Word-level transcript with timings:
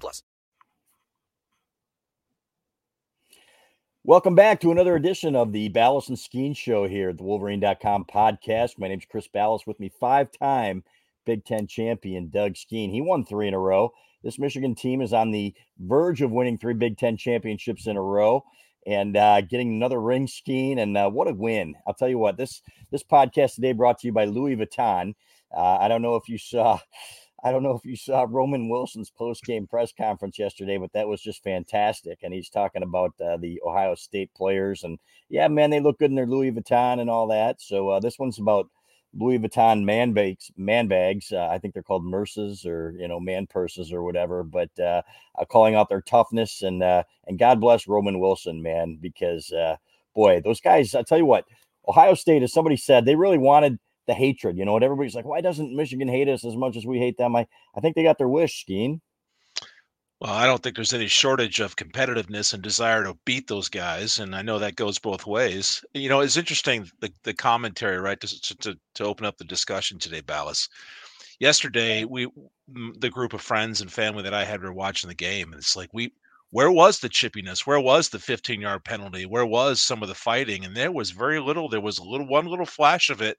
plus. 0.00 0.22
Welcome 4.06 4.34
back 4.34 4.60
to 4.60 4.70
another 4.70 4.96
edition 4.96 5.34
of 5.34 5.52
the 5.52 5.70
Balas 5.70 6.10
and 6.10 6.18
Skene 6.18 6.52
Show 6.52 6.86
here 6.86 7.08
at 7.08 7.16
the 7.16 7.24
Wolverine.com 7.24 8.04
podcast. 8.04 8.78
My 8.78 8.88
name 8.88 8.98
is 8.98 9.06
Chris 9.06 9.28
Balas. 9.28 9.66
With 9.66 9.80
me, 9.80 9.90
five-time 9.98 10.84
Big 11.24 11.46
Ten 11.46 11.66
champion 11.66 12.28
Doug 12.28 12.56
Skene. 12.56 12.90
He 12.90 13.00
won 13.00 13.24
three 13.24 13.48
in 13.48 13.54
a 13.54 13.58
row. 13.58 13.92
This 14.22 14.38
Michigan 14.38 14.74
team 14.74 15.00
is 15.00 15.14
on 15.14 15.30
the 15.30 15.54
verge 15.78 16.20
of 16.20 16.30
winning 16.30 16.58
three 16.58 16.74
Big 16.74 16.98
Ten 16.98 17.16
championships 17.16 17.86
in 17.86 17.96
a 17.96 18.02
row 18.02 18.44
and 18.86 19.16
uh, 19.16 19.40
getting 19.40 19.70
another 19.70 20.00
ring 20.00 20.26
Skene. 20.26 20.78
And 20.78 20.96
uh, 20.98 21.08
what 21.08 21.28
a 21.28 21.32
win! 21.32 21.74
I'll 21.86 21.94
tell 21.94 22.08
you 22.08 22.18
what 22.18 22.36
this 22.36 22.60
this 22.90 23.02
podcast 23.02 23.54
today 23.54 23.72
brought 23.72 24.00
to 24.00 24.06
you 24.06 24.12
by 24.12 24.26
Louis 24.26 24.56
Vuitton. 24.56 25.14
Uh, 25.56 25.78
I 25.80 25.88
don't 25.88 26.02
know 26.02 26.16
if 26.16 26.28
you 26.28 26.36
saw. 26.36 26.78
I 27.44 27.52
don't 27.52 27.62
know 27.62 27.76
if 27.76 27.84
you 27.84 27.94
saw 27.94 28.26
Roman 28.26 28.70
Wilson's 28.70 29.10
post 29.10 29.44
game 29.44 29.66
press 29.66 29.92
conference 29.92 30.38
yesterday, 30.38 30.78
but 30.78 30.94
that 30.94 31.06
was 31.06 31.20
just 31.20 31.44
fantastic. 31.44 32.20
And 32.22 32.32
he's 32.32 32.48
talking 32.48 32.82
about 32.82 33.12
uh, 33.20 33.36
the 33.36 33.60
Ohio 33.66 33.94
State 33.94 34.32
players. 34.34 34.82
And 34.82 34.98
yeah, 35.28 35.46
man, 35.48 35.68
they 35.68 35.80
look 35.80 35.98
good 35.98 36.10
in 36.10 36.16
their 36.16 36.26
Louis 36.26 36.52
Vuitton 36.52 37.00
and 37.00 37.10
all 37.10 37.26
that. 37.28 37.60
So 37.60 37.90
uh, 37.90 38.00
this 38.00 38.18
one's 38.18 38.38
about 38.38 38.70
Louis 39.12 39.38
Vuitton 39.38 39.84
man 39.84 40.14
bags, 40.14 40.50
man 40.56 40.88
bags. 40.88 41.32
Uh, 41.32 41.46
I 41.50 41.58
think 41.58 41.74
they're 41.74 41.82
called 41.82 42.04
Merces 42.04 42.64
or 42.64 42.94
you 42.98 43.06
know 43.08 43.20
man 43.20 43.46
purses 43.46 43.92
or 43.92 44.02
whatever. 44.02 44.42
But 44.42 44.70
uh, 44.78 45.02
uh, 45.38 45.44
calling 45.44 45.74
out 45.74 45.90
their 45.90 46.02
toughness 46.02 46.62
and 46.62 46.82
uh, 46.82 47.04
and 47.26 47.38
God 47.38 47.60
bless 47.60 47.86
Roman 47.86 48.20
Wilson, 48.20 48.62
man, 48.62 48.98
because 49.00 49.52
boy, 50.14 50.40
those 50.40 50.60
guys. 50.60 50.94
I 50.94 51.02
tell 51.02 51.18
you 51.18 51.26
what, 51.26 51.44
Ohio 51.86 52.14
State, 52.14 52.42
as 52.42 52.54
somebody 52.54 52.76
said, 52.76 53.04
they 53.04 53.16
really 53.16 53.38
wanted 53.38 53.78
the 54.06 54.14
hatred. 54.14 54.56
You 54.58 54.64
know, 54.64 54.76
and 54.76 54.84
everybody's 54.84 55.14
like, 55.14 55.24
why 55.24 55.40
doesn't 55.40 55.74
Michigan 55.74 56.08
hate 56.08 56.28
us 56.28 56.44
as 56.44 56.56
much 56.56 56.76
as 56.76 56.86
we 56.86 56.98
hate 56.98 57.18
them? 57.18 57.36
I 57.36 57.46
I 57.76 57.80
think 57.80 57.94
they 57.96 58.02
got 58.02 58.18
their 58.18 58.28
wish, 58.28 58.60
Skene. 58.60 59.00
Well, 60.20 60.32
I 60.32 60.46
don't 60.46 60.62
think 60.62 60.76
there's 60.76 60.94
any 60.94 61.08
shortage 61.08 61.60
of 61.60 61.76
competitiveness 61.76 62.54
and 62.54 62.62
desire 62.62 63.04
to 63.04 63.18
beat 63.24 63.46
those 63.46 63.68
guys, 63.68 64.20
and 64.20 64.34
I 64.34 64.42
know 64.42 64.58
that 64.58 64.76
goes 64.76 64.98
both 64.98 65.26
ways. 65.26 65.84
You 65.92 66.08
know, 66.08 66.20
it's 66.20 66.36
interesting 66.36 66.88
the, 67.00 67.12
the 67.24 67.34
commentary, 67.34 67.98
right, 67.98 68.18
to, 68.20 68.58
to 68.58 68.78
to 68.94 69.04
open 69.04 69.26
up 69.26 69.36
the 69.36 69.44
discussion 69.44 69.98
today, 69.98 70.20
Balas. 70.20 70.68
Yesterday, 71.40 72.04
we 72.04 72.28
the 72.98 73.10
group 73.10 73.34
of 73.34 73.42
friends 73.42 73.80
and 73.80 73.92
family 73.92 74.22
that 74.22 74.34
I 74.34 74.44
had 74.44 74.62
were 74.62 74.72
watching 74.72 75.08
the 75.08 75.14
game, 75.14 75.52
and 75.52 75.60
it's 75.60 75.76
like 75.76 75.90
we 75.92 76.12
where 76.54 76.70
was 76.70 77.00
the 77.00 77.08
chippiness? 77.08 77.66
Where 77.66 77.80
was 77.80 78.08
the 78.08 78.20
15 78.20 78.60
yard 78.60 78.84
penalty? 78.84 79.26
Where 79.26 79.44
was 79.44 79.80
some 79.80 80.02
of 80.02 80.08
the 80.08 80.14
fighting? 80.14 80.64
And 80.64 80.76
there 80.76 80.92
was 80.92 81.10
very 81.10 81.40
little. 81.40 81.68
There 81.68 81.80
was 81.80 81.98
a 81.98 82.04
little 82.04 82.28
one 82.28 82.46
little 82.46 82.64
flash 82.64 83.10
of 83.10 83.20
it. 83.20 83.36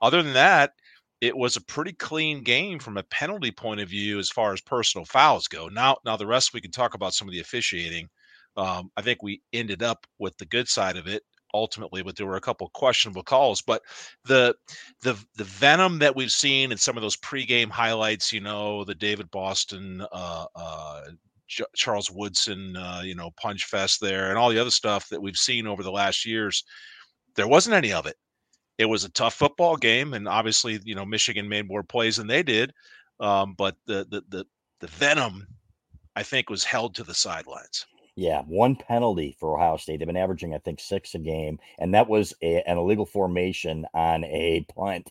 Other 0.00 0.22
than 0.22 0.32
that, 0.34 0.72
it 1.20 1.36
was 1.36 1.56
a 1.56 1.60
pretty 1.62 1.92
clean 1.92 2.42
game 2.42 2.78
from 2.78 2.96
a 2.96 3.02
penalty 3.04 3.50
point 3.50 3.80
of 3.80 3.88
view 3.88 4.18
as 4.18 4.30
far 4.30 4.52
as 4.52 4.60
personal 4.60 5.04
fouls 5.04 5.48
go. 5.48 5.68
Now, 5.68 5.96
now 6.04 6.16
the 6.16 6.26
rest 6.26 6.54
we 6.54 6.60
can 6.60 6.70
talk 6.70 6.94
about 6.94 7.14
some 7.14 7.28
of 7.28 7.32
the 7.32 7.40
officiating. 7.40 8.08
Um, 8.56 8.90
I 8.96 9.02
think 9.02 9.22
we 9.22 9.42
ended 9.52 9.82
up 9.82 10.06
with 10.18 10.36
the 10.38 10.46
good 10.46 10.68
side 10.68 10.96
of 10.96 11.06
it 11.06 11.22
ultimately, 11.54 12.02
but 12.02 12.16
there 12.16 12.26
were 12.26 12.36
a 12.36 12.40
couple 12.40 12.68
questionable 12.74 13.22
calls. 13.22 13.62
But 13.62 13.82
the 14.24 14.54
the 15.02 15.14
the 15.36 15.44
venom 15.44 15.98
that 16.00 16.14
we've 16.14 16.32
seen 16.32 16.72
in 16.72 16.78
some 16.78 16.96
of 16.96 17.02
those 17.02 17.16
pregame 17.16 17.70
highlights, 17.70 18.32
you 18.32 18.40
know, 18.40 18.84
the 18.84 18.94
David 18.94 19.30
Boston, 19.30 20.04
uh, 20.12 20.46
uh, 20.54 21.02
J- 21.48 21.64
Charles 21.74 22.10
Woodson, 22.10 22.76
uh, 22.76 23.02
you 23.04 23.14
know, 23.14 23.30
punch 23.40 23.64
fest 23.64 24.00
there, 24.00 24.28
and 24.30 24.38
all 24.38 24.50
the 24.50 24.58
other 24.58 24.70
stuff 24.70 25.08
that 25.08 25.22
we've 25.22 25.36
seen 25.36 25.66
over 25.66 25.82
the 25.82 25.92
last 25.92 26.26
years, 26.26 26.64
there 27.36 27.48
wasn't 27.48 27.74
any 27.76 27.92
of 27.92 28.06
it 28.06 28.16
it 28.78 28.86
was 28.86 29.04
a 29.04 29.10
tough 29.10 29.34
football 29.34 29.76
game, 29.76 30.14
and 30.14 30.28
obviously, 30.28 30.80
you 30.84 30.94
know, 30.94 31.04
Michigan 31.04 31.48
made 31.48 31.68
more 31.68 31.82
plays 31.82 32.16
than 32.16 32.28
they 32.28 32.42
did. 32.42 32.72
Um, 33.20 33.54
but 33.58 33.76
the, 33.86 34.06
the 34.08 34.22
the 34.28 34.46
the 34.80 34.86
venom, 34.86 35.46
I 36.14 36.22
think, 36.22 36.48
was 36.48 36.64
held 36.64 36.94
to 36.94 37.04
the 37.04 37.14
sidelines. 37.14 37.86
Yeah, 38.14 38.42
one 38.42 38.74
penalty 38.74 39.36
for 39.38 39.56
Ohio 39.56 39.76
State. 39.76 39.98
They've 39.98 40.06
been 40.06 40.16
averaging, 40.16 40.52
I 40.52 40.58
think, 40.58 40.80
six 40.80 41.14
a 41.14 41.18
game, 41.18 41.58
and 41.78 41.94
that 41.94 42.08
was 42.08 42.34
a, 42.42 42.62
an 42.68 42.76
illegal 42.76 43.06
formation 43.06 43.86
on 43.94 44.24
a 44.24 44.66
punt. 44.74 45.10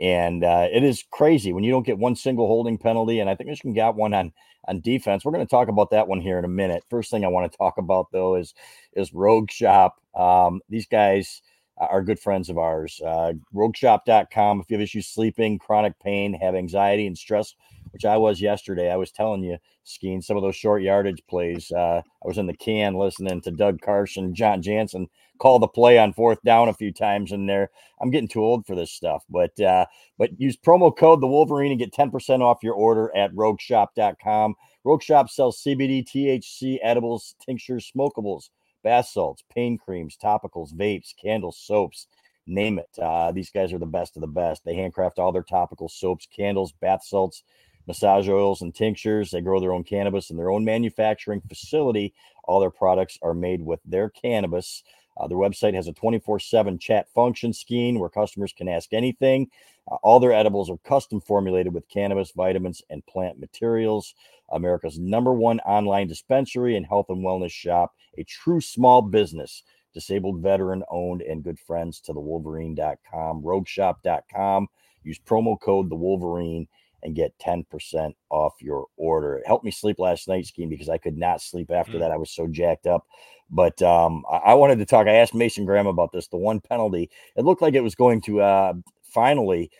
And 0.00 0.44
uh, 0.44 0.68
it 0.70 0.82
is 0.82 1.04
crazy 1.10 1.52
when 1.52 1.64
you 1.64 1.70
don't 1.70 1.86
get 1.86 1.98
one 1.98 2.16
single 2.16 2.46
holding 2.46 2.78
penalty. 2.78 3.20
And 3.20 3.28
I 3.28 3.34
think 3.34 3.48
Michigan 3.48 3.74
got 3.74 3.96
one 3.96 4.14
on 4.14 4.32
on 4.68 4.80
defense. 4.80 5.24
We're 5.24 5.32
going 5.32 5.46
to 5.46 5.50
talk 5.50 5.68
about 5.68 5.90
that 5.90 6.08
one 6.08 6.20
here 6.20 6.38
in 6.38 6.44
a 6.44 6.48
minute. 6.48 6.82
First 6.90 7.10
thing 7.10 7.24
I 7.24 7.28
want 7.28 7.50
to 7.50 7.58
talk 7.58 7.78
about 7.78 8.06
though 8.12 8.36
is 8.36 8.54
is 8.94 9.12
Rogue 9.12 9.50
Shop. 9.50 9.96
Um, 10.14 10.60
these 10.68 10.86
guys 10.86 11.42
are 11.78 12.02
good 12.02 12.18
friends 12.18 12.48
of 12.48 12.58
ours. 12.58 13.00
Uh, 13.04 13.32
rogueshop.com. 13.54 14.60
If 14.60 14.70
you 14.70 14.76
have 14.76 14.82
issues 14.82 15.06
sleeping, 15.06 15.58
chronic 15.58 15.98
pain, 16.00 16.34
have 16.34 16.54
anxiety 16.54 17.06
and 17.06 17.16
stress, 17.16 17.54
which 17.90 18.04
I 18.04 18.16
was 18.16 18.40
yesterday, 18.40 18.90
I 18.90 18.96
was 18.96 19.10
telling 19.10 19.42
you, 19.42 19.58
Skene 19.84 20.22
some 20.22 20.36
of 20.36 20.42
those 20.42 20.56
short 20.56 20.82
yardage 20.82 21.22
plays. 21.28 21.70
Uh, 21.70 22.02
I 22.02 22.26
was 22.26 22.38
in 22.38 22.46
the 22.46 22.56
can 22.56 22.94
listening 22.94 23.40
to 23.42 23.50
Doug 23.50 23.80
Carson, 23.80 24.34
Jon 24.34 24.62
Jansen 24.62 25.08
call 25.38 25.58
the 25.58 25.68
play 25.68 25.98
on 25.98 26.12
fourth 26.12 26.42
down 26.42 26.68
a 26.68 26.74
few 26.74 26.92
times 26.92 27.32
in 27.32 27.46
there. 27.46 27.70
I'm 28.00 28.10
getting 28.10 28.28
too 28.28 28.44
old 28.44 28.66
for 28.66 28.74
this 28.74 28.90
stuff, 28.90 29.24
but 29.28 29.58
uh, 29.60 29.86
but 30.18 30.38
use 30.40 30.56
promo 30.56 30.96
code 30.96 31.20
the 31.20 31.26
Wolverine 31.26 31.72
and 31.72 31.78
get 31.78 31.92
10% 31.92 32.40
off 32.40 32.62
your 32.62 32.74
order 32.74 33.14
at 33.16 33.32
rogueshop.com. 33.34 34.54
Rogue 34.84 35.02
Shop 35.02 35.28
sells 35.28 35.62
CBD, 35.62 36.04
THC, 36.04 36.78
edibles, 36.82 37.34
tinctures, 37.44 37.90
smokables 37.94 38.50
bath 38.86 39.08
salts, 39.08 39.42
pain 39.52 39.76
creams, 39.76 40.16
topicals, 40.16 40.72
vapes, 40.72 41.12
candles, 41.20 41.58
soaps, 41.58 42.06
name 42.46 42.78
it. 42.78 42.88
Uh, 43.02 43.32
these 43.32 43.50
guys 43.50 43.72
are 43.72 43.80
the 43.80 43.84
best 43.84 44.16
of 44.16 44.20
the 44.20 44.28
best. 44.28 44.64
They 44.64 44.76
handcraft 44.76 45.18
all 45.18 45.32
their 45.32 45.42
topical 45.42 45.88
soaps, 45.88 46.24
candles, 46.26 46.70
bath 46.70 47.02
salts, 47.02 47.42
massage 47.88 48.28
oils, 48.28 48.62
and 48.62 48.72
tinctures. 48.72 49.32
They 49.32 49.40
grow 49.40 49.58
their 49.58 49.72
own 49.72 49.82
cannabis 49.82 50.30
in 50.30 50.36
their 50.36 50.52
own 50.52 50.64
manufacturing 50.64 51.40
facility. 51.48 52.14
All 52.44 52.60
their 52.60 52.70
products 52.70 53.18
are 53.22 53.34
made 53.34 53.60
with 53.60 53.80
their 53.84 54.08
cannabis. 54.08 54.84
Uh, 55.16 55.26
their 55.26 55.38
website 55.38 55.74
has 55.74 55.88
a 55.88 55.92
24 55.92 56.38
7 56.38 56.78
chat 56.78 57.08
function 57.14 57.52
scheme 57.52 57.98
where 57.98 58.08
customers 58.08 58.52
can 58.52 58.68
ask 58.68 58.92
anything. 58.92 59.48
Uh, 59.90 59.96
all 60.02 60.20
their 60.20 60.32
edibles 60.32 60.70
are 60.70 60.78
custom 60.78 61.20
formulated 61.20 61.72
with 61.72 61.88
cannabis, 61.88 62.32
vitamins, 62.32 62.82
and 62.90 63.06
plant 63.06 63.38
materials. 63.38 64.14
America's 64.50 64.98
number 64.98 65.32
one 65.32 65.60
online 65.60 66.06
dispensary 66.06 66.76
and 66.76 66.86
health 66.86 67.06
and 67.08 67.24
wellness 67.24 67.50
shop, 67.50 67.94
a 68.16 68.24
true 68.24 68.60
small 68.60 69.02
business, 69.02 69.62
disabled 69.92 70.40
veteran 70.40 70.82
owned, 70.90 71.22
and 71.22 71.42
good 71.42 71.58
friends 71.58 72.00
to 72.00 72.12
the 72.12 72.20
Wolverine.com, 72.20 73.42
rogueshop.com. 73.42 74.68
Use 75.02 75.18
promo 75.18 75.60
code 75.60 75.90
the 75.90 75.96
Wolverine 75.96 76.68
and 77.02 77.14
get 77.14 77.38
10% 77.38 78.12
off 78.30 78.54
your 78.60 78.86
order. 78.96 79.36
It 79.36 79.46
helped 79.46 79.64
me 79.64 79.70
sleep 79.70 79.98
last 79.98 80.28
night, 80.28 80.46
Skene, 80.46 80.68
because 80.68 80.88
I 80.88 80.98
could 80.98 81.16
not 81.16 81.40
sleep 81.40 81.70
after 81.70 81.92
mm. 81.92 82.00
that. 82.00 82.10
I 82.10 82.16
was 82.16 82.30
so 82.30 82.46
jacked 82.46 82.86
up. 82.86 83.06
But 83.50 83.80
um, 83.82 84.24
I, 84.30 84.54
wanted 84.54 84.78
to 84.80 84.86
talk. 84.86 85.06
I 85.06 85.14
asked 85.14 85.34
Mason 85.34 85.64
Graham 85.64 85.86
about 85.86 86.12
this. 86.12 86.26
The 86.28 86.36
one 86.36 86.60
penalty, 86.60 87.10
it 87.36 87.44
looked 87.44 87.62
like 87.62 87.74
it 87.74 87.82
was 87.82 87.94
going 87.94 88.20
to 88.22 88.40
uh, 88.40 88.74
finally 89.04 89.70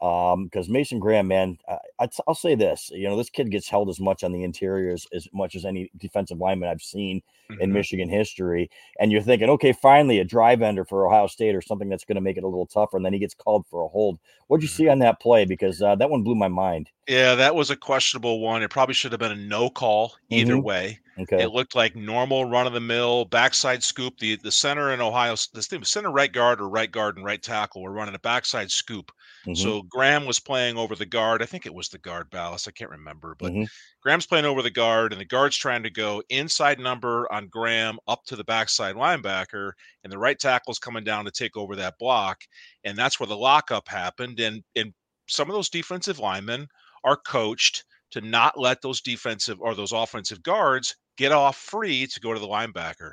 um 0.00 0.44
because 0.44 0.68
mason 0.68 1.00
graham 1.00 1.26
man 1.26 1.58
I, 1.98 2.08
will 2.26 2.34
say 2.34 2.54
this 2.54 2.90
you 2.94 3.08
know 3.08 3.16
this 3.16 3.30
kid 3.30 3.50
gets 3.50 3.68
held 3.68 3.88
as 3.88 3.98
much 3.98 4.22
on 4.22 4.32
the 4.32 4.44
interior 4.44 4.92
as, 4.92 5.06
as 5.12 5.26
much 5.32 5.56
as 5.56 5.64
any 5.64 5.90
defensive 5.96 6.38
lineman 6.38 6.68
i've 6.68 6.82
seen 6.82 7.20
mm-hmm. 7.50 7.60
in 7.60 7.72
michigan 7.72 8.08
history 8.08 8.70
and 9.00 9.10
you're 9.10 9.22
thinking 9.22 9.50
okay 9.50 9.72
finally 9.72 10.20
a 10.20 10.24
drive 10.24 10.62
ender 10.62 10.84
for 10.84 11.06
ohio 11.06 11.26
state 11.26 11.56
or 11.56 11.62
something 11.62 11.88
that's 11.88 12.04
going 12.04 12.14
to 12.14 12.20
make 12.20 12.36
it 12.36 12.44
a 12.44 12.48
little 12.48 12.66
tougher 12.66 12.96
and 12.96 13.04
then 13.04 13.12
he 13.12 13.18
gets 13.18 13.34
called 13.34 13.66
for 13.66 13.82
a 13.82 13.88
hold 13.88 14.20
what'd 14.46 14.62
you 14.62 14.68
mm-hmm. 14.68 14.76
see 14.76 14.88
on 14.88 15.00
that 15.00 15.20
play 15.20 15.44
because 15.44 15.82
uh, 15.82 15.96
that 15.96 16.10
one 16.10 16.22
blew 16.22 16.36
my 16.36 16.48
mind 16.48 16.90
yeah 17.08 17.34
that 17.34 17.56
was 17.56 17.70
a 17.70 17.76
questionable 17.76 18.40
one 18.40 18.62
it 18.62 18.70
probably 18.70 18.94
should 18.94 19.10
have 19.10 19.20
been 19.20 19.32
a 19.32 19.36
no 19.36 19.68
call 19.68 20.14
either 20.30 20.54
mm-hmm. 20.54 20.62
way 20.62 20.98
Okay. 21.18 21.42
It 21.42 21.50
looked 21.50 21.74
like 21.74 21.96
normal 21.96 22.44
run 22.44 22.66
of 22.66 22.72
the 22.72 22.80
mill 22.80 23.24
backside 23.24 23.82
scoop. 23.82 24.18
The 24.18 24.36
the 24.36 24.52
center 24.52 24.92
in 24.92 25.00
Ohio, 25.00 25.34
the 25.52 25.80
center 25.82 26.10
right 26.10 26.32
guard 26.32 26.60
or 26.60 26.68
right 26.68 26.90
guard 26.90 27.16
and 27.16 27.24
right 27.24 27.42
tackle 27.42 27.82
were 27.82 27.92
running 27.92 28.14
a 28.14 28.20
backside 28.20 28.70
scoop. 28.70 29.10
Mm-hmm. 29.48 29.62
So 29.62 29.82
Graham 29.82 30.26
was 30.26 30.38
playing 30.38 30.76
over 30.76 30.94
the 30.94 31.06
guard. 31.06 31.40
I 31.40 31.46
think 31.46 31.64
it 31.64 31.72
was 31.72 31.88
the 31.88 31.96
guard 31.96 32.28
Balas. 32.28 32.68
I 32.68 32.70
can't 32.70 32.90
remember, 32.90 33.34
but 33.38 33.52
mm-hmm. 33.52 33.64
Graham's 34.02 34.26
playing 34.26 34.44
over 34.44 34.60
the 34.60 34.70
guard, 34.70 35.12
and 35.12 35.20
the 35.20 35.24
guard's 35.24 35.56
trying 35.56 35.82
to 35.84 35.90
go 35.90 36.22
inside 36.28 36.78
number 36.78 37.30
on 37.32 37.48
Graham 37.48 37.98
up 38.06 38.24
to 38.26 38.36
the 38.36 38.44
backside 38.44 38.94
linebacker, 38.94 39.72
and 40.04 40.12
the 40.12 40.18
right 40.18 40.38
tackle's 40.38 40.78
coming 40.78 41.02
down 41.02 41.24
to 41.24 41.30
take 41.30 41.56
over 41.56 41.76
that 41.76 41.98
block, 41.98 42.42
and 42.84 42.96
that's 42.96 43.18
where 43.18 43.26
the 43.26 43.36
lockup 43.36 43.88
happened. 43.88 44.38
And 44.38 44.62
and 44.76 44.92
some 45.28 45.48
of 45.48 45.54
those 45.54 45.70
defensive 45.70 46.18
linemen 46.18 46.68
are 47.04 47.16
coached 47.16 47.84
to 48.10 48.20
not 48.20 48.58
let 48.58 48.82
those 48.82 49.00
defensive 49.00 49.58
or 49.60 49.74
those 49.74 49.92
offensive 49.92 50.42
guards 50.42 50.94
get 51.16 51.32
off 51.32 51.56
free 51.56 52.06
to 52.06 52.20
go 52.20 52.34
to 52.34 52.40
the 52.40 52.46
linebacker. 52.46 53.12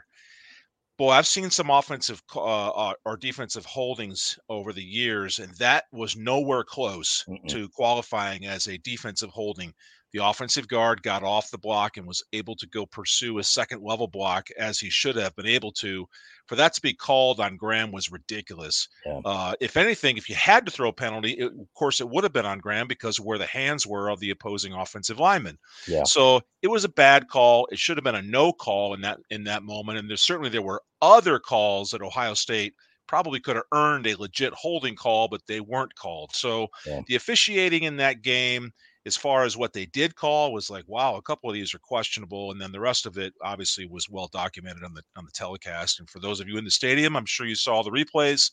Boy, 0.98 1.12
I've 1.12 1.28
seen 1.28 1.50
some 1.50 1.70
offensive 1.70 2.22
uh, 2.36 2.70
uh, 2.70 2.94
or 3.06 3.18
defensive 3.18 3.66
holdings 3.66 4.38
over 4.50 4.74
the 4.74 4.84
years, 4.84 5.40
and 5.40 5.54
that 5.56 5.86
was 5.92 6.16
nowhere 6.16 6.64
close 6.64 7.26
Mm-mm. 7.28 7.48
to 7.50 7.70
qualifying 7.70 8.46
as 8.46 8.68
a 8.68 8.78
defensive 8.78 9.30
holding. 9.30 9.74
The 10.13 10.24
offensive 10.24 10.68
guard 10.69 11.04
got 11.04 11.24
off 11.24 11.52
the 11.52 11.57
block 11.57 11.98
and 11.98 12.07
was 12.07 12.24
able 12.31 12.56
to 12.56 12.68
go 12.68 12.86
pursue 12.86 13.38
a 13.40 13.44
second 13.44 13.84
level 13.84 14.07
block 14.07 14.48
as 14.57 14.80
he 14.80 14.90
should 14.90 15.18
have 15.18 15.36
been 15.36 15.46
able 15.46 15.74
to. 15.74 16.07
For 16.48 16.56
that 16.56 16.74
to 16.75 16.81
be 16.81 16.94
called 16.94 17.40
on 17.42 17.57
Graham 17.57 17.92
was 17.92 18.12
ridiculous. 18.12 18.88
Yeah. 19.06 19.19
Uh, 19.25 19.56
if 19.60 19.75
anything, 19.75 20.16
if 20.16 20.30
you 20.30 20.36
had 20.36 20.66
to 20.66 20.72
throw 20.72 20.90
a 20.90 20.94
penalty, 20.94 21.31
it, 21.31 21.48
of 21.48 21.74
course, 21.74 22.00
it 22.00 22.07
would 22.10 22.24
have 22.24 22.31
been 22.31 22.46
on 22.46 22.60
Graham 22.60 22.88
because 22.88 23.19
of 23.19 23.25
where 23.25 23.38
the 23.38 23.46
hands 23.46 23.86
were 23.86 24.10
of 24.10 24.19
the 24.19 24.30
opposing 24.30 24.72
offensive 24.72 25.19
lineman. 25.19 25.57
Yeah. 25.88 26.04
So 26.04 26.42
it 26.62 26.69
was 26.69 26.86
a 26.86 26.90
bad 26.90 27.28
call. 27.28 27.68
It 27.72 27.80
should 27.80 27.98
have 27.98 28.04
been 28.06 28.16
a 28.16 28.22
no 28.22 28.54
call 28.54 28.94
in 28.94 29.01
that 29.01 29.19
in 29.31 29.44
that 29.46 29.63
moment. 29.63 29.98
And 29.98 30.10
there's 30.10 30.22
certainly 30.22 30.50
there 30.50 30.62
were 30.62 30.81
other 31.01 31.40
calls 31.40 31.94
at 31.94 32.01
Ohio 32.01 32.36
State 32.36 32.74
probably 33.08 33.40
could 33.40 33.56
have 33.56 33.66
earned 33.72 34.08
a 34.08 34.16
legit 34.16 34.54
holding 34.54 34.96
call, 34.96 35.28
but 35.28 35.42
they 35.48 35.60
weren't 35.60 35.94
called. 35.96 36.34
So 36.34 36.68
Yeah. 36.88 37.01
the 37.08 37.16
officiating 37.16 37.84
in 37.84 37.98
that 37.98 38.22
game, 38.24 38.72
as 39.06 39.16
far 39.16 39.44
as 39.44 39.56
what 39.56 39.74
they 39.74 39.86
did 39.86 40.16
call, 40.16 40.52
was 40.52 40.69
like, 40.69 40.86
wow, 40.88 41.16
a 41.16 41.22
couple 41.22 41.50
of 41.50 41.54
these 41.54 41.74
are 41.74 41.80
questionable, 41.80 42.52
and 42.52 42.60
then 42.60 42.72
the 42.72 42.80
rest 42.80 43.06
of 43.06 43.18
it 43.18 43.34
obviously 43.44 43.86
was 43.86 44.10
well 44.10 44.30
documented 44.31 44.84
on 44.84 44.94
the 44.94 45.04
on 45.16 45.25
the 45.25 45.31
telecast. 45.31 46.00
And 46.00 46.10
for 46.10 46.19
those 46.19 46.40
of 46.40 46.48
you 46.48 46.57
in 46.57 46.66
the 46.66 46.72
stadium, 46.72 47.16
I'm 47.16 47.25
sure 47.25 47.46
you 47.46 47.56
saw 47.56 47.84
the 47.84 47.92
replays. 47.92 48.52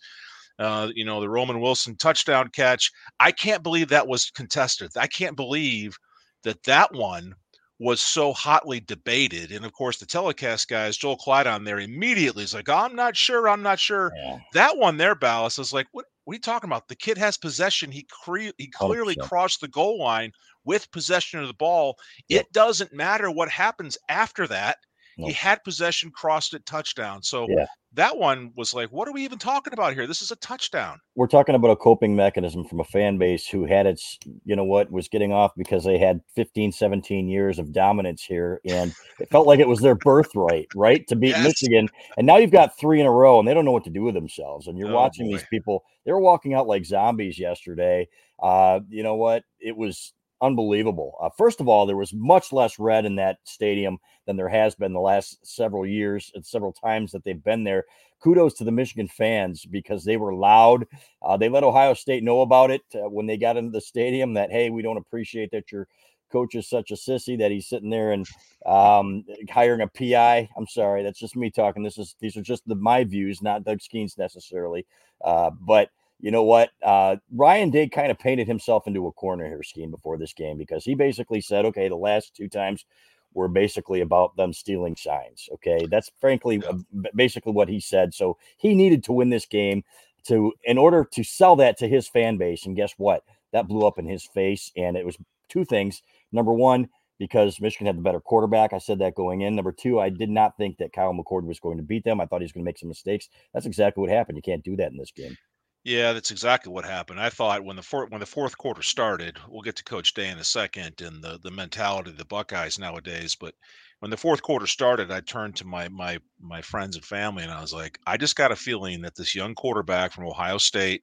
Uh, 0.59 0.91
you 0.95 1.05
know, 1.05 1.21
the 1.21 1.29
Roman 1.29 1.61
Wilson 1.61 1.97
touchdown 1.97 2.49
catch. 2.49 2.93
I 3.19 3.33
can't 3.33 3.63
believe 3.63 3.89
that 3.89 4.07
was 4.07 4.31
contested. 4.31 4.91
I 4.97 5.07
can't 5.07 5.35
believe 5.35 5.97
that 6.45 6.63
that 6.65 6.93
one 6.93 7.35
was 7.79 8.01
so 8.01 8.33
hotly 8.33 8.79
debated. 8.81 9.51
And 9.51 9.65
of 9.65 9.73
course, 9.73 9.99
the 9.99 10.07
telecast 10.07 10.69
guys, 10.69 10.97
Joel 10.97 11.17
Klatt 11.17 11.53
on 11.53 11.65
there 11.65 11.81
immediately 11.81 12.45
is 12.45 12.55
like, 12.55 12.69
oh, 12.69 12.77
I'm 12.77 12.95
not 12.95 13.17
sure. 13.17 13.49
I'm 13.49 13.63
not 13.63 13.81
sure. 13.81 14.13
Yeah. 14.15 14.39
That 14.53 14.77
one 14.77 14.99
there, 14.99 15.17
Balas, 15.17 15.59
is 15.59 15.73
like, 15.73 15.89
what, 15.91 16.05
what 16.25 16.33
are 16.33 16.37
you 16.37 16.41
talking 16.41 16.69
about? 16.69 16.89
The 16.89 16.97
kid 16.97 17.19
has 17.19 17.37
possession. 17.37 17.91
He, 17.91 18.07
cre- 18.11 18.51
he 18.59 18.73
oh, 18.81 18.87
clearly 18.87 19.17
100%. 19.17 19.29
crossed 19.29 19.61
the 19.61 19.69
goal 19.69 19.99
line 19.99 20.33
with 20.65 20.91
possession 20.93 21.41
of 21.41 21.49
the 21.49 21.55
ball. 21.55 21.97
Yep. 22.29 22.41
It 22.41 22.53
doesn't 22.53 22.93
matter 22.93 23.31
what 23.31 23.49
happens 23.49 23.99
after 24.09 24.47
that. 24.47 24.79
He 25.17 25.33
had 25.33 25.63
possession, 25.65 26.11
crossed 26.11 26.55
it, 26.55 26.65
touchdown. 26.67 27.23
So 27.23 27.47
Yeah. 27.49 27.67
that 27.95 28.17
one 28.17 28.53
was 28.57 28.73
like, 28.75 28.91
what 28.91 29.07
are 29.09 29.13
we 29.13 29.25
even 29.25 29.39
talking 29.39 29.73
about 29.73 29.95
here? 29.95 30.07
This 30.07 30.23
is 30.23 30.31
a 30.31 30.37
touchdown. 30.37 30.99
we're 31.15 31.27
talking 31.27 31.55
about 31.55 31.71
a 31.71 31.77
coping 31.77 32.17
mechanism 32.17 32.65
from 32.65 32.81
a 32.81 32.85
fan 32.85 33.19
base 33.19 33.47
who 33.47 33.67
had 33.67 33.87
its 33.87 34.19
you 34.45 34.57
know 34.57 34.65
what 34.65 34.91
was 34.91 35.09
getting 35.09 35.31
off 35.33 35.53
because 35.57 35.85
they 35.85 35.99
had 35.99 36.21
15 36.35 36.73
17 36.73 37.29
years 37.29 37.59
of 37.59 37.71
dominance 37.73 38.23
here 38.23 38.61
and 38.65 38.95
it 39.19 39.29
felt 39.31 39.47
like 39.47 39.61
it 39.61 39.69
was 39.69 39.81
their 39.83 39.95
birthright 39.95 40.69
right 40.75 41.07
to 41.09 41.15
beat 41.17 41.37
Yes. 41.37 41.45
michigan 41.45 41.91
and 42.17 42.27
now 42.27 42.39
you've 42.39 42.51
got 42.51 42.79
three 42.79 42.99
in 42.99 43.07
a 43.07 43.11
row 43.11 43.39
and 43.39 43.47
they 43.47 43.53
don't 43.53 43.67
know 43.67 43.73
what 43.73 43.85
to 43.85 43.91
do 43.91 44.03
with 44.03 44.15
themselves 44.15 44.67
and 44.69 44.79
you're 44.79 44.89
Oh, 44.89 44.95
watching 44.95 45.27
boy. 45.27 45.33
these 45.33 45.45
people 45.51 45.85
they 46.07 46.13
were 46.13 46.21
walking 46.21 46.55
out 46.55 46.67
like 46.67 46.87
zombies 46.87 47.39
yesterday 47.39 48.09
uh 48.43 48.81
you 48.89 49.03
know 49.03 49.17
what 49.17 49.45
it 49.61 49.77
was 49.77 50.15
unbelievable 50.43 51.17
uh, 51.23 51.31
first 51.39 51.61
of 51.61 51.69
all 51.69 51.87
there 51.87 51.97
was 51.97 52.13
much 52.13 52.53
less 52.53 52.79
red 52.79 53.05
in 53.05 53.17
that 53.17 53.39
stadium 53.45 53.99
than 54.27 54.37
there 54.37 54.49
has 54.49 54.75
been 54.75 54.93
the 54.93 55.01
last 55.01 55.39
several 55.47 55.87
years 55.87 56.31
and 56.35 56.45
several 56.45 56.73
times 56.73 57.13
that 57.13 57.25
they've 57.25 57.45
been 57.45 57.65
there 57.65 57.85
kudos 58.21 58.55
to 58.55 58.65
the 58.65 58.71
michigan 58.73 59.09
fans 59.09 59.65
because 59.65 60.05
they 60.05 60.17
were 60.17 60.35
loud 60.35 60.85
uh, 61.23 61.37
they 61.37 61.49
let 61.49 61.65
Ohio 61.65 61.95
State 61.95 62.23
know 62.23 62.41
about 62.41 62.71
it 62.71 62.83
uh, 62.95 63.09
when 63.09 63.27
they 63.27 63.37
got 63.37 63.57
into 63.57 63.71
the 63.71 63.81
stadium 63.81 64.35
that, 64.35 64.51
hey, 64.51 64.71
we 64.71 64.83
don't 64.83 64.97
appreciate 64.97 65.51
that 65.53 65.71
your 65.71 65.87
coach 66.31 66.55
is 66.55 66.69
such 66.69 66.91
a 66.91 66.95
sissy 66.95 67.39
that 67.39 67.51
he's 67.51 67.69
sitting 67.69 67.91
there 67.91 68.13
and 68.13 68.27
um, 68.67 69.25
hiring 69.51 69.83
a 69.83 69.89
PI. 69.89 70.49
I'm 70.57 70.67
sorry, 70.67 71.03
that's 71.03 71.19
just 71.19 71.37
me 71.37 71.51
talking. 71.51 71.83
This 71.83 71.99
is 71.99 72.17
these 72.21 72.37
are 72.37 72.43
just 72.43 72.67
the 72.67 72.75
my 72.75 73.05
views, 73.05 73.43
not 73.43 73.65
Doug 73.65 73.81
Skene's 73.81 74.19
necessarily. 74.19 74.87
Uh, 75.23 75.51
but 75.51 75.91
you 76.23 76.31
know 76.31 76.45
what? 76.45 76.71
Uh, 76.83 77.17
Ryan 77.35 77.69
did 77.71 77.93
kind 77.93 78.11
of 78.11 78.19
painted 78.19 78.47
himself 78.47 78.87
into 78.87 79.07
a 79.07 79.13
corner 79.13 79.47
here, 79.47 79.63
Skene, 79.63 79.91
before 79.91 80.17
this 80.17 80.33
game 80.33 80.57
because 80.57 80.85
he 80.85 80.95
basically 80.95 81.43
said, 81.43 81.67
okay, 81.67 81.89
the 81.89 81.97
last 81.97 82.35
two 82.35 82.49
times 82.49 82.87
were 83.35 83.49
basically 83.49 84.01
about 84.01 84.37
them 84.37 84.53
stealing 84.53 84.97
signs. 84.97 85.49
Okay, 85.55 85.87
that's 85.91 86.11
frankly 86.21 86.63
Yeah. 86.63 86.71
uh, 86.71 87.09
basically 87.15 87.53
what 87.53 87.69
he 87.69 87.81
said. 87.81 88.15
So 88.15 88.39
he 88.57 88.75
needed 88.75 89.05
to 89.05 89.13
win 89.13 89.31
this 89.31 89.47
game 89.47 89.83
to 90.29 90.53
in 90.65 90.79
order 90.79 91.05
to 91.13 91.25
sell 91.25 91.57
that 91.57 91.77
to 91.79 91.89
his 91.89 92.09
fan 92.09 92.37
base. 92.39 92.67
And 92.67 92.77
guess 92.77 92.95
what? 92.97 93.25
That 93.53 93.69
blew 93.69 93.87
up 93.87 93.99
in 93.99 94.07
his 94.07 94.25
face. 94.25 94.71
And 94.77 94.97
it 94.97 95.05
was 95.05 95.19
two 95.49 95.65
things. 95.65 96.03
Number 96.31 96.53
one, 96.53 96.89
because 97.19 97.61
Michigan 97.61 97.87
had 97.87 97.97
the 97.97 98.03
better 98.03 98.21
quarterback. 98.21 98.73
I 98.73 98.79
said 98.79 98.99
that 98.99 99.15
going 99.15 99.43
in. 99.43 99.55
Number 99.55 99.73
two, 99.73 100.01
I 100.01 100.09
did 100.09 100.31
not 100.31 100.57
think 100.57 100.79
that 100.79 100.93
Kyle 100.93 101.13
McCord 101.13 101.45
was 101.45 101.61
going 101.61 101.77
to 101.77 101.83
beat 101.83 102.05
them. 102.05 102.21
I 102.21 102.27
thought 102.27 102.41
he 102.41 102.45
was 102.45 102.53
going 102.53 102.65
to 102.65 102.69
make 102.69 102.79
some 102.79 102.89
mistakes. 102.89 103.29
That's 103.55 103.67
exactly 103.67 104.01
what 104.01 104.11
happened. 104.11 104.37
You 104.39 104.43
can't 104.43 104.65
do 104.65 104.77
that 104.77 104.91
in 104.91 104.97
this 104.97 105.13
game. 105.13 105.37
Yeah, 105.85 106.13
that's 106.13 106.31
exactly 106.31 106.73
what 106.73 106.85
happened. 106.85 107.21
I 107.21 107.29
thought 107.31 107.65
when 107.65 107.77
the 107.77 107.83
fourth 107.83 108.11
when 108.11 108.21
the 108.21 108.27
fourth 108.27 108.57
quarter 108.59 108.83
started, 108.83 109.39
we'll 109.49 109.63
get 109.63 109.75
to 109.77 109.85
Coach 109.85 110.13
Day 110.15 110.29
in 110.29 110.39
a 110.39 110.45
second 110.45 111.01
and 111.01 111.23
the 111.25 111.39
the 111.39 111.51
mentality 111.51 112.11
of 112.11 112.17
the 112.19 112.25
Buckeyes 112.25 112.79
nowadays. 112.79 113.35
But 113.37 113.55
when 114.01 114.11
the 114.11 114.17
fourth 114.17 114.43
quarter 114.43 114.67
started, 114.69 115.11
I 115.11 115.21
turned 115.21 115.57
to 115.57 115.65
my 115.65 115.89
my 115.89 116.19
my 116.41 116.63
friends 116.63 116.95
and 116.97 117.05
family 117.05 117.43
and 117.45 117.53
I 117.53 117.61
was 117.61 117.73
like, 117.73 117.99
I 118.07 118.17
just 118.17 118.37
got 118.37 118.53
a 118.53 118.57
feeling 118.57 119.03
that 119.03 119.17
this 119.17 119.35
young 119.35 119.55
quarterback 119.57 120.13
from 120.13 120.27
Ohio 120.27 120.59
State 120.59 121.03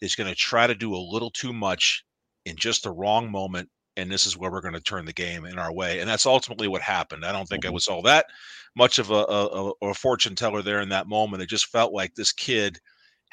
is 0.00 0.14
going 0.16 0.28
to 0.28 0.34
try 0.36 0.66
to 0.66 0.74
do 0.74 0.94
a 0.94 0.98
little 0.98 1.30
too 1.30 1.52
much 1.52 2.04
in 2.44 2.56
just 2.56 2.82
the 2.82 2.90
wrong 2.92 3.30
moment. 3.30 3.70
And 3.96 4.10
this 4.10 4.26
is 4.26 4.36
where 4.36 4.50
we're 4.50 4.60
going 4.60 4.74
to 4.74 4.80
turn 4.80 5.04
the 5.04 5.12
game 5.12 5.44
in 5.44 5.58
our 5.58 5.72
way. 5.72 6.00
And 6.00 6.08
that's 6.08 6.26
ultimately 6.26 6.66
what 6.68 6.82
happened. 6.82 7.24
I 7.24 7.32
don't 7.32 7.48
think 7.48 7.64
I 7.64 7.70
Mhm. 7.70 7.72
was 7.72 7.86
all 7.88 8.02
that 8.02 8.26
much 8.74 8.98
of 8.98 9.10
a, 9.10 9.14
a- 9.14 9.72
a 9.82 9.94
fortune 9.94 10.34
teller 10.34 10.62
there 10.62 10.80
in 10.80 10.88
that 10.90 11.06
moment. 11.06 11.42
It 11.42 11.48
just 11.48 11.66
felt 11.66 11.92
like 11.92 12.14
this 12.14 12.32
kid 12.32 12.80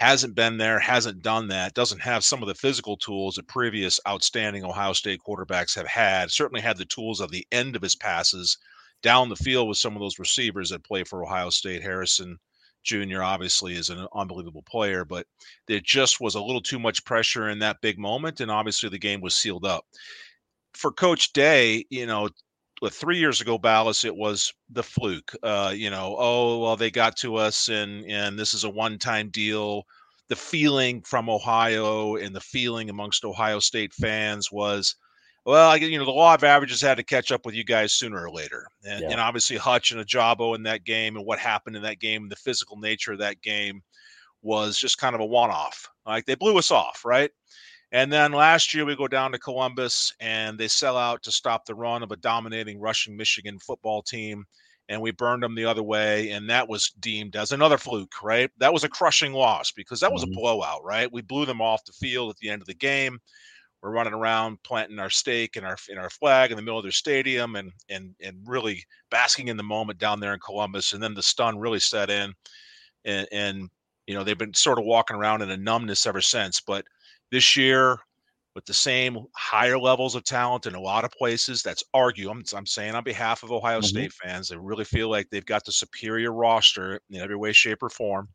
hasn't 0.01 0.33
been 0.33 0.57
there, 0.57 0.79
hasn't 0.79 1.21
done 1.21 1.47
that, 1.49 1.75
doesn't 1.75 2.01
have 2.01 2.23
some 2.23 2.41
of 2.41 2.47
the 2.47 2.55
physical 2.55 2.97
tools 2.97 3.35
that 3.35 3.47
previous 3.47 3.99
outstanding 4.07 4.65
Ohio 4.65 4.93
State 4.93 5.19
quarterbacks 5.25 5.75
have 5.75 5.85
had. 5.85 6.31
Certainly 6.31 6.61
had 6.61 6.77
the 6.77 6.85
tools 6.85 7.21
of 7.21 7.29
the 7.29 7.45
end 7.51 7.75
of 7.75 7.83
his 7.83 7.95
passes 7.95 8.57
down 9.03 9.29
the 9.29 9.35
field 9.35 9.69
with 9.69 9.77
some 9.77 9.95
of 9.95 10.01
those 10.01 10.17
receivers 10.17 10.71
that 10.71 10.83
play 10.83 11.03
for 11.03 11.23
Ohio 11.23 11.51
State. 11.51 11.83
Harrison 11.83 12.39
Jr. 12.83 13.21
obviously 13.21 13.75
is 13.75 13.89
an 13.89 14.07
unbelievable 14.15 14.63
player, 14.63 15.05
but 15.05 15.27
there 15.67 15.79
just 15.79 16.19
was 16.19 16.33
a 16.33 16.41
little 16.41 16.61
too 16.61 16.79
much 16.79 17.05
pressure 17.05 17.49
in 17.49 17.59
that 17.59 17.79
big 17.81 17.99
moment, 17.99 18.39
and 18.39 18.49
obviously 18.49 18.89
the 18.89 18.97
game 18.97 19.21
was 19.21 19.35
sealed 19.35 19.65
up. 19.65 19.85
For 20.73 20.91
Coach 20.91 21.31
Day, 21.31 21.85
you 21.91 22.07
know, 22.07 22.27
three 22.89 23.17
years 23.19 23.41
ago, 23.41 23.57
Balas, 23.57 24.03
it 24.05 24.15
was 24.15 24.51
the 24.69 24.83
fluke. 24.83 25.35
Uh, 25.43 25.71
you 25.75 25.89
know, 25.89 26.15
oh 26.17 26.59
well, 26.59 26.75
they 26.75 26.89
got 26.89 27.15
to 27.17 27.35
us, 27.35 27.69
and 27.69 28.05
and 28.05 28.37
this 28.39 28.53
is 28.53 28.63
a 28.63 28.69
one-time 28.69 29.29
deal. 29.29 29.83
The 30.29 30.35
feeling 30.35 31.01
from 31.01 31.29
Ohio 31.29 32.15
and 32.15 32.35
the 32.35 32.39
feeling 32.41 32.89
amongst 32.89 33.25
Ohio 33.25 33.59
State 33.59 33.93
fans 33.93 34.51
was, 34.51 34.95
well, 35.45 35.69
I, 35.69 35.75
you 35.75 35.99
know, 35.99 36.05
the 36.05 36.11
law 36.11 36.33
of 36.33 36.43
averages 36.43 36.81
had 36.81 36.95
to 36.97 37.03
catch 37.03 37.31
up 37.31 37.45
with 37.45 37.53
you 37.53 37.63
guys 37.65 37.93
sooner 37.93 38.23
or 38.23 38.31
later, 38.31 38.65
and, 38.87 39.01
Yeah. 39.01 39.11
and 39.11 39.19
obviously 39.19 39.57
Hutch 39.57 39.91
and 39.91 39.99
Ojabo 39.99 40.55
in 40.55 40.63
that 40.63 40.85
game, 40.85 41.17
and 41.17 41.25
what 41.25 41.37
happened 41.37 41.75
in 41.75 41.81
that 41.83 41.99
game, 41.99 42.29
the 42.29 42.35
physical 42.35 42.77
nature 42.77 43.11
of 43.11 43.19
that 43.19 43.41
game 43.41 43.81
was 44.41 44.77
just 44.77 44.97
kind 44.97 45.13
of 45.13 45.21
a 45.21 45.25
one-off. 45.25 45.87
Like 46.05 46.25
they 46.25 46.35
blew 46.35 46.57
us 46.57 46.71
off, 46.71 47.03
right? 47.05 47.29
And 47.91 48.11
then 48.11 48.31
last 48.31 48.73
year 48.73 48.85
we 48.85 48.95
go 48.95 49.07
down 49.07 49.33
to 49.33 49.39
Columbus 49.39 50.13
and 50.19 50.57
they 50.57 50.69
sell 50.69 50.97
out 50.97 51.23
to 51.23 51.31
stop 51.31 51.65
the 51.65 51.75
run 51.75 52.03
of 52.03 52.11
a 52.11 52.17
dominating 52.17 52.79
rushing 52.79 53.17
Michigan 53.17 53.59
football 53.59 54.01
team. 54.01 54.45
And 54.87 55.01
we 55.01 55.11
burned 55.11 55.43
them 55.43 55.55
the 55.55 55.65
other 55.65 55.83
way. 55.83 56.31
And 56.31 56.49
that 56.49 56.67
was 56.67 56.91
deemed 56.99 57.35
as 57.35 57.51
another 57.51 57.77
fluke, 57.77 58.23
right? 58.23 58.49
That 58.57 58.73
was 58.73 58.83
a 58.83 58.89
crushing 58.89 59.33
loss 59.33 59.71
because 59.71 59.99
that 59.99 60.11
was 60.11 60.23
a 60.23 60.25
mm-hmm. 60.25 60.35
blowout, 60.35 60.83
right? 60.83 61.11
We 61.11 61.21
blew 61.21 61.45
them 61.45 61.61
off 61.61 61.85
the 61.85 61.93
field 61.93 62.29
at 62.29 62.37
the 62.37 62.49
end 62.49 62.61
of 62.61 62.67
the 62.67 62.73
game. 62.73 63.19
We're 63.81 63.91
running 63.91 64.13
around 64.13 64.61
planting 64.63 64.99
our 64.99 65.09
stake 65.09 65.55
and 65.55 65.65
our 65.65 65.77
in 65.89 65.97
our 65.97 66.09
flag 66.09 66.51
in 66.51 66.57
the 66.57 66.61
middle 66.61 66.77
of 66.77 66.83
their 66.83 66.91
stadium 66.91 67.55
and 67.55 67.71
and 67.89 68.13
and 68.21 68.37
really 68.45 68.83
basking 69.09 69.47
in 69.47 69.57
the 69.57 69.63
moment 69.63 69.97
down 69.97 70.19
there 70.19 70.33
in 70.33 70.39
Columbus. 70.39 70.93
And 70.93 71.01
then 71.01 71.15
the 71.15 71.23
stun 71.23 71.57
really 71.57 71.79
set 71.79 72.09
in. 72.09 72.33
And 73.05 73.27
and 73.31 73.69
you 74.07 74.13
know, 74.13 74.23
they've 74.23 74.37
been 74.37 74.53
sort 74.53 74.77
of 74.77 74.85
walking 74.85 75.15
around 75.15 75.41
in 75.41 75.49
a 75.49 75.57
numbness 75.57 76.05
ever 76.05 76.21
since. 76.21 76.61
But 76.61 76.85
this 77.31 77.55
year 77.57 77.97
with 78.55 78.65
the 78.65 78.73
same 78.73 79.17
higher 79.35 79.79
levels 79.79 80.13
of 80.15 80.23
talent 80.25 80.65
in 80.65 80.75
a 80.75 80.81
lot 80.81 81.05
of 81.05 81.11
places. 81.11 81.63
That's 81.63 81.83
argue. 81.93 82.29
I'm, 82.29 82.43
I'm 82.53 82.65
saying 82.65 82.95
on 82.95 83.03
behalf 83.03 83.43
of 83.43 83.51
Ohio 83.51 83.79
Mhm. 83.79 83.81
State 83.81 84.11
fans, 84.13 84.49
they 84.49 84.57
really 84.57 84.83
feel 84.83 85.09
like 85.09 85.29
they've 85.29 85.45
got 85.45 85.63
the 85.65 85.71
superior 85.71 86.33
roster 86.33 86.99
in 87.09 87.21
every 87.21 87.37
way, 87.37 87.53
shape, 87.53 87.81
or 87.81 87.89
form, 87.89 88.27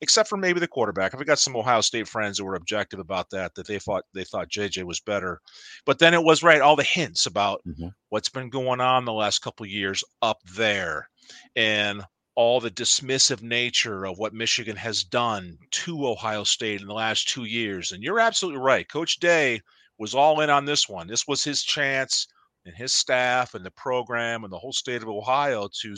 except 0.00 0.28
for 0.28 0.36
maybe 0.36 0.58
the 0.60 0.66
quarterback. 0.68 1.14
I've 1.14 1.24
got 1.26 1.38
some 1.38 1.56
Ohio 1.56 1.82
State 1.82 2.08
friends 2.08 2.38
who 2.38 2.44
were 2.44 2.56
objective 2.56 2.98
about 2.98 3.30
that, 3.30 3.54
that 3.54 3.66
they 3.68 3.78
thought 3.78 4.04
they 4.12 4.24
thought 4.24 4.48
JJ 4.50 4.84
was 4.84 5.00
better. 5.00 5.40
But 5.86 6.00
then 6.00 6.14
it 6.14 6.24
was 6.24 6.42
right, 6.42 6.60
all 6.60 6.76
the 6.76 6.82
hints 6.82 7.26
about 7.26 7.62
Mhm. 7.64 7.90
what's 8.08 8.28
been 8.28 8.50
going 8.50 8.80
on 8.80 9.04
the 9.04 9.12
last 9.12 9.38
couple 9.40 9.64
of 9.64 9.70
years 9.70 10.02
up 10.22 10.38
there 10.56 11.08
and 11.54 12.02
all 12.34 12.60
the 12.60 12.70
dismissive 12.70 13.42
nature 13.42 14.06
of 14.06 14.18
what 14.18 14.32
Michigan 14.32 14.76
has 14.76 15.02
done 15.02 15.58
to 15.70 16.06
Ohio 16.06 16.44
State 16.44 16.80
in 16.80 16.86
the 16.86 16.94
last 16.94 17.28
two 17.28 17.44
years. 17.44 17.92
And 17.92 18.02
you're 18.02 18.20
absolutely 18.20 18.60
right. 18.60 18.88
Coach 18.88 19.18
Day 19.18 19.60
was 19.98 20.14
all 20.14 20.40
in 20.40 20.50
on 20.50 20.64
this 20.64 20.88
one. 20.88 21.06
This 21.06 21.26
was 21.26 21.44
his 21.44 21.62
chance 21.62 22.26
and 22.66 22.74
his 22.74 22.92
staff 22.92 23.54
and 23.54 23.64
the 23.64 23.70
program 23.72 24.44
and 24.44 24.52
the 24.52 24.58
whole 24.58 24.72
state 24.72 25.02
of 25.02 25.08
Ohio 25.08 25.68
to 25.80 25.94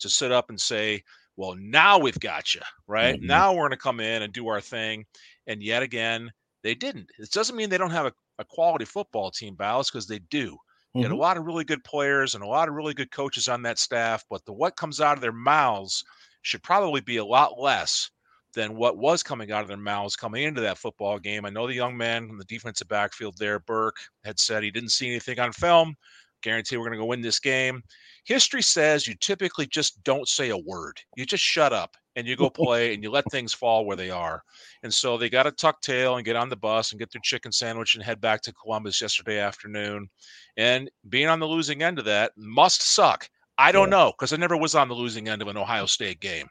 to 0.00 0.08
sit 0.08 0.32
up 0.32 0.50
and 0.50 0.60
say, 0.60 1.02
"Well, 1.36 1.54
now 1.58 1.98
we've 1.98 2.18
got 2.20 2.54
you, 2.54 2.60
right? 2.86 3.16
Mm-hmm. 3.16 3.26
Now 3.26 3.52
we're 3.52 3.60
going 3.60 3.70
to 3.70 3.76
come 3.76 4.00
in 4.00 4.22
and 4.22 4.32
do 4.32 4.48
our 4.48 4.60
thing." 4.60 5.04
And 5.46 5.62
yet 5.62 5.82
again, 5.82 6.30
they 6.62 6.74
didn't. 6.74 7.10
It 7.18 7.30
doesn't 7.30 7.56
mean 7.56 7.68
they 7.68 7.78
don't 7.78 7.90
have 7.90 8.06
a, 8.06 8.12
a 8.38 8.44
quality 8.44 8.84
football 8.84 9.30
team, 9.30 9.54
Balas, 9.54 9.90
because 9.90 10.06
they 10.06 10.20
do. 10.30 10.56
You 10.94 11.02
mm-hmm. 11.02 11.12
a 11.12 11.16
lot 11.16 11.36
of 11.36 11.44
really 11.44 11.64
good 11.64 11.82
players 11.82 12.34
and 12.34 12.44
a 12.44 12.46
lot 12.46 12.68
of 12.68 12.74
really 12.74 12.94
good 12.94 13.10
coaches 13.10 13.48
on 13.48 13.62
that 13.62 13.78
staff, 13.78 14.24
but 14.30 14.44
the 14.44 14.52
what 14.52 14.76
comes 14.76 15.00
out 15.00 15.16
of 15.16 15.20
their 15.20 15.32
mouths 15.32 16.04
should 16.42 16.62
probably 16.62 17.00
be 17.00 17.16
a 17.16 17.24
lot 17.24 17.58
less 17.58 18.10
than 18.54 18.76
what 18.76 18.96
was 18.96 19.22
coming 19.22 19.50
out 19.50 19.62
of 19.62 19.68
their 19.68 19.76
mouths 19.76 20.14
coming 20.14 20.44
into 20.44 20.60
that 20.60 20.78
football 20.78 21.18
game. 21.18 21.44
I 21.44 21.50
know 21.50 21.66
the 21.66 21.74
young 21.74 21.96
man 21.96 22.28
from 22.28 22.38
the 22.38 22.44
defensive 22.44 22.86
backfield 22.86 23.34
there, 23.38 23.58
Burke, 23.58 23.96
had 24.24 24.38
said 24.38 24.62
he 24.62 24.70
didn't 24.70 24.90
see 24.90 25.08
anything 25.08 25.40
on 25.40 25.52
film. 25.52 25.96
Guarantee 26.42 26.76
we're 26.76 26.84
going 26.84 26.92
to 26.92 26.98
go 26.98 27.06
win 27.06 27.22
this 27.22 27.40
game. 27.40 27.82
History 28.24 28.62
says 28.62 29.08
you 29.08 29.14
typically 29.16 29.66
just 29.66 30.02
don't 30.04 30.28
say 30.28 30.50
a 30.50 30.58
word. 30.58 31.00
You 31.16 31.26
just 31.26 31.42
shut 31.42 31.72
up 31.72 31.96
and 32.16 32.26
you 32.26 32.36
go 32.36 32.50
play 32.64 32.94
and 32.94 33.02
you 33.02 33.10
let 33.10 33.30
things 33.30 33.52
fall 33.52 33.84
where 33.84 33.96
they 33.96 34.10
are. 34.10 34.42
And 34.82 34.92
so 34.92 35.16
they 35.16 35.30
got 35.30 35.44
to 35.44 35.52
tuck 35.52 35.80
tail 35.80 36.16
and 36.16 36.24
get 36.24 36.36
on 36.36 36.48
the 36.48 36.56
bus 36.56 36.92
and 36.92 36.98
get 36.98 37.12
their 37.12 37.20
chicken 37.22 37.52
sandwich 37.52 37.94
and 37.94 38.04
head 38.04 38.20
back 38.20 38.42
to 38.42 38.52
Columbus 38.52 39.00
yesterday 39.00 39.38
afternoon. 39.38 40.08
And 40.56 40.90
being 41.08 41.28
on 41.28 41.40
the 41.40 41.48
losing 41.48 41.82
end 41.82 41.98
of 41.98 42.04
that 42.06 42.32
must 42.36 42.82
suck. 42.82 43.28
I 43.56 43.70
don't 43.70 43.88
yeah. 43.88 43.98
know 43.98 44.12
because 44.12 44.32
I 44.32 44.36
never 44.36 44.56
was 44.56 44.74
on 44.74 44.88
the 44.88 44.94
losing 44.94 45.28
end 45.28 45.40
of 45.40 45.48
an 45.48 45.56
Ohio 45.56 45.86
State 45.86 46.20
game. 46.20 46.48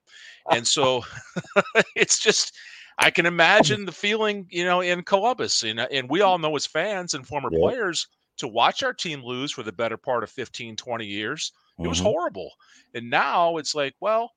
And 0.50 0.66
so 0.66 1.04
it's 1.96 2.20
just 2.20 2.54
I 2.98 3.12
can 3.12 3.26
imagine 3.26 3.86
the 3.86 3.92
feeling, 3.92 4.48
you 4.50 4.66
know, 4.66 4.82
in 4.82 5.04
Columbus. 5.04 5.64
And, 5.64 5.80
and 5.80 6.10
we 6.10 6.22
all 6.22 6.38
know 6.38 6.56
as 6.56 6.66
fans 6.66 7.14
and 7.14 7.28
former 7.28 7.50
yeah. 7.52 7.60
players 7.60 8.08
to 8.38 8.48
watch 8.48 8.84
our 8.84 8.94
team 8.94 9.22
lose 9.24 9.52
for 9.52 9.64
the 9.64 9.72
better 9.72 9.98
part 9.98 10.24
of 10.24 10.30
15, 10.32 10.76
20 10.76 11.06
years. 11.06 11.52
It 11.80 11.88
was 11.88 11.98
mm-hmm. 11.98 12.08
horrible. 12.08 12.52
And 12.94 13.10
now 13.10 13.58
it's 13.58 13.76
like, 13.76 13.94
well, 14.00 14.32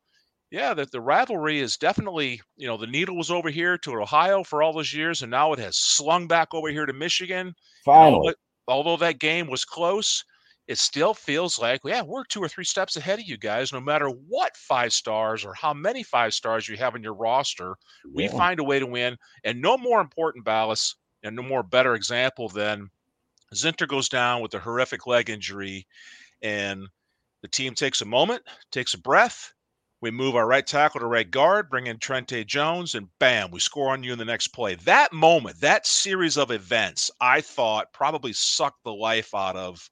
yeah, 0.50 0.74
that 0.74 0.92
the 0.92 1.00
rivalry 1.00 1.60
is 1.60 1.76
definitely, 1.76 2.40
you 2.56 2.66
know, 2.66 2.76
the 2.76 2.86
needle 2.86 3.16
was 3.16 3.30
over 3.30 3.50
here 3.50 3.76
to 3.78 4.00
Ohio 4.00 4.44
for 4.44 4.62
all 4.62 4.72
those 4.72 4.92
years, 4.94 5.22
and 5.22 5.30
now 5.30 5.52
it 5.52 5.58
has 5.58 5.76
slung 5.76 6.26
back 6.26 6.48
over 6.52 6.68
here 6.68 6.86
to 6.86 6.92
Michigan. 6.92 7.54
Finally. 7.84 8.34
although 8.68 8.96
that 8.96 9.20
game 9.20 9.46
was 9.48 9.64
close, 9.64 10.24
it 10.66 10.78
still 10.78 11.14
feels 11.14 11.58
like, 11.58 11.80
yeah, 11.84 12.02
we're 12.02 12.24
two 12.24 12.42
or 12.42 12.48
three 12.48 12.64
steps 12.64 12.96
ahead 12.96 13.20
of 13.20 13.24
you 13.26 13.36
guys, 13.36 13.72
no 13.72 13.80
matter 13.80 14.08
what 14.08 14.56
five 14.56 14.92
stars 14.92 15.44
or 15.44 15.54
how 15.54 15.72
many 15.72 16.02
five 16.02 16.34
stars 16.34 16.68
you 16.68 16.76
have 16.76 16.96
in 16.96 17.02
your 17.02 17.14
roster. 17.14 17.76
Yeah. 18.04 18.10
We 18.14 18.28
find 18.28 18.58
a 18.58 18.64
way 18.64 18.78
to 18.80 18.86
win. 18.86 19.16
And 19.44 19.62
no 19.62 19.78
more 19.78 20.00
important, 20.00 20.44
Balas, 20.44 20.96
and 21.22 21.36
no 21.36 21.42
more 21.42 21.62
better 21.62 21.94
example 21.94 22.48
than 22.48 22.90
Zinter 23.54 23.86
goes 23.86 24.08
down 24.08 24.42
with 24.42 24.54
a 24.54 24.58
horrific 24.58 25.06
leg 25.06 25.30
injury, 25.30 25.86
and 26.42 26.88
the 27.42 27.48
team 27.48 27.74
takes 27.74 28.00
a 28.00 28.04
moment, 28.04 28.42
takes 28.72 28.94
a 28.94 28.98
breath. 28.98 29.52
We 30.02 30.10
move 30.10 30.36
our 30.36 30.46
right 30.46 30.66
tackle 30.66 31.00
to 31.00 31.06
right 31.06 31.30
guard, 31.30 31.70
bring 31.70 31.86
in 31.86 31.98
Trente 31.98 32.44
Jones, 32.46 32.94
and 32.94 33.08
bam, 33.18 33.50
we 33.50 33.60
score 33.60 33.90
on 33.90 34.02
you 34.02 34.12
in 34.12 34.18
the 34.18 34.24
next 34.24 34.48
play. 34.48 34.74
That 34.74 35.12
moment, 35.12 35.60
that 35.60 35.86
series 35.86 36.36
of 36.36 36.50
events, 36.50 37.10
I 37.20 37.40
thought 37.40 37.92
probably 37.92 38.34
sucked 38.34 38.84
the 38.84 38.92
life 38.92 39.34
out 39.34 39.56
of 39.56 39.88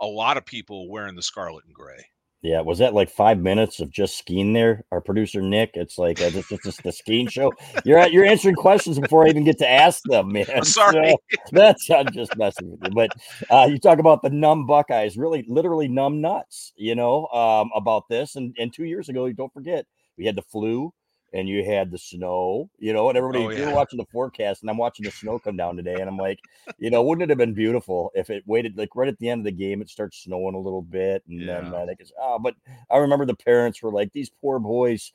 a 0.00 0.06
lot 0.06 0.36
of 0.36 0.46
people 0.46 0.88
wearing 0.88 1.16
the 1.16 1.22
scarlet 1.22 1.64
and 1.64 1.74
gray. 1.74 2.06
Yeah, 2.40 2.60
was 2.60 2.78
that 2.78 2.94
like 2.94 3.10
five 3.10 3.40
minutes 3.40 3.80
of 3.80 3.90
just 3.90 4.16
Skene 4.16 4.52
there? 4.52 4.84
Our 4.92 5.00
producer 5.00 5.42
Nick, 5.42 5.70
it's 5.74 5.98
like 5.98 6.20
uh, 6.20 6.30
it's 6.32 6.48
just 6.62 6.82
the 6.84 6.92
Skene 6.92 7.26
show. 7.26 7.52
You're 7.84 7.98
at, 7.98 8.12
you're 8.12 8.24
answering 8.24 8.54
questions 8.54 8.98
before 9.00 9.26
I 9.26 9.30
even 9.30 9.42
get 9.42 9.58
to 9.58 9.68
ask 9.68 10.02
them, 10.04 10.32
man. 10.32 10.64
Sorry, 10.64 11.10
so 11.10 11.16
that's 11.52 11.90
I'm 11.90 12.12
just 12.12 12.36
messing 12.36 12.70
with 12.70 12.80
you. 12.84 12.90
But 12.94 13.10
uh, 13.50 13.66
you 13.68 13.78
talk 13.78 13.98
about 13.98 14.22
the 14.22 14.30
numb 14.30 14.66
Buckeyes, 14.66 15.16
really, 15.16 15.44
literally 15.48 15.88
numb 15.88 16.20
nuts. 16.20 16.72
You 16.76 16.94
know 16.94 17.26
um, 17.28 17.70
about 17.74 18.04
this, 18.08 18.36
and 18.36 18.54
and 18.56 18.72
two 18.72 18.84
years 18.84 19.08
ago, 19.08 19.30
don't 19.32 19.52
forget 19.52 19.84
we 20.16 20.24
had 20.24 20.36
the 20.36 20.42
flu 20.42 20.92
and 21.32 21.48
you 21.48 21.64
had 21.64 21.90
the 21.90 21.98
snow, 21.98 22.70
you 22.78 22.92
know, 22.92 23.08
and 23.08 23.18
everybody, 23.18 23.44
oh, 23.44 23.50
yeah. 23.50 23.58
you're 23.58 23.74
watching 23.74 23.98
the 23.98 24.06
forecast, 24.06 24.62
and 24.62 24.70
I'm 24.70 24.78
watching 24.78 25.04
the 25.04 25.10
snow 25.10 25.38
come 25.38 25.56
down 25.56 25.76
today, 25.76 25.94
and 25.94 26.08
I'm 26.08 26.16
like, 26.16 26.40
you 26.78 26.90
know, 26.90 27.02
wouldn't 27.02 27.22
it 27.24 27.28
have 27.28 27.38
been 27.38 27.54
beautiful 27.54 28.10
if 28.14 28.30
it 28.30 28.44
waited 28.46 28.78
like 28.78 28.96
right 28.96 29.08
at 29.08 29.18
the 29.18 29.28
end 29.28 29.40
of 29.40 29.44
the 29.44 29.52
game, 29.52 29.82
it 29.82 29.90
starts 29.90 30.22
snowing 30.22 30.54
a 30.54 30.60
little 30.60 30.82
bit, 30.82 31.22
and 31.28 31.40
yeah. 31.40 31.60
then 31.60 31.74
uh, 31.74 31.84
they 31.84 31.94
goes, 31.94 32.12
oh, 32.20 32.38
but 32.38 32.54
I 32.90 32.96
remember 32.96 33.26
the 33.26 33.34
parents 33.34 33.82
were 33.82 33.92
like, 33.92 34.12
these 34.12 34.30
poor 34.30 34.58
boys, 34.58 35.12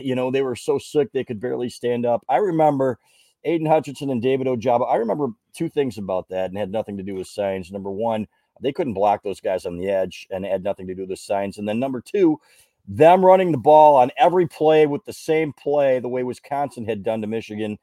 you 0.00 0.14
know, 0.14 0.30
they 0.30 0.42
were 0.42 0.56
so 0.56 0.78
sick 0.78 1.12
they 1.12 1.24
could 1.24 1.40
barely 1.40 1.68
stand 1.68 2.06
up. 2.06 2.24
I 2.28 2.36
remember 2.36 2.98
Aidan 3.44 3.66
Hutchinson 3.66 4.10
and 4.10 4.22
David 4.22 4.46
Ojabo. 4.46 4.90
I 4.90 4.96
remember 4.96 5.28
two 5.52 5.68
things 5.68 5.98
about 5.98 6.28
that, 6.30 6.50
and 6.50 6.56
had 6.56 6.72
nothing 6.72 6.96
to 6.96 7.02
do 7.02 7.16
with 7.16 7.26
signs. 7.26 7.70
Number 7.70 7.90
one, 7.90 8.26
they 8.60 8.72
couldn't 8.72 8.94
block 8.94 9.22
those 9.22 9.40
guys 9.40 9.66
on 9.66 9.76
the 9.76 9.90
edge, 9.90 10.26
and 10.30 10.44
had 10.44 10.62
nothing 10.62 10.86
to 10.86 10.94
do 10.94 11.02
with 11.02 11.10
the 11.10 11.16
signs. 11.16 11.58
And 11.58 11.68
then 11.68 11.78
number 11.78 12.00
two, 12.00 12.40
them 12.86 13.24
running 13.24 13.52
the 13.52 13.58
ball 13.58 13.96
on 13.96 14.10
every 14.16 14.46
play 14.46 14.86
with 14.86 15.04
the 15.04 15.12
same 15.12 15.52
play, 15.52 16.00
the 16.00 16.08
way 16.08 16.22
Wisconsin 16.22 16.84
had 16.84 17.02
done 17.02 17.20
to 17.20 17.26
Michigan 17.26 17.78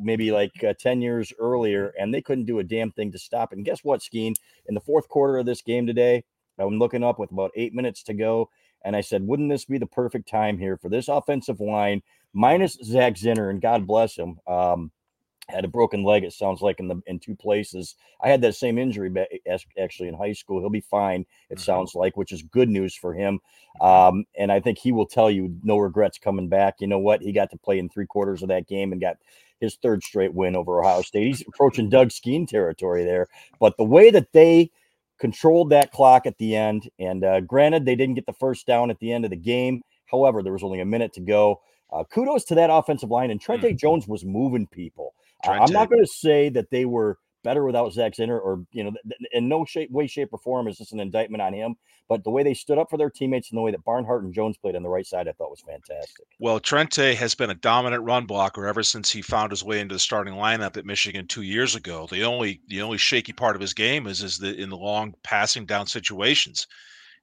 maybe 0.00 0.32
like 0.32 0.52
uh, 0.64 0.74
10 0.78 1.00
years 1.00 1.32
earlier, 1.38 1.92
and 1.98 2.12
they 2.12 2.22
couldn't 2.22 2.46
do 2.46 2.58
a 2.58 2.64
damn 2.64 2.90
thing 2.92 3.12
to 3.12 3.18
stop. 3.18 3.52
And 3.52 3.64
guess 3.64 3.80
what, 3.82 4.02
Skene? 4.02 4.34
In 4.66 4.74
the 4.74 4.80
fourth 4.80 5.08
quarter 5.08 5.38
of 5.38 5.46
this 5.46 5.62
game 5.62 5.86
today, 5.86 6.24
I'm 6.58 6.78
looking 6.78 7.04
up 7.04 7.18
with 7.18 7.32
about 7.32 7.50
eight 7.54 7.74
minutes 7.74 8.02
to 8.04 8.14
go, 8.14 8.50
and 8.84 8.94
I 8.96 9.00
said, 9.00 9.26
wouldn't 9.26 9.50
this 9.50 9.64
be 9.64 9.78
the 9.78 9.86
perfect 9.86 10.28
time 10.28 10.58
here 10.58 10.76
for 10.76 10.88
this 10.88 11.08
offensive 11.08 11.60
line, 11.60 12.02
minus 12.32 12.78
Zak 12.82 13.14
Zinter, 13.14 13.50
and 13.50 13.60
God 13.60 13.86
bless 13.86 14.16
him. 14.16 14.38
Um, 14.46 14.90
had 15.48 15.64
a 15.64 15.68
broken 15.68 16.02
leg. 16.02 16.24
It 16.24 16.32
sounds 16.32 16.60
like 16.60 16.80
in 16.80 16.88
the 16.88 17.00
in 17.06 17.18
two 17.18 17.34
places. 17.34 17.96
I 18.20 18.28
had 18.28 18.40
that 18.42 18.54
same 18.54 18.78
injury 18.78 19.12
actually 19.78 20.08
in 20.08 20.14
high 20.14 20.32
school. 20.32 20.60
He'll 20.60 20.70
be 20.70 20.80
fine. 20.80 21.26
It 21.50 21.54
mm-hmm. 21.54 21.62
sounds 21.62 21.94
like, 21.94 22.16
which 22.16 22.32
is 22.32 22.42
good 22.42 22.68
news 22.68 22.94
for 22.94 23.14
him. 23.14 23.40
Um, 23.80 24.24
and 24.38 24.50
I 24.52 24.60
think 24.60 24.78
he 24.78 24.92
will 24.92 25.06
tell 25.06 25.30
you 25.30 25.56
no 25.62 25.78
regrets 25.78 26.18
coming 26.18 26.48
back. 26.48 26.76
You 26.80 26.86
know 26.86 26.98
what? 26.98 27.22
He 27.22 27.32
got 27.32 27.50
to 27.50 27.58
play 27.58 27.78
in 27.78 27.88
three 27.88 28.06
quarters 28.06 28.42
of 28.42 28.48
that 28.48 28.68
game 28.68 28.92
and 28.92 29.00
got 29.00 29.16
his 29.60 29.76
third 29.76 30.02
straight 30.02 30.34
win 30.34 30.56
over 30.56 30.80
Ohio 30.80 31.02
State. 31.02 31.26
He's 31.26 31.44
approaching 31.46 31.88
Doug 31.88 32.12
Skene 32.12 32.46
territory 32.46 33.04
there. 33.04 33.28
But 33.60 33.76
the 33.76 33.84
way 33.84 34.10
that 34.10 34.32
they 34.32 34.70
controlled 35.18 35.70
that 35.70 35.92
clock 35.92 36.26
at 36.26 36.38
the 36.38 36.56
end, 36.56 36.90
and 36.98 37.24
uh, 37.24 37.40
granted 37.40 37.84
they 37.84 37.96
didn't 37.96 38.14
get 38.14 38.26
the 38.26 38.32
first 38.32 38.66
down 38.66 38.90
at 38.90 38.98
the 38.98 39.12
end 39.12 39.24
of 39.24 39.30
the 39.30 39.36
game. 39.36 39.82
However, 40.06 40.42
there 40.42 40.52
was 40.52 40.62
only 40.62 40.80
a 40.80 40.84
minute 40.84 41.12
to 41.14 41.20
go. 41.20 41.60
Uh, 41.92 42.04
kudos 42.04 42.44
to 42.44 42.54
that 42.56 42.70
offensive 42.70 43.10
line, 43.10 43.30
and 43.30 43.40
Trente 43.40 43.62
mm-hmm. 43.62 43.76
Jones 43.76 44.08
was 44.08 44.24
moving 44.24 44.66
people. 44.66 45.14
I'm 45.46 45.72
not 45.72 45.90
going 45.90 46.02
to 46.02 46.10
say 46.10 46.48
that 46.50 46.70
they 46.70 46.84
were 46.84 47.18
better 47.44 47.64
without 47.64 47.92
Zak 47.92 48.14
Zinter, 48.14 48.40
or 48.40 48.64
you 48.72 48.82
know, 48.82 48.92
in 49.32 49.48
no 49.48 49.64
shape, 49.64 49.90
way, 49.90 50.08
shape, 50.08 50.30
or 50.32 50.38
form 50.38 50.66
is 50.66 50.78
this 50.78 50.92
an 50.92 50.98
indictment 50.98 51.42
on 51.42 51.52
him. 51.52 51.76
But 52.08 52.24
the 52.24 52.30
way 52.30 52.42
they 52.42 52.54
stood 52.54 52.78
up 52.78 52.90
for 52.90 52.98
their 52.98 53.08
teammates 53.08 53.50
and 53.50 53.56
the 53.56 53.62
way 53.62 53.70
that 53.70 53.84
Barnhart 53.84 54.24
and 54.24 54.34
Jones 54.34 54.58
played 54.58 54.76
on 54.76 54.82
the 54.82 54.90
right 54.90 55.06
side, 55.06 55.26
I 55.28 55.32
thought 55.32 55.50
was 55.50 55.62
fantastic. 55.66 56.26
Well, 56.38 56.60
Trente 56.60 57.14
has 57.14 57.34
been 57.34 57.50
a 57.50 57.54
dominant 57.54 58.02
run 58.02 58.26
blocker 58.26 58.66
ever 58.66 58.82
since 58.82 59.10
he 59.10 59.22
found 59.22 59.52
his 59.52 59.64
way 59.64 59.80
into 59.80 59.94
the 59.94 59.98
starting 59.98 60.34
lineup 60.34 60.76
at 60.76 60.84
Michigan 60.84 61.26
two 61.26 61.42
years 61.42 61.76
ago. 61.76 62.06
The 62.10 62.24
only 62.24 62.60
the 62.66 62.82
only 62.82 62.98
shaky 62.98 63.32
part 63.32 63.54
of 63.54 63.62
his 63.62 63.74
game 63.74 64.06
is 64.06 64.22
is 64.22 64.38
the 64.38 64.54
in 64.54 64.70
the 64.70 64.76
long 64.76 65.14
passing 65.22 65.66
down 65.66 65.86
situations. 65.86 66.66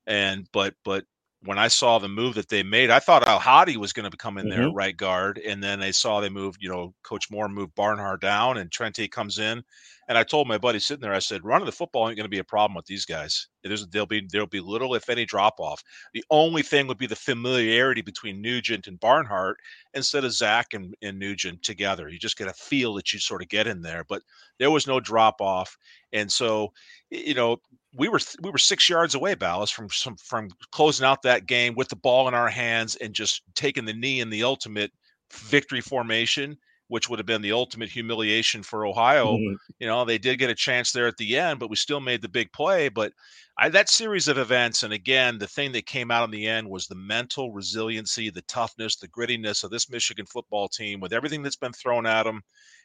And 0.08 0.48
but 0.52 0.74
but 0.84 1.06
when 1.44 1.58
I 1.58 1.68
saw 1.70 1.98
the 1.98 2.08
move 2.08 2.36
that 2.36 2.50
they 2.50 2.62
made, 2.62 2.92
I 2.92 3.00
thought 3.00 3.28
El-Hadi 3.28 3.78
was 3.78 3.94
going 3.94 4.10
to 4.10 4.16
come 4.18 4.38
in 4.38 4.48
mm-hmm. 4.48 4.62
there 4.62 4.72
right 4.72 4.96
guard, 4.96 5.40
and 5.40 5.64
then 5.64 5.80
they 5.80 5.92
saw 5.92 6.20
they 6.20 6.30
moved. 6.30 6.62
You 6.62 6.70
know, 6.70 6.94
Coach 7.04 7.32
Moore 7.32 7.50
moved 7.50 7.76
Barnhart 7.76 8.22
down, 8.22 8.58
and 8.58 8.72
Trente 8.72 9.10
comes 9.12 9.40
in. 9.40 9.64
And 10.08 10.18
I 10.18 10.24
told 10.24 10.48
my 10.48 10.58
buddy 10.58 10.80
sitting 10.80 11.02
there, 11.02 11.14
I 11.14 11.20
said, 11.20 11.46
running 11.46 11.66
the 11.66 11.72
football 11.72 12.10
ain't 12.10 12.18
going 12.18 12.26
to 12.26 12.30
be 12.30 12.40
a 12.40 12.44
problem 12.44 12.76
with 12.76 12.86
these 12.86 13.06
guys. 13.06 13.48
There's, 13.64 13.88
there'll 13.88 14.06
be 14.06 14.28
there'll 14.30 14.46
be 14.46 14.60
little, 14.60 14.94
if 14.94 15.10
any, 15.10 15.26
drop 15.26 15.60
off. 15.60 15.82
The 16.14 16.26
only 16.30 16.64
thing 16.64 16.86
would 16.88 16.98
be 16.98 17.08
the 17.08 17.16
familiarity 17.16 18.02
between 18.02 18.42
Nugent 18.42 18.88
and 18.88 19.00
Barnhart 19.00 19.58
instead 19.94 20.26
of 20.26 20.34
Zak 20.34 20.74
and, 20.74 20.94
and 21.02 21.18
Nugent 21.18 21.64
together. 21.64 22.10
You 22.10 22.20
just 22.20 22.38
get 22.38 22.50
a 22.50 22.54
feel 22.54 22.94
that 22.96 23.14
you 23.14 23.20
sort 23.20 23.42
of 23.42 23.48
get 23.48 23.68
in 23.68 23.82
there, 23.82 24.04
but 24.10 24.22
there 24.60 24.72
was 24.72 24.86
no 24.86 25.00
drop 25.00 25.40
off. 25.40 25.78
And 26.12 26.30
so, 26.30 26.74
you 27.10 27.34
know, 27.34 27.62
we 27.96 28.08
were 28.08 28.20
we 28.42 28.52
were 28.52 28.58
six 28.58 28.90
yards 28.90 29.16
away, 29.16 29.36
Balas, 29.36 29.70
from 29.70 29.90
some 29.90 30.16
from 30.16 30.50
closing 30.72 31.06
out 31.06 31.22
that 31.24 31.46
game 31.46 31.76
with 31.76 31.90
the 31.90 31.96
ball 31.96 32.28
in 32.28 32.34
our 32.34 32.50
hands 32.50 32.96
and 32.98 33.14
just 33.14 33.42
taking 33.56 33.86
the 33.86 33.94
knee 33.94 34.22
in 34.22 34.30
the 34.30 34.44
ultimate 34.44 34.92
victory 35.32 35.82
formation, 35.82 36.58
which 36.88 37.10
would 37.10 37.20
have 37.20 37.26
been 37.26 37.42
the 37.42 37.52
ultimate 37.52 37.90
humiliation 37.90 38.64
for 38.64 38.86
Ohio. 38.86 39.36
Mm-hmm. 39.36 39.56
You 39.80 39.88
know, 39.88 40.06
they 40.06 40.18
did 40.18 40.40
get 40.40 40.50
a 40.50 40.56
chance 40.56 40.92
there 40.92 41.08
at 41.08 41.18
the 41.18 41.38
end, 41.38 41.60
but 41.60 41.70
we 41.70 41.76
still 41.76 42.00
made 42.00 42.22
the 42.22 42.30
big 42.30 42.52
play. 42.54 42.88
But 42.88 43.12
I, 43.58 43.70
that 43.70 43.90
series 43.90 44.30
of 44.30 44.38
events, 44.38 44.84
and 44.84 44.94
again, 44.94 45.38
the 45.38 45.48
thing 45.48 45.74
that 45.74 45.86
came 45.86 46.12
out 46.12 46.24
in 46.26 46.32
the 46.32 46.48
end 46.48 46.70
was 46.70 46.88
the 46.88 46.96
mental 46.96 47.52
resiliency, 47.52 48.30
the 48.30 48.42
toughness, 48.44 48.96
the 48.96 49.10
grittiness 49.10 49.64
of 49.64 49.72
this 49.72 49.90
Michigan 49.90 50.26
football 50.26 50.70
team 50.70 51.02
with 51.02 51.14
everything 51.14 51.44
that's 51.44 51.58
been 51.58 51.74
thrown 51.74 52.06
at 52.06 52.24
them, 52.24 52.42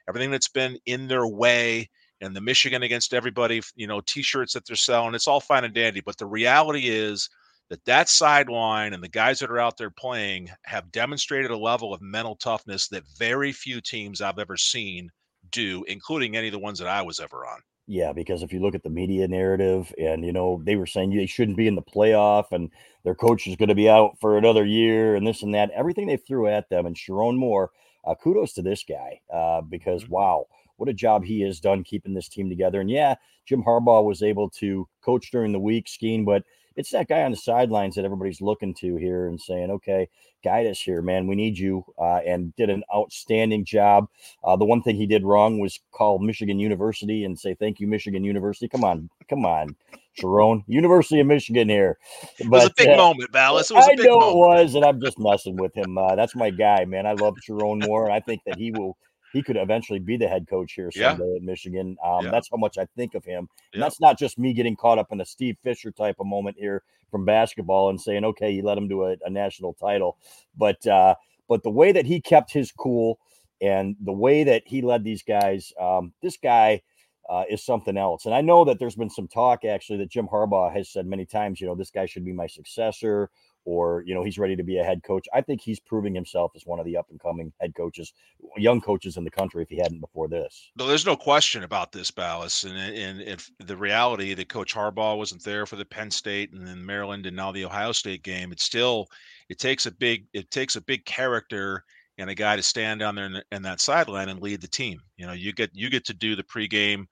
everything 0.09 0.33
that's 0.33 0.49
been 0.49 0.79
in 0.87 1.07
their 1.07 1.27
way 1.27 1.89
and 2.21 2.35
the 2.35 2.41
Michigan 2.41 2.83
against 2.83 3.15
everybody, 3.15 3.61
you 3.75 3.87
know, 3.87 4.01
t-shirts 4.01 4.53
that 4.55 4.67
they're 4.67 4.77
selling. 4.77 5.15
It's 5.15 5.29
all 5.29 5.41
fine 5.41 5.65
and 5.65 5.75
dandy, 5.75 6.01
but 6.01 6.17
the 6.17 6.27
reality 6.27 6.89
is 6.89 7.29
that 7.69 7.85
that 7.85 8.09
sideline 8.09 8.93
and 8.93 9.03
the 9.03 9.09
guys 9.09 9.39
that 9.41 9.51
are 9.51 9.59
out 9.59 9.77
there 9.77 9.91
playing 9.91 10.49
have 10.65 10.93
demonstrated 10.93 11.51
a 11.51 11.59
level 11.59 11.93
of 11.93 12.01
mental 12.01 12.37
toughness 12.37 12.89
that 12.89 13.03
very 13.19 13.53
few 13.53 13.81
teams 13.81 14.21
I've 14.21 14.39
ever 14.39 14.57
seen 14.57 15.11
do, 15.51 15.85
including 15.89 16.37
any 16.37 16.49
of 16.49 16.53
the 16.53 16.59
ones 16.59 16.79
that 16.79 16.89
I 16.89 17.03
was 17.03 17.21
ever 17.21 17.47
on. 17.47 17.61
Yeah, 17.89 18.13
because 18.13 18.43
if 18.43 18.53
you 18.53 18.61
look 18.61 18.75
at 18.75 18.83
the 18.83 18.91
media 18.91 19.29
narrative, 19.29 19.95
and 19.97 20.25
you 20.25 20.33
know 20.33 20.61
they 20.65 20.75
were 20.75 20.87
saying 20.87 21.11
they 21.11 21.27
shouldn't 21.27 21.57
be 21.57 21.69
in 21.69 21.77
the 21.77 21.83
playoff, 21.83 22.47
and 22.51 22.71
their 23.05 23.15
coach 23.15 23.47
is 23.47 23.55
going 23.55 23.69
to 23.69 23.77
be 23.77 23.89
out 23.89 24.19
for 24.21 24.37
another 24.37 24.65
year, 24.65 25.15
and 25.15 25.25
this 25.25 25.43
and 25.43 25.55
that, 25.55 25.71
everything 25.71 26.09
they 26.09 26.17
threw 26.17 26.49
at 26.49 26.69
them, 26.69 26.87
and 26.87 26.97
Sherrone 26.97 27.37
Moore, 27.37 27.71
uh, 28.05 28.15
kudos 28.17 28.55
to 28.55 28.63
this 28.63 28.85
guy 28.89 29.21
uh, 29.33 29.61
because 29.61 30.03
mm-hmm. 30.03 30.15
wow, 30.15 30.47
what 30.77 30.89
a 30.89 30.95
job 30.95 31.25
he 31.25 31.41
has 31.43 31.61
done 31.61 31.85
keeping 31.85 32.15
this 32.15 32.29
team 32.29 32.49
together. 32.49 32.81
And 32.81 32.91
yeah, 32.91 33.17
Jim 33.47 33.63
Harbaugh 33.63 34.05
was 34.05 34.23
able 34.23 34.51
to 34.51 34.89
coach 35.03 35.31
during 35.31 35.53
the 35.53 35.61
week, 35.61 35.89
Skene, 35.89 36.25
but 36.25 36.43
it's 36.77 36.91
that 36.91 37.09
guy 37.09 37.23
on 37.23 37.31
the 37.31 37.37
sidelines 37.37 37.95
that 37.95 38.05
everybody's 38.05 38.43
looking 38.43 38.75
to 38.75 38.97
here 38.97 39.29
and 39.29 39.41
saying, 39.41 39.71
okay, 39.71 40.09
guide 40.45 40.67
us 40.67 40.79
here, 40.79 41.01
man. 41.01 41.27
We 41.27 41.35
need 41.35 41.59
you. 41.59 41.83
Uh, 41.99 42.19
and 42.19 42.55
did 42.57 42.69
an 42.69 42.85
outstanding 42.95 43.65
job. 43.65 44.09
Uh, 44.45 44.57
the 44.57 44.65
one 44.67 44.83
thing 44.83 44.97
he 44.97 45.07
did 45.07 45.25
wrong 45.25 45.59
was 45.59 45.81
call 45.93 46.19
Michigan 46.19 46.59
University 46.59 47.25
and 47.25 47.39
say, 47.39 47.55
thank 47.55 47.81
you, 47.81 47.87
Michigan 47.87 48.25
University. 48.25 48.69
Come 48.69 48.85
on, 48.85 49.09
come 49.29 49.47
on, 49.47 49.75
Sherrone, 50.21 50.65
University 50.67 51.21
of 51.21 51.27
Michigan 51.27 51.69
here. 51.69 51.99
But, 52.41 52.45
it 52.45 52.51
was 52.51 52.67
a 52.67 52.75
big 52.77 52.89
uh, 52.89 52.97
moment, 52.97 53.33
Balas. 53.33 53.73
I 53.75 53.95
know 53.95 54.19
moment. 54.19 54.33
it 54.33 54.37
was, 54.37 54.75
and 54.75 54.85
I'm 54.85 55.01
just 55.01 55.19
messing 55.19 55.57
with 55.57 55.75
him. 55.75 55.97
Uh, 55.97 56.15
that's 56.15 56.37
my 56.37 56.51
guy, 56.51 56.85
man. 56.85 57.07
I 57.07 57.13
love 57.13 57.37
Sherrone 57.37 57.87
Moore. 57.87 58.11
I 58.11 58.21
think 58.21 58.43
that 58.45 58.59
he 58.59 58.71
will 58.71 58.99
he 59.33 59.43
could 59.43 59.57
eventually 59.57 59.99
be 59.99 60.17
the 60.17 60.29
head 60.29 60.47
coach 60.49 60.73
here 60.73 60.91
someday 60.91 61.29
yeah. 61.29 61.37
at 61.37 61.43
Michigan. 61.43 61.97
Um, 62.05 62.25
yeah. 62.25 62.31
That's 62.31 62.49
how 62.51 62.57
much 62.57 62.79
I 62.79 62.87
think 62.97 63.15
of 63.15 63.25
him. 63.25 63.49
And 63.73 63.83
that's 63.83 64.01
not 64.01 64.19
just 64.19 64.39
me 64.39 64.53
getting 64.53 64.77
caught 64.77 64.99
up 64.99 65.13
in 65.13 65.21
a 65.21 65.25
Steve 65.25 65.57
Fisher 65.63 65.91
type 65.91 66.17
of 66.21 66.27
moment 66.27 66.57
here 66.59 66.83
from 67.11 67.25
basketball 67.25 67.91
and 67.91 68.01
saying, 68.01 68.25
okay, 68.25 68.51
you 68.51 68.63
let 68.63 68.79
him 68.79 68.89
do 68.89 69.05
a, 69.05 69.17
a 69.25 69.31
national 69.31 69.75
title, 69.75 70.17
but 70.57 70.85
uh, 70.87 71.15
but 71.49 71.63
the 71.63 71.71
way 71.71 71.93
that 71.93 72.07
he 72.07 72.21
kept 72.21 72.53
his 72.53 72.73
cool 72.73 73.19
and 73.61 73.97
the 74.01 74.13
way 74.13 74.45
that 74.45 74.63
he 74.67 74.83
led 74.83 75.05
these 75.05 75.23
guys, 75.23 75.73
um, 75.81 76.13
this 76.23 76.37
guy. 76.37 76.83
Uh, 77.29 77.43
is 77.51 77.65
something 77.65 77.97
else. 77.97 78.25
And 78.25 78.33
I 78.33 78.41
know 78.41 78.65
that 78.65 78.79
there's 78.79 78.95
been 78.95 79.11
some 79.11 79.27
talk 79.27 79.65
actually 79.65 79.99
that 79.99 80.11
Jim 80.13 80.29
Harbaugh 80.29 80.73
has 80.73 80.89
said 80.89 81.09
many 81.09 81.27
times, 81.27 81.61
you 81.61 81.67
know, 81.67 81.75
this 81.75 81.91
guy 81.91 82.07
should 82.07 82.25
be 82.25 82.33
my 82.33 82.47
successor 82.47 83.31
or 83.67 84.05
you 84.07 84.15
know 84.15 84.23
he's 84.23 84.39
ready 84.39 84.57
to 84.57 84.63
be 84.63 84.79
a 84.79 84.85
head 84.85 85.03
coach. 85.03 85.27
I 85.35 85.43
think 85.43 85.61
he's 85.61 85.81
proving 85.81 86.15
himself 86.15 86.53
as 86.55 86.65
one 86.65 86.79
of 86.79 86.87
the 86.87 86.97
up 86.97 87.09
and 87.11 87.21
coming 87.21 87.53
head 87.61 87.75
coaches, 87.75 88.15
young 88.57 88.81
coaches 88.81 89.17
in 89.17 89.25
the 89.25 89.31
country. 89.31 89.63
If 89.63 89.69
he 89.69 89.77
hadn't 89.77 90.01
before 90.01 90.29
this, 90.29 90.71
no, 90.79 90.87
there's 90.87 91.05
no 91.05 91.17
question 91.17 91.65
about 91.65 91.93
this, 91.93 92.11
Balas. 92.11 92.65
And 92.65 92.77
and 92.79 93.21
if 93.21 93.51
the 93.59 93.77
reality 93.77 94.33
that 94.33 94.49
Coach 94.49 94.75
Harbaugh 94.75 95.19
wasn't 95.19 95.43
there 95.43 95.67
for 95.67 95.77
the 95.77 95.85
Penn 95.85 96.11
State 96.11 96.53
and 96.53 96.67
then 96.67 96.87
Maryland 96.87 97.27
and 97.27 97.37
now 97.37 97.53
the 97.53 97.65
Ohio 97.65 97.93
State 97.93 98.23
game, 98.23 98.53
it's 98.53 98.65
still 98.65 99.09
it 99.49 99.59
takes 99.59 99.85
a 99.85 99.91
big 99.91 100.27
it 100.33 100.51
takes 100.51 100.77
a 100.77 100.81
big 100.81 101.05
character 101.05 101.85
and 102.19 102.31
a 102.31 102.35
guy 102.35 102.57
to 102.57 102.63
stand 102.63 103.01
down 103.01 103.15
there 103.15 103.27
in, 103.27 103.43
in 103.53 103.63
that 103.63 103.81
sideline 103.81 104.29
and 104.29 104.41
lead 104.41 104.61
the 104.61 104.69
team. 104.69 105.01
You 105.17 105.27
know, 105.27 105.33
you 105.33 105.53
get 105.53 105.71
you 105.75 105.91
get 105.91 106.07
to 106.07 106.15
do 106.15 106.37
the 106.37 106.45
pregame 106.45 107.07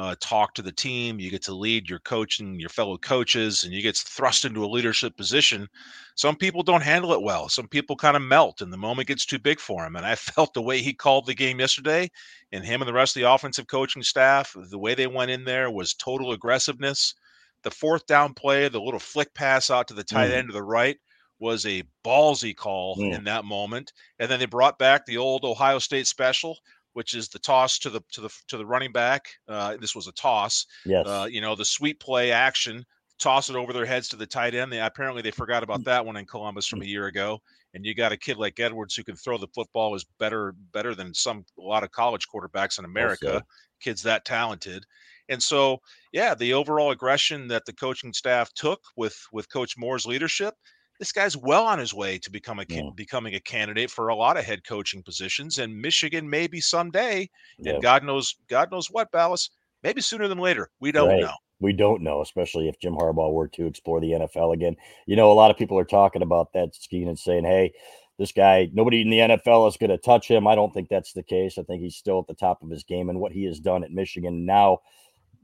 uh, 0.00 0.14
talk 0.18 0.54
to 0.54 0.62
the 0.62 0.72
team. 0.72 1.20
You 1.20 1.30
get 1.30 1.42
to 1.42 1.54
lead 1.54 1.90
your 1.90 1.98
coach 1.98 2.40
and 2.40 2.58
your 2.58 2.70
fellow 2.70 2.96
coaches, 2.96 3.64
and 3.64 3.72
you 3.72 3.82
get 3.82 3.96
thrust 3.96 4.46
into 4.46 4.64
a 4.64 4.66
leadership 4.66 5.14
position. 5.14 5.68
Some 6.14 6.36
people 6.36 6.62
don't 6.62 6.82
handle 6.82 7.12
it 7.12 7.22
well. 7.22 7.50
Some 7.50 7.68
people 7.68 7.96
kind 7.96 8.16
of 8.16 8.22
melt, 8.22 8.62
and 8.62 8.72
the 8.72 8.78
moment 8.78 9.08
gets 9.08 9.26
too 9.26 9.38
big 9.38 9.60
for 9.60 9.82
them. 9.82 9.96
And 9.96 10.06
I 10.06 10.14
felt 10.16 10.54
the 10.54 10.62
way 10.62 10.80
he 10.80 10.94
called 10.94 11.26
the 11.26 11.34
game 11.34 11.60
yesterday, 11.60 12.10
and 12.50 12.64
him 12.64 12.80
and 12.80 12.88
the 12.88 12.94
rest 12.94 13.14
of 13.14 13.20
the 13.20 13.30
offensive 13.30 13.66
coaching 13.66 14.02
staff, 14.02 14.56
the 14.70 14.78
way 14.78 14.94
they 14.94 15.06
went 15.06 15.30
in 15.30 15.44
there 15.44 15.70
was 15.70 15.92
total 15.92 16.32
aggressiveness. 16.32 17.14
The 17.62 17.70
fourth 17.70 18.06
down 18.06 18.32
play, 18.32 18.68
the 18.68 18.80
little 18.80 19.00
flick 19.00 19.34
pass 19.34 19.70
out 19.70 19.86
to 19.88 19.94
the 19.94 20.02
tight 20.02 20.30
mm. 20.30 20.34
end 20.34 20.48
to 20.48 20.54
the 20.54 20.62
right, 20.62 20.96
was 21.40 21.66
a 21.66 21.82
ballsy 22.04 22.56
call 22.56 22.96
mm. 22.96 23.14
in 23.14 23.24
that 23.24 23.44
moment. 23.44 23.92
And 24.18 24.30
then 24.30 24.40
they 24.40 24.46
brought 24.46 24.78
back 24.78 25.04
the 25.04 25.18
old 25.18 25.44
Ohio 25.44 25.78
State 25.78 26.06
special 26.06 26.58
which 26.92 27.14
is 27.14 27.28
the 27.28 27.38
toss 27.38 27.78
to 27.80 27.90
the 27.90 28.00
to 28.12 28.20
the 28.20 28.30
to 28.48 28.56
the 28.56 28.66
running 28.66 28.92
back. 28.92 29.28
Uh, 29.48 29.76
this 29.80 29.94
was 29.94 30.06
a 30.06 30.12
toss. 30.12 30.66
Yes. 30.84 31.06
Uh, 31.06 31.26
you 31.30 31.40
know 31.40 31.54
the 31.54 31.64
sweep 31.64 32.00
play 32.00 32.32
action, 32.32 32.84
toss 33.18 33.50
it 33.50 33.56
over 33.56 33.72
their 33.72 33.86
heads 33.86 34.08
to 34.08 34.16
the 34.16 34.26
tight 34.26 34.54
end. 34.54 34.72
They 34.72 34.80
apparently 34.80 35.22
they 35.22 35.30
forgot 35.30 35.62
about 35.62 35.84
that 35.84 36.04
one 36.04 36.16
in 36.16 36.26
Columbus 36.26 36.66
from 36.66 36.82
a 36.82 36.86
year 36.86 37.06
ago. 37.06 37.40
And 37.72 37.86
you 37.86 37.94
got 37.94 38.10
a 38.10 38.16
kid 38.16 38.36
like 38.36 38.58
Edwards 38.58 38.96
who 38.96 39.04
can 39.04 39.14
throw 39.14 39.38
the 39.38 39.46
football 39.54 39.94
is 39.94 40.04
better 40.18 40.54
better 40.72 40.94
than 40.94 41.14
some 41.14 41.44
a 41.58 41.62
lot 41.62 41.84
of 41.84 41.92
college 41.92 42.26
quarterbacks 42.32 42.78
in 42.78 42.84
America. 42.84 43.34
Also. 43.34 43.46
Kids 43.80 44.02
that 44.02 44.24
talented. 44.24 44.84
And 45.28 45.40
so, 45.40 45.78
yeah, 46.12 46.34
the 46.34 46.52
overall 46.54 46.90
aggression 46.90 47.46
that 47.48 47.64
the 47.64 47.72
coaching 47.72 48.12
staff 48.12 48.52
took 48.54 48.80
with 48.96 49.16
with 49.32 49.50
Coach 49.52 49.78
Moore's 49.78 50.04
leadership, 50.04 50.54
this 51.00 51.12
guy's 51.12 51.36
well 51.36 51.66
on 51.66 51.78
his 51.78 51.94
way 51.94 52.18
to 52.18 52.30
become 52.30 52.60
a 52.60 52.64
yeah. 52.68 52.82
becoming 52.94 53.34
a 53.34 53.40
candidate 53.40 53.90
for 53.90 54.08
a 54.08 54.14
lot 54.14 54.36
of 54.36 54.44
head 54.44 54.62
coaching 54.64 55.02
positions, 55.02 55.58
and 55.58 55.74
Michigan 55.74 56.28
maybe 56.28 56.60
someday, 56.60 57.28
yeah. 57.58 57.72
and 57.72 57.82
God 57.82 58.04
knows, 58.04 58.36
God 58.48 58.70
knows 58.70 58.88
what, 58.88 59.10
Balas, 59.10 59.50
maybe 59.82 60.02
sooner 60.02 60.28
than 60.28 60.38
later. 60.38 60.70
We 60.78 60.92
don't 60.92 61.08
right. 61.08 61.22
know. 61.22 61.32
We 61.58 61.72
don't 61.72 62.02
know, 62.02 62.20
especially 62.20 62.68
if 62.68 62.78
Jim 62.78 62.94
Harbaugh 62.94 63.32
were 63.32 63.48
to 63.48 63.66
explore 63.66 64.00
the 64.00 64.12
NFL 64.12 64.54
again. 64.54 64.76
You 65.06 65.16
know, 65.16 65.32
a 65.32 65.34
lot 65.34 65.50
of 65.50 65.56
people 65.56 65.78
are 65.78 65.84
talking 65.84 66.22
about 66.22 66.52
that 66.52 66.74
Skene 66.74 67.08
and 67.08 67.18
saying, 67.18 67.44
"Hey, 67.44 67.72
this 68.18 68.32
guy, 68.32 68.68
nobody 68.72 69.00
in 69.00 69.10
the 69.10 69.20
NFL 69.20 69.68
is 69.68 69.78
going 69.78 69.90
to 69.90 69.98
touch 69.98 70.28
him." 70.28 70.46
I 70.46 70.54
don't 70.54 70.72
think 70.72 70.90
that's 70.90 71.14
the 71.14 71.22
case. 71.22 71.56
I 71.56 71.62
think 71.62 71.82
he's 71.82 71.96
still 71.96 72.18
at 72.18 72.26
the 72.26 72.34
top 72.34 72.62
of 72.62 72.70
his 72.70 72.84
game, 72.84 73.08
and 73.08 73.20
what 73.20 73.32
he 73.32 73.44
has 73.44 73.58
done 73.58 73.84
at 73.84 73.90
Michigan 73.90 74.44
now 74.44 74.80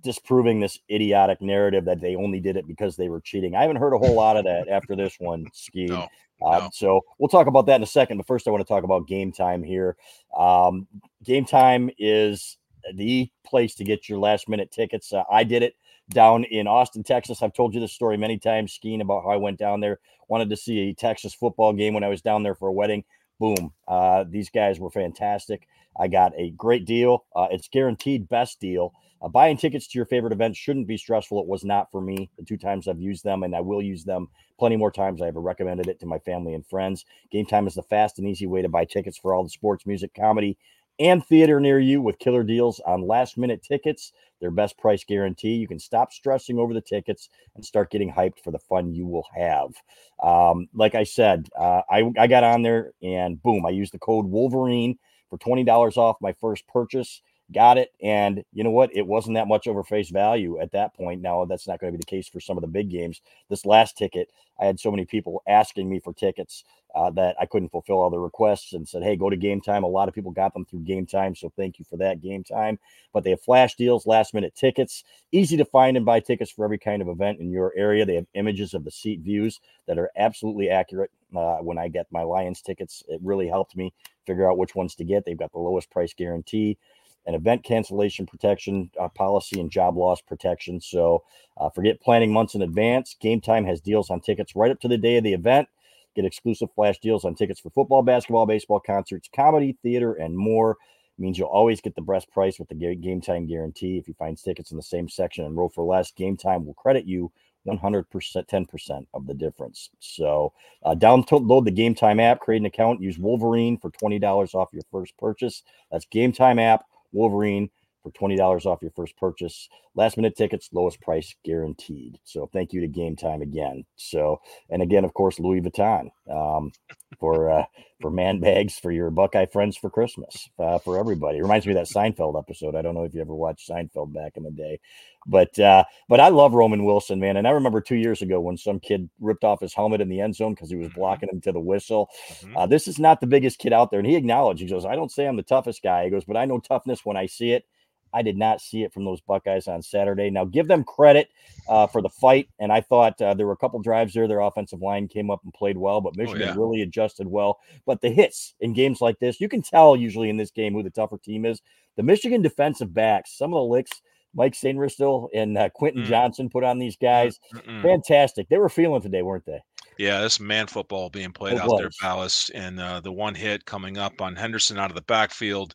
disproving 0.02 0.61
this 0.61 0.78
idiotic 0.90 1.40
narrative 1.40 1.85
that 1.85 2.00
they 2.00 2.16
only 2.16 2.40
did 2.40 2.56
it 2.56 2.66
because 2.66 2.96
they 2.96 3.09
were 3.09 3.20
cheating. 3.20 3.54
I 3.54 3.62
haven't 3.62 3.76
heard 3.76 3.92
a 3.92 3.98
whole 3.98 4.14
lot 4.14 4.37
of 4.37 4.44
that 4.44 4.68
after 4.68 4.94
this 4.94 5.16
one, 5.18 5.46
Ski. 5.52 5.87
No, 5.87 6.09
uh, 6.44 6.59
no. 6.59 6.70
So 6.72 7.00
we'll 7.18 7.28
talk 7.28 7.46
about 7.46 7.66
that 7.66 7.76
in 7.76 7.82
a 7.82 7.87
second. 7.87 8.18
But 8.18 8.26
first, 8.26 8.46
I 8.46 8.50
want 8.50 8.61
to 8.61 8.68
talk 8.68 8.85
about 8.85 9.09
Gametime 9.09 9.64
here. 9.64 9.96
Um, 10.37 10.87
Gametime 11.24 11.92
is 11.98 12.56
the 12.94 13.30
place 13.44 13.74
to 13.76 13.85
get 13.85 14.09
your 14.09 14.18
last 14.18 14.48
minute 14.48 14.70
tickets. 14.70 15.12
Uh, 15.12 15.24
I 15.30 15.44
did 15.44 15.62
it 15.62 15.74
down 16.11 16.44
in 16.44 16.66
Austin, 16.66 17.02
Texas. 17.02 17.42
I've 17.42 17.52
told 17.52 17.74
you 17.74 17.80
this 17.80 17.92
story 17.92 18.16
many 18.16 18.38
times, 18.38 18.72
Skene 18.72 19.00
about 19.00 19.24
how 19.24 19.30
I 19.30 19.37
went 19.37 19.59
down 19.59 19.80
there, 19.80 19.98
wanted 20.28 20.50
to 20.50 20.56
see 20.56 20.78
a 20.80 20.94
Texas 20.94 21.35
football 21.35 21.72
game 21.72 21.94
when 21.94 22.04
I 22.04 22.09
was 22.09 22.22
down 22.22 22.42
there 22.42 22.54
for 22.54 22.68
a 22.68 22.72
wedding. 22.72 23.04
Boom. 23.38 23.72
Uh, 23.87 24.24
these 24.28 24.50
guys 24.50 24.78
were 24.78 24.90
fantastic. 24.90 25.66
I 25.98 26.09
got 26.09 26.32
a 26.37 26.50
great 26.50 26.85
deal. 26.85 27.24
Uh, 27.35 27.48
it's 27.50 27.68
guaranteed 27.68 28.28
best 28.28 28.61
deal. 28.61 28.92
Uh, 29.22 29.29
buying 29.29 29.57
tickets 29.57 29.87
to 29.87 29.98
your 29.98 30.07
favorite 30.07 30.33
event 30.33 30.57
shouldn't 30.57 30.87
be 30.87 30.96
stressful. 30.96 31.40
It 31.40 31.46
was 31.46 31.64
not 31.64 31.90
for 31.90 32.00
me 32.00 32.31
the 32.38 32.44
two 32.44 32.57
times 32.57 32.87
I've 32.87 33.00
used 33.00 33.24
them, 33.24 33.42
and 33.42 33.55
I 33.55 33.61
will 33.61 33.83
use 33.83 34.05
them 34.05 34.29
plenty 34.59 34.76
more 34.76 34.90
times. 34.90 35.22
I've 35.22 35.37
recommended 35.37 35.88
it 35.88 36.00
to 36.00 36.07
my 36.07 36.18
family 36.18 36.55
and 36.55 36.66
friends. 36.66 37.05
Gametime 37.33 37.66
is 37.66 37.74
the 37.74 37.83
fast 37.83 38.18
and 38.18 38.29
easy 38.29 38.46
way 38.46 38.62
to 38.62 38.68
buy 38.68 38.85
tickets 38.85 39.18
for 39.18 39.35
all 39.35 39.42
the 39.42 39.50
sports, 39.50 39.87
music, 39.87 40.12
comedy, 40.14 40.59
and 40.98 41.24
theater 41.24 41.61
near 41.61 41.79
you 41.79 42.00
with 42.00 42.18
killer 42.18 42.42
deals 42.42 42.81
on 42.81 43.07
last 43.07 43.37
minute 43.37 43.62
tickets, 43.62 44.12
their 44.40 44.50
best 44.50 44.79
price 44.79 45.05
guarantee. 45.05 45.55
You 45.55 45.68
can 45.68 45.79
stop 45.79 46.12
stressing 46.12 46.59
over 46.59 46.72
the 46.72 46.81
tickets 46.81 47.29
and 47.55 47.64
start 47.64 47.90
getting 47.90 48.11
hyped 48.12 48.40
for 48.42 48.50
the 48.50 48.59
fun 48.59 48.94
you 48.94 49.07
will 49.07 49.26
have. 49.35 49.74
Um, 50.22 50.68
like 50.74 50.94
I 50.94 51.05
said, 51.05 51.48
uh, 51.59 51.83
I, 51.90 52.11
I 52.18 52.26
got 52.26 52.44
on 52.44 52.62
there 52.62 52.92
and 53.02 53.42
boom, 53.42 53.66
I 53.66 53.70
used 53.70 53.92
the 53.92 53.98
code 53.98 54.26
Wolverine 54.26 54.98
for 55.29 55.38
$20 55.38 55.96
off 55.96 56.16
my 56.20 56.33
first 56.40 56.66
purchase 56.66 57.20
got 57.52 57.78
it. 57.78 57.92
And 58.02 58.44
you 58.52 58.64
know 58.64 58.70
what? 58.70 58.94
It 58.94 59.06
wasn't 59.06 59.37
that 59.37 59.48
much 59.48 59.66
over 59.66 59.82
face 59.82 60.11
value 60.11 60.59
at 60.61 60.72
that 60.72 60.94
point. 60.94 61.22
Now, 61.22 61.44
that's 61.44 61.68
not 61.68 61.80
going 61.80 61.92
to 61.92 61.98
be 61.98 62.02
the 62.02 62.11
case 62.11 62.28
for 62.28 62.40
some 62.40 62.56
of 62.56 62.62
the 62.62 62.68
big 62.68 62.90
games. 62.90 63.20
This 63.48 63.64
last 63.64 63.96
ticket, 63.96 64.30
I 64.61 64.66
had 64.66 64.80
so 64.80 64.90
many 64.90 65.04
people 65.04 65.42
asking 65.46 65.88
me 65.88 66.00
for 66.00 66.12
tickets 66.12 66.64
uh, 66.94 67.11
that 67.11 67.37
I 67.38 67.44
couldn't 67.44 67.68
fulfill 67.68 67.98
all 68.00 68.09
the 68.09 68.18
requests 68.18 68.72
and 68.72 68.88
said, 68.88 69.02
hey, 69.02 69.16
go 69.16 69.28
to 69.28 69.37
Gametime. 69.37 69.82
A 69.82 69.87
lot 69.87 70.09
of 70.09 70.14
people 70.14 70.30
got 70.30 70.54
them 70.54 70.64
through 70.64 70.80
Gametime. 70.80 71.37
So 71.37 71.52
thank 71.54 71.78
you 71.78 71.85
for 71.85 71.98
that 71.98 72.22
Gametime. 72.22 72.78
But 73.12 73.22
they 73.22 73.30
have 73.30 73.42
flash 73.42 73.74
deals, 73.74 74.06
last 74.06 74.32
minute 74.32 74.54
tickets, 74.54 75.04
easy 75.30 75.59
to 75.59 75.64
find 75.66 75.96
and 75.96 76.06
buy 76.06 76.20
tickets 76.20 76.50
for 76.50 76.64
every 76.64 76.78
kind 76.78 77.02
of 77.02 77.09
event 77.09 77.38
in 77.38 77.50
your 77.50 77.72
area. 77.76 78.06
They 78.06 78.14
have 78.14 78.26
images 78.32 78.72
of 78.72 78.85
the 78.85 78.90
seat 78.90 79.20
views 79.20 79.61
that 79.87 79.98
are 79.98 80.11
absolutely 80.16 80.70
accurate. 80.70 81.11
Uh, 81.37 81.59
when 81.59 81.76
I 81.76 81.88
get 81.88 82.06
my 82.11 82.22
Lions 82.22 82.62
tickets, 82.62 83.02
it 83.09 83.20
really 83.22 83.48
helped 83.48 83.76
me 83.76 83.92
figure 84.26 84.50
out 84.50 84.56
which 84.56 84.74
ones 84.74 84.94
to 84.94 85.04
get. 85.04 85.24
They've 85.24 85.37
got 85.37 85.52
the 85.52 85.59
lowest 85.59 85.90
price 85.90 86.14
guarantee 86.14 86.78
an 87.26 87.34
event 87.34 87.64
cancellation 87.64 88.26
protection 88.26 88.90
uh, 89.00 89.08
policy 89.08 89.60
and 89.60 89.70
job 89.70 89.96
loss 89.96 90.20
protection. 90.20 90.80
So 90.80 91.24
uh, 91.56 91.70
forget 91.70 92.00
planning 92.00 92.32
months 92.32 92.54
in 92.54 92.62
advance. 92.62 93.16
Gametime 93.22 93.66
has 93.66 93.80
deals 93.80 94.10
on 94.10 94.20
tickets 94.20 94.54
right 94.54 94.70
up 94.70 94.80
to 94.80 94.88
the 94.88 94.98
day 94.98 95.16
of 95.16 95.24
the 95.24 95.32
event. 95.32 95.68
Get 96.14 96.24
exclusive 96.24 96.68
flash 96.74 96.98
deals 96.98 97.24
on 97.24 97.34
tickets 97.34 97.60
for 97.60 97.70
football, 97.70 98.02
basketball, 98.02 98.46
baseball, 98.46 98.80
concerts, 98.80 99.28
comedy, 99.34 99.76
theater, 99.82 100.14
and 100.14 100.36
more. 100.36 100.76
Means 101.18 101.38
you'll 101.38 101.48
always 101.48 101.80
get 101.80 101.94
the 101.94 102.02
best 102.02 102.30
price 102.30 102.58
with 102.58 102.68
the 102.68 102.74
Gametime 102.74 103.48
guarantee. 103.48 103.96
If 103.96 104.06
you 104.06 104.14
find 104.14 104.36
tickets 104.36 104.70
in 104.70 104.76
the 104.76 104.82
same 104.82 105.08
section 105.08 105.46
and 105.46 105.56
row 105.56 105.68
for 105.68 105.82
less, 105.82 106.12
Gametime 106.12 106.64
will 106.64 106.74
credit 106.74 107.06
you 107.06 107.32
100%, 107.66 108.04
10% 108.06 109.06
of 109.14 109.26
the 109.26 109.34
difference. 109.34 109.90
So 109.98 110.52
uh, 110.84 110.94
download 110.94 111.64
the 111.64 111.72
Gametime 111.72 112.20
app, 112.20 112.40
create 112.40 112.60
an 112.60 112.66
account, 112.66 113.02
use 113.02 113.18
Wolverine 113.18 113.78
for 113.78 113.90
$20 113.90 114.54
off 114.54 114.68
your 114.72 114.84
first 114.90 115.16
purchase. 115.16 115.62
That's 115.90 116.06
Gametime 116.06 116.60
app 116.60 116.84
Wolverine 117.16 117.70
for 118.06 118.28
$20 118.28 118.66
off 118.66 118.82
your 118.82 118.92
first 118.92 119.16
purchase. 119.16 119.68
Last 119.94 120.16
minute 120.16 120.36
tickets, 120.36 120.68
lowest 120.72 121.00
price 121.00 121.34
guaranteed. 121.44 122.18
So 122.24 122.48
thank 122.52 122.72
you 122.72 122.80
to 122.80 122.88
Gametime 122.88 123.42
again. 123.42 123.84
So, 123.96 124.40
and 124.70 124.82
again, 124.82 125.04
of 125.04 125.14
course, 125.14 125.40
Louis 125.40 125.60
Vuitton 125.60 126.10
um, 126.30 126.70
for 127.18 127.50
uh, 127.50 127.64
for 128.00 128.10
man 128.10 128.40
bags 128.40 128.78
for 128.78 128.92
your 128.92 129.10
Buckeye 129.10 129.46
friends 129.46 129.76
for 129.76 129.90
Christmas 129.90 130.48
uh, 130.58 130.78
for 130.78 130.98
everybody. 130.98 131.38
It 131.38 131.42
reminds 131.42 131.66
me 131.66 131.72
of 131.72 131.78
that 131.78 131.92
Seinfeld 131.92 132.38
episode. 132.38 132.76
I 132.76 132.82
don't 132.82 132.94
know 132.94 133.04
if 133.04 133.14
you 133.14 133.20
ever 133.20 133.34
watched 133.34 133.68
Seinfeld 133.68 134.12
back 134.12 134.36
in 134.36 134.42
the 134.42 134.50
day, 134.50 134.78
but 135.26 135.58
uh, 135.58 135.84
but 136.08 136.20
I 136.20 136.28
love 136.28 136.52
Roman 136.52 136.84
Wilson, 136.84 137.18
man. 137.18 137.36
And 137.36 137.48
I 137.48 137.52
remember 137.52 137.80
two 137.80 137.96
years 137.96 138.22
ago 138.22 138.38
when 138.38 138.56
some 138.58 138.78
kid 138.78 139.08
ripped 139.18 139.44
off 139.44 139.60
his 139.60 139.74
helmet 139.74 140.00
in 140.00 140.08
the 140.08 140.20
end 140.20 140.36
zone 140.36 140.54
because 140.54 140.70
he 140.70 140.76
was 140.76 140.88
mm-hmm. 140.88 141.00
blocking 141.00 141.28
him 141.30 141.40
to 141.40 141.52
the 141.52 141.60
whistle. 141.60 142.10
Mm-hmm. 142.28 142.56
Uh, 142.56 142.66
this 142.66 142.86
is 142.86 142.98
not 142.98 143.20
the 143.20 143.26
biggest 143.26 143.58
kid 143.58 143.72
out 143.72 143.90
there, 143.90 144.00
and 144.00 144.08
he 144.08 144.16
acknowledged. 144.16 144.60
He 144.60 144.68
goes, 144.68 144.84
"I 144.84 144.94
don't 144.94 145.10
say 145.10 145.26
I'm 145.26 145.36
the 145.36 145.42
toughest 145.42 145.82
guy." 145.82 146.04
He 146.04 146.10
goes, 146.10 146.24
"But 146.24 146.36
I 146.36 146.44
know 146.44 146.60
toughness 146.60 147.04
when 147.04 147.16
I 147.16 147.26
see 147.26 147.52
it." 147.52 147.64
I 148.12 148.22
did 148.22 148.36
not 148.36 148.60
see 148.60 148.82
it 148.82 148.92
from 148.92 149.04
those 149.04 149.20
Buckeyes 149.20 149.68
on 149.68 149.82
Saturday. 149.82 150.30
Now, 150.30 150.44
give 150.44 150.68
them 150.68 150.84
credit 150.84 151.28
uh, 151.68 151.86
for 151.86 152.02
the 152.02 152.08
fight. 152.08 152.48
And 152.58 152.72
I 152.72 152.80
thought 152.80 153.20
uh, 153.20 153.34
there 153.34 153.46
were 153.46 153.52
a 153.52 153.56
couple 153.58 153.80
drives 153.80 154.14
there. 154.14 154.28
Their 154.28 154.40
offensive 154.40 154.80
line 154.80 155.08
came 155.08 155.30
up 155.30 155.40
and 155.44 155.52
played 155.52 155.76
well, 155.76 156.00
but 156.00 156.16
Michigan 156.16 156.42
oh, 156.42 156.46
yeah. 156.46 156.54
really 156.56 156.82
adjusted 156.82 157.26
well. 157.26 157.58
But 157.84 158.00
the 158.00 158.10
hits 158.10 158.54
in 158.60 158.72
games 158.72 159.00
like 159.00 159.18
this, 159.18 159.40
you 159.40 159.48
can 159.48 159.62
tell 159.62 159.96
usually 159.96 160.30
in 160.30 160.36
this 160.36 160.50
game 160.50 160.72
who 160.72 160.82
the 160.82 160.90
tougher 160.90 161.18
team 161.18 161.44
is. 161.44 161.60
The 161.96 162.02
Michigan 162.02 162.42
defensive 162.42 162.92
backs, 162.92 163.36
some 163.36 163.54
of 163.54 163.58
the 163.58 163.72
licks 163.72 164.02
Mike 164.36 164.52
Sainristil 164.52 165.28
and 165.34 165.56
uh, 165.56 165.70
Quinten 165.70 166.04
mm. 166.04 166.06
Johnson 166.06 166.50
put 166.50 166.62
on 166.62 166.78
these 166.78 166.96
guys, 166.96 167.40
Mm-mm. 167.54 167.82
fantastic. 167.82 168.48
They 168.48 168.58
were 168.58 168.68
feeling 168.68 169.00
today, 169.00 169.22
weren't 169.22 169.46
they? 169.46 169.62
Yeah, 169.98 170.20
this 170.20 170.38
man 170.38 170.66
football 170.66 171.08
being 171.08 171.32
played 171.32 171.54
it 171.54 171.60
out 171.60 171.68
was. 171.68 171.80
there, 171.80 171.90
Balas, 172.02 172.50
and 172.50 172.78
uh, 172.78 173.00
the 173.00 173.12
one 173.12 173.34
hit 173.34 173.64
coming 173.64 173.96
up 173.96 174.20
on 174.20 174.36
Henderson 174.36 174.78
out 174.78 174.90
of 174.90 174.94
the 174.94 175.02
backfield 175.02 175.74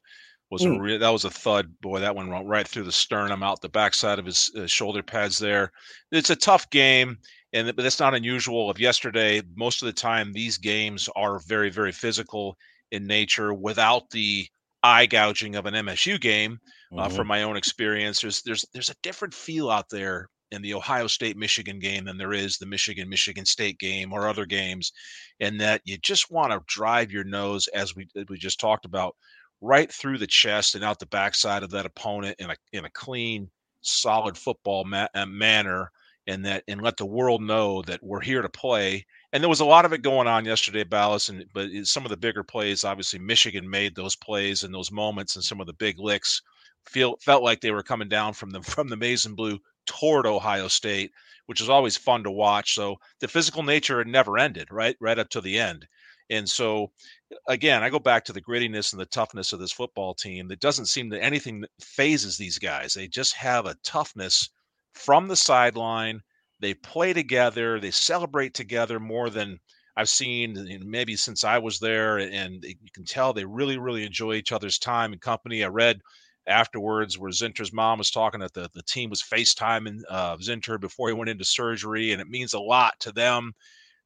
was 0.51 0.63
mm. 0.63 0.77
a 0.77 0.79
re- 0.79 0.97
that 0.97 1.09
was 1.09 1.25
a 1.25 1.29
thud. 1.29 1.73
Boy, 1.81 2.01
that 2.01 2.15
one 2.15 2.29
went 2.29 2.45
right 2.45 2.67
through 2.67 2.83
the 2.83 2.91
sternum, 2.91 3.41
out 3.41 3.61
the 3.61 3.69
backside 3.69 4.19
of 4.19 4.25
his 4.25 4.51
uh, 4.55 4.67
shoulder 4.67 5.01
pads. 5.01 5.39
There, 5.39 5.71
it's 6.11 6.29
a 6.29 6.35
tough 6.35 6.69
game, 6.69 7.17
and 7.53 7.73
but 7.75 7.81
that's 7.81 7.99
not 7.99 8.13
unusual. 8.13 8.69
Of 8.69 8.79
yesterday, 8.79 9.41
most 9.55 9.81
of 9.81 9.87
the 9.87 9.93
time 9.93 10.31
these 10.31 10.57
games 10.57 11.09
are 11.15 11.39
very, 11.39 11.71
very 11.71 11.93
physical 11.93 12.57
in 12.91 13.07
nature, 13.07 13.53
without 13.53 14.09
the 14.11 14.45
eye 14.83 15.05
gouging 15.05 15.55
of 15.55 15.65
an 15.65 15.73
MSU 15.73 16.19
game. 16.19 16.59
Uh, 16.91 17.05
mm-hmm. 17.05 17.15
From 17.15 17.27
my 17.27 17.43
own 17.43 17.55
experience, 17.55 18.19
there's 18.19 18.41
there's 18.41 18.65
there's 18.73 18.89
a 18.89 18.95
different 19.01 19.33
feel 19.33 19.69
out 19.69 19.89
there 19.89 20.27
in 20.51 20.61
the 20.61 20.73
Ohio 20.73 21.07
State 21.07 21.37
Michigan 21.37 21.79
game 21.79 22.03
than 22.03 22.17
there 22.17 22.33
is 22.33 22.57
the 22.57 22.65
Michigan 22.65 23.07
Michigan 23.07 23.45
State 23.45 23.79
game 23.79 24.11
or 24.11 24.27
other 24.27 24.45
games, 24.45 24.91
and 25.39 25.61
that 25.61 25.79
you 25.85 25.97
just 25.99 26.29
want 26.29 26.51
to 26.51 26.59
drive 26.67 27.09
your 27.09 27.23
nose 27.23 27.67
as 27.69 27.95
we 27.95 28.09
as 28.17 28.25
we 28.27 28.37
just 28.37 28.59
talked 28.59 28.83
about 28.83 29.15
right 29.62 29.91
through 29.91 30.17
the 30.17 30.28
chest 30.28 30.76
and 30.76 30.84
out 30.84 31.00
the 31.00 31.06
backside 31.06 31.63
of 31.63 31.71
that 31.71 31.86
opponent 31.86 32.36
in 32.39 32.50
a 32.50 32.56
in 32.74 32.86
a 32.86 32.89
clean, 32.91 33.50
solid 33.82 34.38
football 34.38 34.84
ma- 34.86 35.08
uh, 35.13 35.26
manner, 35.26 35.91
and 36.28 36.45
that 36.45 36.63
and 36.67 36.82
let 36.82 36.97
the 36.97 37.06
world 37.06 37.41
know 37.41 37.82
that 37.84 38.02
we're 38.04 38.21
here 38.21 38.41
to 38.41 38.50
play. 38.50 39.06
And 39.34 39.41
there 39.43 39.50
was 39.50 39.60
a 39.62 39.65
lot 39.65 39.86
of 39.86 39.93
it 39.93 40.02
going 40.02 40.28
on 40.28 40.45
yesterday, 40.45 40.84
Balas, 40.84 41.30
and 41.30 41.45
but 41.54 41.69
some 41.84 42.04
of 42.06 42.10
the 42.10 42.17
bigger 42.17 42.43
plays, 42.43 42.84
obviously, 42.84 43.19
Michigan 43.19 43.69
made 43.69 43.95
those 43.95 44.15
plays 44.15 44.63
and 44.63 44.74
those 44.74 44.91
moments, 44.91 45.36
and 45.36 45.43
some 45.43 45.62
of 45.62 45.67
the 45.67 45.74
big 45.74 46.00
licks 46.00 46.41
feel 46.88 47.15
felt 47.21 47.43
like 47.43 47.62
they 47.62 47.71
were 47.71 47.84
coming 47.84 48.10
down 48.10 48.34
from 48.34 48.50
the 48.52 48.62
from 48.63 48.89
the 48.89 48.97
maize 48.97 49.26
and 49.26 49.36
blue 49.36 49.60
toward 49.86 50.26
Ohio 50.26 50.67
State, 50.67 51.12
which 51.47 51.62
is 51.62 51.69
always 51.69 51.97
fun 51.97 52.24
to 52.24 52.32
watch. 52.32 52.76
So 52.76 52.97
the 53.19 53.28
physical 53.28 53.63
nature 53.63 54.04
never 54.04 54.38
ended, 54.38 54.67
right, 54.71 54.95
right 55.00 55.19
up 55.19 55.30
to 55.30 55.41
the 55.41 55.60
end. 55.60 55.88
And 56.31 56.49
so, 56.49 56.91
again, 57.47 57.83
I 57.83 57.89
go 57.89 57.99
back 57.99 58.23
to 58.25 58.33
the 58.33 58.41
grittiness 58.41 58.93
and 58.93 59.01
the 59.01 59.05
toughness 59.05 59.51
of 59.51 59.59
this 59.59 59.73
football 59.73 60.13
team. 60.13 60.47
That 60.47 60.61
doesn't 60.61 60.85
seem 60.85 61.09
that 61.09 61.21
anything 61.21 61.65
phases 61.81 62.37
these 62.37 62.57
guys. 62.57 62.93
They 62.93 63.09
just 63.09 63.35
have 63.35 63.65
a 63.65 63.75
toughness 63.83 64.49
from 64.93 65.27
the 65.27 65.35
sideline. 65.35 66.21
They 66.61 66.73
play 66.73 67.11
together. 67.11 67.79
They 67.79 67.91
celebrate 67.91 68.53
together 68.53 68.97
more 68.97 69.29
than 69.29 69.59
I've 69.97 70.07
seen 70.07 70.79
maybe 70.85 71.17
since 71.17 71.43
I 71.43 71.57
was 71.57 71.79
there. 71.79 72.17
And 72.19 72.63
you 72.63 72.75
can 72.93 73.03
tell 73.03 73.33
they 73.33 73.45
really, 73.45 73.77
really 73.77 74.05
enjoy 74.05 74.35
each 74.35 74.53
other's 74.53 74.79
time 74.79 75.11
and 75.11 75.21
company. 75.21 75.65
I 75.65 75.67
read 75.67 75.99
afterwards 76.47 77.19
where 77.19 77.31
Zinter's 77.31 77.73
mom 77.73 77.97
was 77.97 78.09
talking 78.09 78.39
that 78.39 78.53
the, 78.53 78.69
the 78.73 78.83
team 78.83 79.09
was 79.09 79.21
FaceTiming 79.21 79.99
uh, 80.09 80.37
Zinter 80.37 80.79
before 80.79 81.09
he 81.09 81.13
went 81.13 81.29
into 81.29 81.43
surgery, 81.43 82.13
and 82.13 82.21
it 82.21 82.29
means 82.29 82.53
a 82.53 82.59
lot 82.59 82.93
to 83.01 83.11
them 83.11 83.53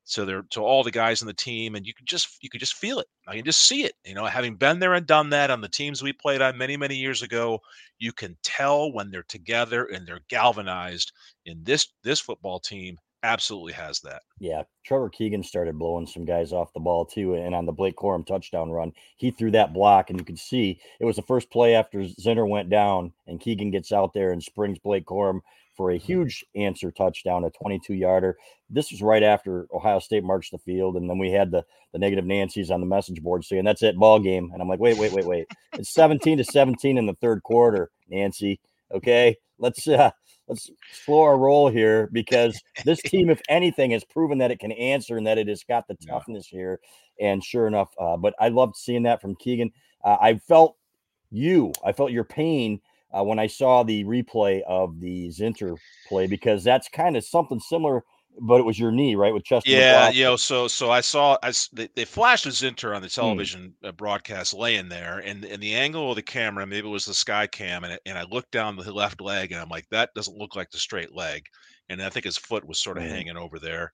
so 0.05 0.23
they're 0.23 0.43
to 0.51 0.61
all 0.61 0.83
the 0.83 0.91
guys 0.91 1.21
on 1.21 1.27
the 1.27 1.33
team 1.33 1.75
and 1.75 1.85
you 1.85 1.93
could 1.93 2.05
just 2.05 2.37
you 2.41 2.49
could 2.49 2.59
just 2.59 2.75
feel 2.75 2.99
it 2.99 3.07
i 3.27 3.35
can 3.35 3.43
just 3.43 3.63
see 3.63 3.83
it 3.83 3.93
you 4.05 4.13
know 4.13 4.25
having 4.25 4.55
been 4.55 4.79
there 4.79 4.93
and 4.93 5.05
done 5.05 5.29
that 5.29 5.51
on 5.51 5.59
the 5.59 5.67
teams 5.67 6.01
we 6.01 6.13
played 6.13 6.41
on 6.41 6.57
many 6.57 6.77
many 6.77 6.95
years 6.95 7.21
ago 7.21 7.59
you 7.99 8.13
can 8.13 8.37
tell 8.43 8.93
when 8.93 9.11
they're 9.11 9.23
together 9.23 9.85
and 9.85 10.07
they're 10.07 10.21
galvanized 10.29 11.11
in 11.45 11.61
this 11.63 11.87
this 12.03 12.19
football 12.19 12.59
team 12.59 12.97
absolutely 13.23 13.73
has 13.73 13.99
that. 14.01 14.21
Yeah 14.39 14.63
trevor 14.85 15.09
keegan 15.09 15.41
started 15.41 15.79
blowing 15.79 16.05
some 16.05 16.25
guys 16.25 16.53
off 16.53 16.71
the 16.73 16.79
ball 16.79 17.05
too 17.05 17.33
and 17.33 17.55
on 17.55 17.65
the 17.65 17.71
blake 17.71 17.95
corum 17.95 18.25
touchdown 18.25 18.69
run 18.69 18.93
he 19.17 19.31
threw 19.31 19.49
that 19.51 19.73
block 19.73 20.11
and 20.11 20.19
you 20.19 20.25
could 20.25 20.37
see 20.37 20.79
it 20.99 21.05
was 21.05 21.15
the 21.15 21.23
first 21.23 21.49
play 21.49 21.73
after 21.73 21.99
zinter 21.99 22.47
went 22.47 22.69
down 22.69 23.11
and 23.25 23.41
keegan 23.41 23.71
gets 23.71 23.91
out 23.91 24.13
there 24.13 24.31
and 24.31 24.43
springs 24.43 24.77
blake 24.77 25.05
corum 25.05 25.39
for 25.75 25.91
a 25.91 25.97
huge 25.97 26.45
answer 26.55 26.91
touchdown, 26.91 27.43
a 27.43 27.49
22 27.49 27.93
yarder. 27.93 28.37
This 28.69 28.91
was 28.91 29.01
right 29.01 29.23
after 29.23 29.67
Ohio 29.73 29.99
State 29.99 30.23
marched 30.23 30.51
the 30.51 30.57
field. 30.57 30.95
And 30.95 31.09
then 31.09 31.17
we 31.17 31.31
had 31.31 31.51
the, 31.51 31.63
the 31.91 31.99
negative 31.99 32.25
Nancy's 32.25 32.71
on 32.71 32.79
the 32.79 32.87
message 32.87 33.21
board 33.21 33.43
saying, 33.43 33.65
that's 33.65 33.83
it, 33.83 33.97
ball 33.97 34.19
game. 34.19 34.51
And 34.53 34.61
I'm 34.61 34.67
like, 34.67 34.79
wait, 34.79 34.97
wait, 34.97 35.11
wait, 35.11 35.25
wait. 35.25 35.47
It's 35.73 35.93
17 35.93 36.37
to 36.37 36.43
17 36.43 36.97
in 36.97 37.05
the 37.05 37.13
third 37.15 37.43
quarter, 37.43 37.91
Nancy. 38.09 38.59
Okay. 38.93 39.35
Let's, 39.59 39.87
uh, 39.87 40.11
let's 40.47 40.69
slow 40.91 41.21
our 41.21 41.37
roll 41.37 41.69
here 41.69 42.09
because 42.11 42.59
this 42.83 43.01
team, 43.05 43.29
if 43.29 43.41
anything, 43.49 43.91
has 43.91 44.03
proven 44.03 44.37
that 44.39 44.51
it 44.51 44.59
can 44.59 44.71
answer 44.71 45.17
and 45.17 45.27
that 45.27 45.37
it 45.37 45.47
has 45.47 45.63
got 45.63 45.87
the 45.87 45.95
toughness 45.95 46.51
yeah. 46.51 46.57
here. 46.57 46.79
And 47.19 47.43
sure 47.43 47.67
enough, 47.67 47.89
uh, 47.99 48.17
but 48.17 48.33
I 48.39 48.49
loved 48.49 48.75
seeing 48.75 49.03
that 49.03 49.21
from 49.21 49.35
Keegan. 49.35 49.71
Uh, 50.03 50.17
I 50.19 50.35
felt 50.37 50.77
you, 51.31 51.71
I 51.83 51.91
felt 51.91 52.11
your 52.11 52.23
pain 52.23 52.81
uh, 53.15 53.23
when 53.23 53.39
I 53.39 53.47
saw 53.47 53.83
the 53.83 54.03
replay 54.03 54.61
of 54.67 54.99
the 54.99 55.29
Zinter 55.29 55.77
play 56.07 56.27
because 56.27 56.63
that's 56.63 56.89
kind 56.89 57.15
of 57.15 57.23
something 57.23 57.59
similar, 57.59 58.03
but 58.41 58.59
it 58.59 58.65
was 58.65 58.77
your 58.77 58.91
knee, 58.91 59.15
right, 59.15 59.33
with 59.33 59.45
Chester. 59.45 59.69
Yeah, 59.69 60.09
you 60.09 60.23
know, 60.25 60.35
so 60.35 60.67
so 60.67 60.91
I 60.91 61.01
saw 61.01 61.37
I 61.41 61.53
they, 61.71 61.89
they 61.95 62.05
flashed 62.05 62.45
a 62.45 62.49
Zinter 62.49 62.95
on 62.95 63.01
the 63.01 63.07
hmm. 63.07 63.21
television 63.21 63.73
hmm. 63.81 63.89
broadcast 63.91 64.53
laying 64.53 64.89
there, 64.89 65.19
and 65.19 65.45
and 65.45 65.61
the 65.61 65.75
angle 65.75 66.09
of 66.09 66.15
the 66.15 66.21
camera, 66.21 66.65
maybe 66.65 66.87
it 66.87 66.91
was 66.91 67.05
the 67.05 67.13
sky 67.13 67.47
cam, 67.47 67.83
and 67.83 67.93
it, 67.93 68.01
and 68.05 68.17
I 68.17 68.23
looked 68.23 68.51
down 68.51 68.75
the 68.75 68.91
left 68.91 69.21
leg, 69.21 69.51
and 69.51 69.61
I'm 69.61 69.69
like, 69.69 69.87
that 69.91 70.13
doesn't 70.15 70.37
look 70.37 70.55
like 70.55 70.71
the 70.71 70.77
straight 70.77 71.15
leg, 71.15 71.45
and 71.89 72.01
I 72.01 72.09
think 72.09 72.25
his 72.25 72.37
foot 72.37 72.67
was 72.67 72.79
sort 72.79 72.97
of 72.97 73.03
hmm. 73.03 73.09
hanging 73.09 73.37
over 73.37 73.59
there. 73.59 73.93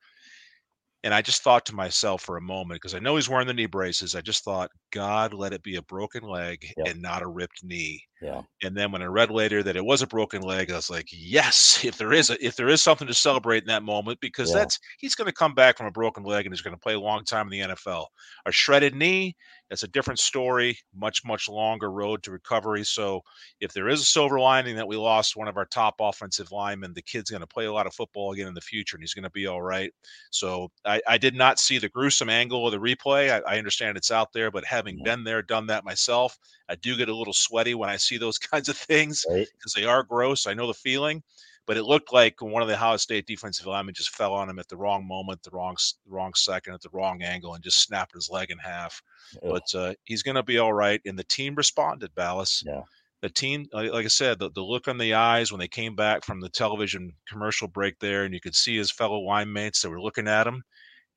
And 1.04 1.14
I 1.16 1.22
just 1.22 1.42
thought 1.42 1.66
to 1.66 1.76
myself 1.76 2.22
for 2.22 2.38
a 2.38 2.42
moment, 2.42 2.80
because 2.80 2.94
I 2.94 3.00
know 3.00 3.16
he's 3.16 3.28
wearing 3.28 3.48
the 3.48 3.54
knee 3.54 3.66
braces, 3.66 4.16
I 4.16 4.22
just 4.22 4.44
thought, 4.44 4.70
God, 4.92 5.34
let 5.34 5.52
it 5.52 5.64
be 5.64 5.78
a 5.78 5.82
broken 5.82 6.24
leg 6.24 6.64
yep. 6.78 6.88
and 6.88 7.02
not 7.02 7.24
a 7.24 7.28
ripped 7.28 7.64
knee. 7.64 8.04
Yeah. 8.22 8.44
And 8.62 8.78
then 8.78 8.92
when 8.92 9.02
I 9.02 9.06
read 9.06 9.32
later 9.32 9.64
that 9.64 9.76
it 9.76 9.84
was 9.84 10.04
a 10.04 10.08
broken 10.08 10.44
leg, 10.44 10.72
I 10.72 10.76
was 10.76 10.92
like, 10.92 11.08
yes, 11.12 11.84
if 11.84 11.98
there 11.98 12.14
is 12.14 12.30
a, 12.30 12.46
if 12.46 12.56
there 12.56 12.68
is 12.68 12.84
something 12.84 13.08
to 13.08 13.16
celebrate 13.16 13.64
in 13.64 13.68
that 13.68 13.82
moment, 13.82 14.20
because 14.22 14.52
yeah. 14.52 14.60
that's 14.60 14.80
he's 15.00 15.16
going 15.16 15.26
to 15.26 15.34
come 15.34 15.56
back 15.56 15.78
from 15.78 15.88
a 15.88 15.92
broken 15.92 16.24
leg 16.24 16.46
and 16.46 16.54
he's 16.54 16.62
going 16.62 16.76
to 16.76 16.80
play 16.80 16.94
a 16.94 17.00
long 17.00 17.24
time 17.26 17.52
in 17.52 17.68
the 17.68 17.76
NFL. 17.76 18.06
A 18.46 18.52
shredded 18.52 18.94
knee, 18.94 19.36
that's 19.72 19.84
a 19.84 19.88
different 19.88 20.20
story, 20.20 20.78
much 20.94 21.24
much 21.24 21.48
longer 21.48 21.90
road 21.90 22.22
to 22.24 22.32
recovery. 22.32 22.84
So 22.84 23.22
if 23.62 23.72
there 23.72 23.88
is 23.88 24.02
a 24.02 24.06
silver 24.06 24.38
lining 24.38 24.76
that 24.76 24.88
we 24.88 24.98
lost 24.98 25.38
one 25.38 25.48
of 25.48 25.56
our 25.56 25.66
top 25.66 25.96
offensive 26.02 26.52
linemen, 26.52 26.94
the 26.94 27.02
kid's 27.02 27.32
going 27.32 27.40
to 27.40 27.48
play 27.48 27.66
a 27.66 27.72
lot 27.72 27.88
of 27.88 27.94
football 27.94 28.34
again 28.34 28.50
in 28.50 28.54
the 28.54 28.60
future, 28.60 28.98
and 28.98 29.02
he's 29.02 29.14
going 29.14 29.24
to 29.24 29.30
be 29.30 29.48
all 29.48 29.62
right. 29.62 29.94
So 30.30 30.70
I, 30.84 31.02
I 31.08 31.18
did 31.18 31.36
not 31.36 31.58
see 31.58 31.78
the 31.78 31.88
gruesome 31.88 32.30
angle 32.30 32.68
of 32.68 32.74
the 32.74 32.80
replay. 32.80 33.32
I, 33.32 33.56
I 33.56 33.58
understand 33.58 33.96
it's 33.96 34.12
out 34.12 34.34
there, 34.34 34.52
but 34.52 34.66
having 34.66 34.98
yeah. 34.98 35.04
been 35.06 35.24
there, 35.24 35.42
done 35.42 35.68
that 35.68 35.86
myself, 35.86 36.38
I 36.68 36.76
do 36.76 36.98
get 36.98 37.08
a 37.08 37.16
little 37.16 37.34
sweaty 37.34 37.74
when 37.74 37.90
I 37.90 37.96
see 37.96 38.18
those 38.18 38.38
kinds 38.38 38.68
of 38.68 38.76
things 38.76 39.24
because 39.26 39.48
right. 39.74 39.82
they 39.82 39.86
are 39.86 40.04
gross. 40.04 40.48
I 40.48 40.54
know 40.54 40.68
the 40.68 40.74
feeling, 40.74 41.24
but 41.68 41.78
it 41.78 41.84
looked 41.84 42.12
like 42.12 42.42
one 42.42 42.62
of 42.62 42.68
the 42.68 42.74
Ohio 42.74 42.98
State 42.98 43.28
defensive 43.28 43.66
linemen 43.66 43.94
just 43.94 44.16
fell 44.16 44.34
on 44.34 44.50
him 44.50 44.60
at 44.60 44.68
the 44.68 44.78
wrong 44.78 45.08
moment, 45.08 45.44
the 45.44 45.52
wrong 45.52 45.78
wrong 46.08 46.34
second, 46.34 46.74
at 46.74 46.82
the 46.82 46.90
wrong 46.92 47.22
angle, 47.22 47.54
and 47.54 47.64
just 47.64 47.82
snapped 47.82 48.14
his 48.14 48.30
leg 48.30 48.50
in 48.52 48.58
half. 48.58 49.02
But 49.42 49.76
uh, 49.76 49.94
he's 50.04 50.24
going 50.24 50.36
to 50.36 50.44
be 50.44 50.58
all 50.58 50.74
right. 50.74 51.02
And 51.06 51.18
the 51.18 51.24
team 51.24 51.56
responded, 51.56 52.14
Balas. 52.16 52.64
Yeah. 52.66 52.82
The 53.22 53.30
team, 53.30 53.68
like, 53.72 53.92
like 53.92 54.06
I 54.06 54.10
said, 54.10 54.40
the, 54.40 54.50
the 54.50 54.64
look 54.64 54.88
on 54.88 54.98
the 54.98 55.14
eyes 55.14 55.52
when 55.52 55.60
they 55.60 55.68
came 55.68 55.96
back 55.96 56.26
from 56.26 56.42
the 56.42 56.50
television 56.50 57.14
commercial 57.30 57.68
break 57.68 58.00
there, 58.00 58.24
and 58.24 58.34
you 58.34 58.42
could 58.42 58.56
see 58.56 58.76
his 58.76 58.90
fellow 58.90 59.20
line 59.20 59.54
mates 59.54 59.82
that 59.82 59.92
were 59.92 60.02
looking 60.02 60.28
at 60.28 60.48
him. 60.48 60.64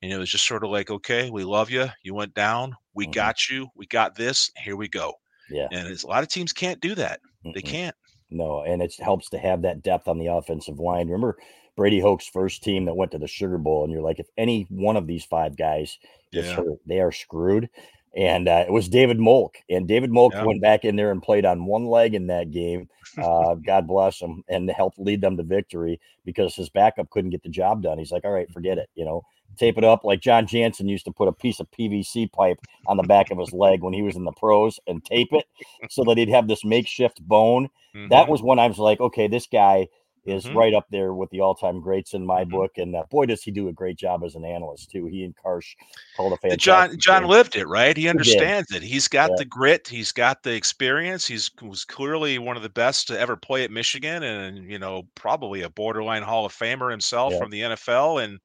And 0.03 0.13
it 0.13 0.19
was 0.19 0.29
just 0.29 0.47
sort 0.47 0.65
of 0.65 0.71
like, 0.71 0.91
okay, 0.91 1.31
we 1.31 1.45
love 1.45 1.71
you. 1.71 1.87
You 2.03 2.15
went 2.15 2.35
down. 2.35 2.75
We 2.95 3.07
mm-hmm. 3.07 3.13
got 3.13 3.49
you. 3.49 3.69
We 3.75 3.87
got 3.87 4.15
this. 4.15 4.51
Here 4.63 4.77
we 4.77 4.87
go. 4.87 5.15
Yeah. 5.49 5.69
And 5.73 5.89
a 5.89 6.07
lot 6.07 6.23
of 6.23 6.29
teams 6.29 6.53
can't 6.53 6.81
do 6.81 6.95
that. 6.97 7.21
Mm-mm. 7.45 7.55
They 7.55 7.63
can't. 7.63 7.97
No, 8.31 8.63
and 8.63 8.83
it 8.83 8.95
helps 8.99 9.31
to 9.31 9.39
have 9.39 9.63
that 9.63 9.83
depth 9.83 10.09
on 10.09 10.19
the 10.19 10.27
offensive 10.27 10.79
line. 10.79 11.07
Remember 11.07 11.37
Brady 11.77 12.01
Hoke's 12.01 12.27
first 12.27 12.63
team 12.63 12.85
that 12.85 12.97
went 12.97 13.13
to 13.13 13.19
the 13.19 13.27
Sugar 13.27 13.59
Bowl, 13.59 13.85
and 13.85 13.93
you're 13.93 14.03
like, 14.03 14.19
if 14.19 14.27
any 14.37 14.67
one 14.71 14.97
of 14.97 15.07
these 15.07 15.25
five 15.25 15.57
guys 15.57 15.99
gets 16.33 16.49
yeah. 16.49 16.57
hurt, 16.57 16.79
they 16.87 17.01
are 17.01 17.13
screwed. 17.13 17.69
and 18.17 18.49
uh, 18.49 18.65
it 18.67 18.73
was 18.73 18.89
David 18.89 19.19
Molk. 19.19 19.57
And 19.69 19.89
David 19.89 20.11
Molk 20.11 20.35
Yeah. 20.35 20.45
went 20.45 20.63
back 20.63 20.85
in 20.85 20.95
there 20.95 21.11
and 21.11 21.21
played 21.21 21.45
on 21.45 21.67
one 21.67 21.87
leg 21.87 22.15
in 22.15 22.29
that 22.29 22.53
game. 22.53 22.89
Uh, 23.19 23.55
God 23.67 23.89
bless 23.89 24.21
him, 24.21 24.45
and 24.49 24.71
helped 24.71 24.99
lead 24.99 25.21
them 25.21 25.37
to 25.37 25.43
victory 25.43 26.01
because 26.25 26.55
his 26.55 26.69
backup 26.71 27.11
couldn't 27.11 27.31
get 27.31 27.43
the 27.43 27.49
job 27.49 27.83
done. 27.83 27.99
He's 27.99 28.13
like, 28.13 28.25
"All 28.25 28.31
right, 28.31 28.51
forget 28.53 28.79
it," 28.79 28.89
you 28.95 29.05
know. 29.05 29.25
Tape 29.57 29.79
it 29.79 29.85
up 29.85 30.05
like 30.05 30.21
Jon 30.21 30.47
Jansen 30.47 30.89
used 30.89 31.05
to 31.07 31.13
put 31.13 31.29
a 31.29 31.33
piece 31.33 31.61
of 31.61 31.71
PVC 31.71 32.27
pipe 32.33 32.59
on 32.87 32.97
the 32.97 33.03
back 33.03 33.31
of 33.31 33.39
his 33.39 33.53
leg 33.53 33.83
when 33.83 33.93
he 33.95 34.03
was 34.03 34.17
in 34.17 34.25
the 34.25 34.33
pros 34.33 34.79
and 34.87 35.05
tape 35.05 35.33
it 35.33 35.47
so 35.91 36.03
that 36.05 36.19
he'd 36.19 36.29
have 36.29 36.49
this 36.49 36.65
makeshift 36.65 37.21
bone. 37.27 37.69
That 38.11 38.27
Mhm. 38.27 38.29
was 38.29 38.43
when 38.43 38.59
I 38.59 38.67
was 38.67 38.79
like, 38.79 39.01
okay, 39.01 39.29
this 39.29 39.47
guy 39.47 39.89
is 40.27 40.47
Mhm. 40.47 40.55
right 40.55 40.73
up 40.75 40.87
there 40.91 41.13
with 41.13 41.29
the 41.29 41.41
all-time 41.41 41.81
greats 41.83 42.15
in 42.15 42.25
my 42.25 42.45
Mhm. 42.45 42.51
book, 42.51 42.79
and 42.79 42.97
uh, 42.97 43.05
boy, 43.11 43.27
does 43.27 43.43
he 43.43 43.51
do 43.51 43.69
a 43.69 43.73
great 43.75 43.97
job 43.99 44.25
as 44.25 44.35
an 44.35 44.43
analyst 44.45 44.91
too. 44.91 45.05
He 45.05 45.23
and 45.23 45.35
Karsch 45.37 45.75
called 46.17 46.33
a 46.33 46.37
The 46.37 46.49
fantastic. 46.49 46.61
John 46.63 46.99
John 46.99 47.23
game. 47.25 47.31
lived 47.31 47.57
it, 47.57 47.67
right? 47.69 47.95
He 47.95 48.09
understands 48.09 48.73
it. 48.75 48.83
He's 48.83 49.07
got 49.07 49.29
Yeah. 49.31 49.37
the 49.41 49.45
grit. 49.45 49.87
He's 49.87 50.13
got 50.13 50.43
the 50.43 50.55
experience. 50.55 51.27
He's 51.27 51.51
was 51.61 51.85
clearly 51.85 52.39
one 52.39 52.57
of 52.57 52.63
the 52.63 52.71
best 52.71 53.07
to 53.09 53.21
ever 53.21 53.37
play 53.37 53.65
at 53.65 53.71
Michigan, 53.71 54.23
and 54.23 54.65
you 54.71 54.79
know 54.79 55.03
probably 55.15 55.61
a 55.61 55.69
borderline 55.69 56.23
Hall 56.23 56.47
of 56.47 56.55
Famer 56.55 56.91
himself 56.91 57.35
Yeah. 57.35 57.39
from 57.41 57.51
the 57.51 57.61
NFL. 57.63 58.17
And 58.17 58.41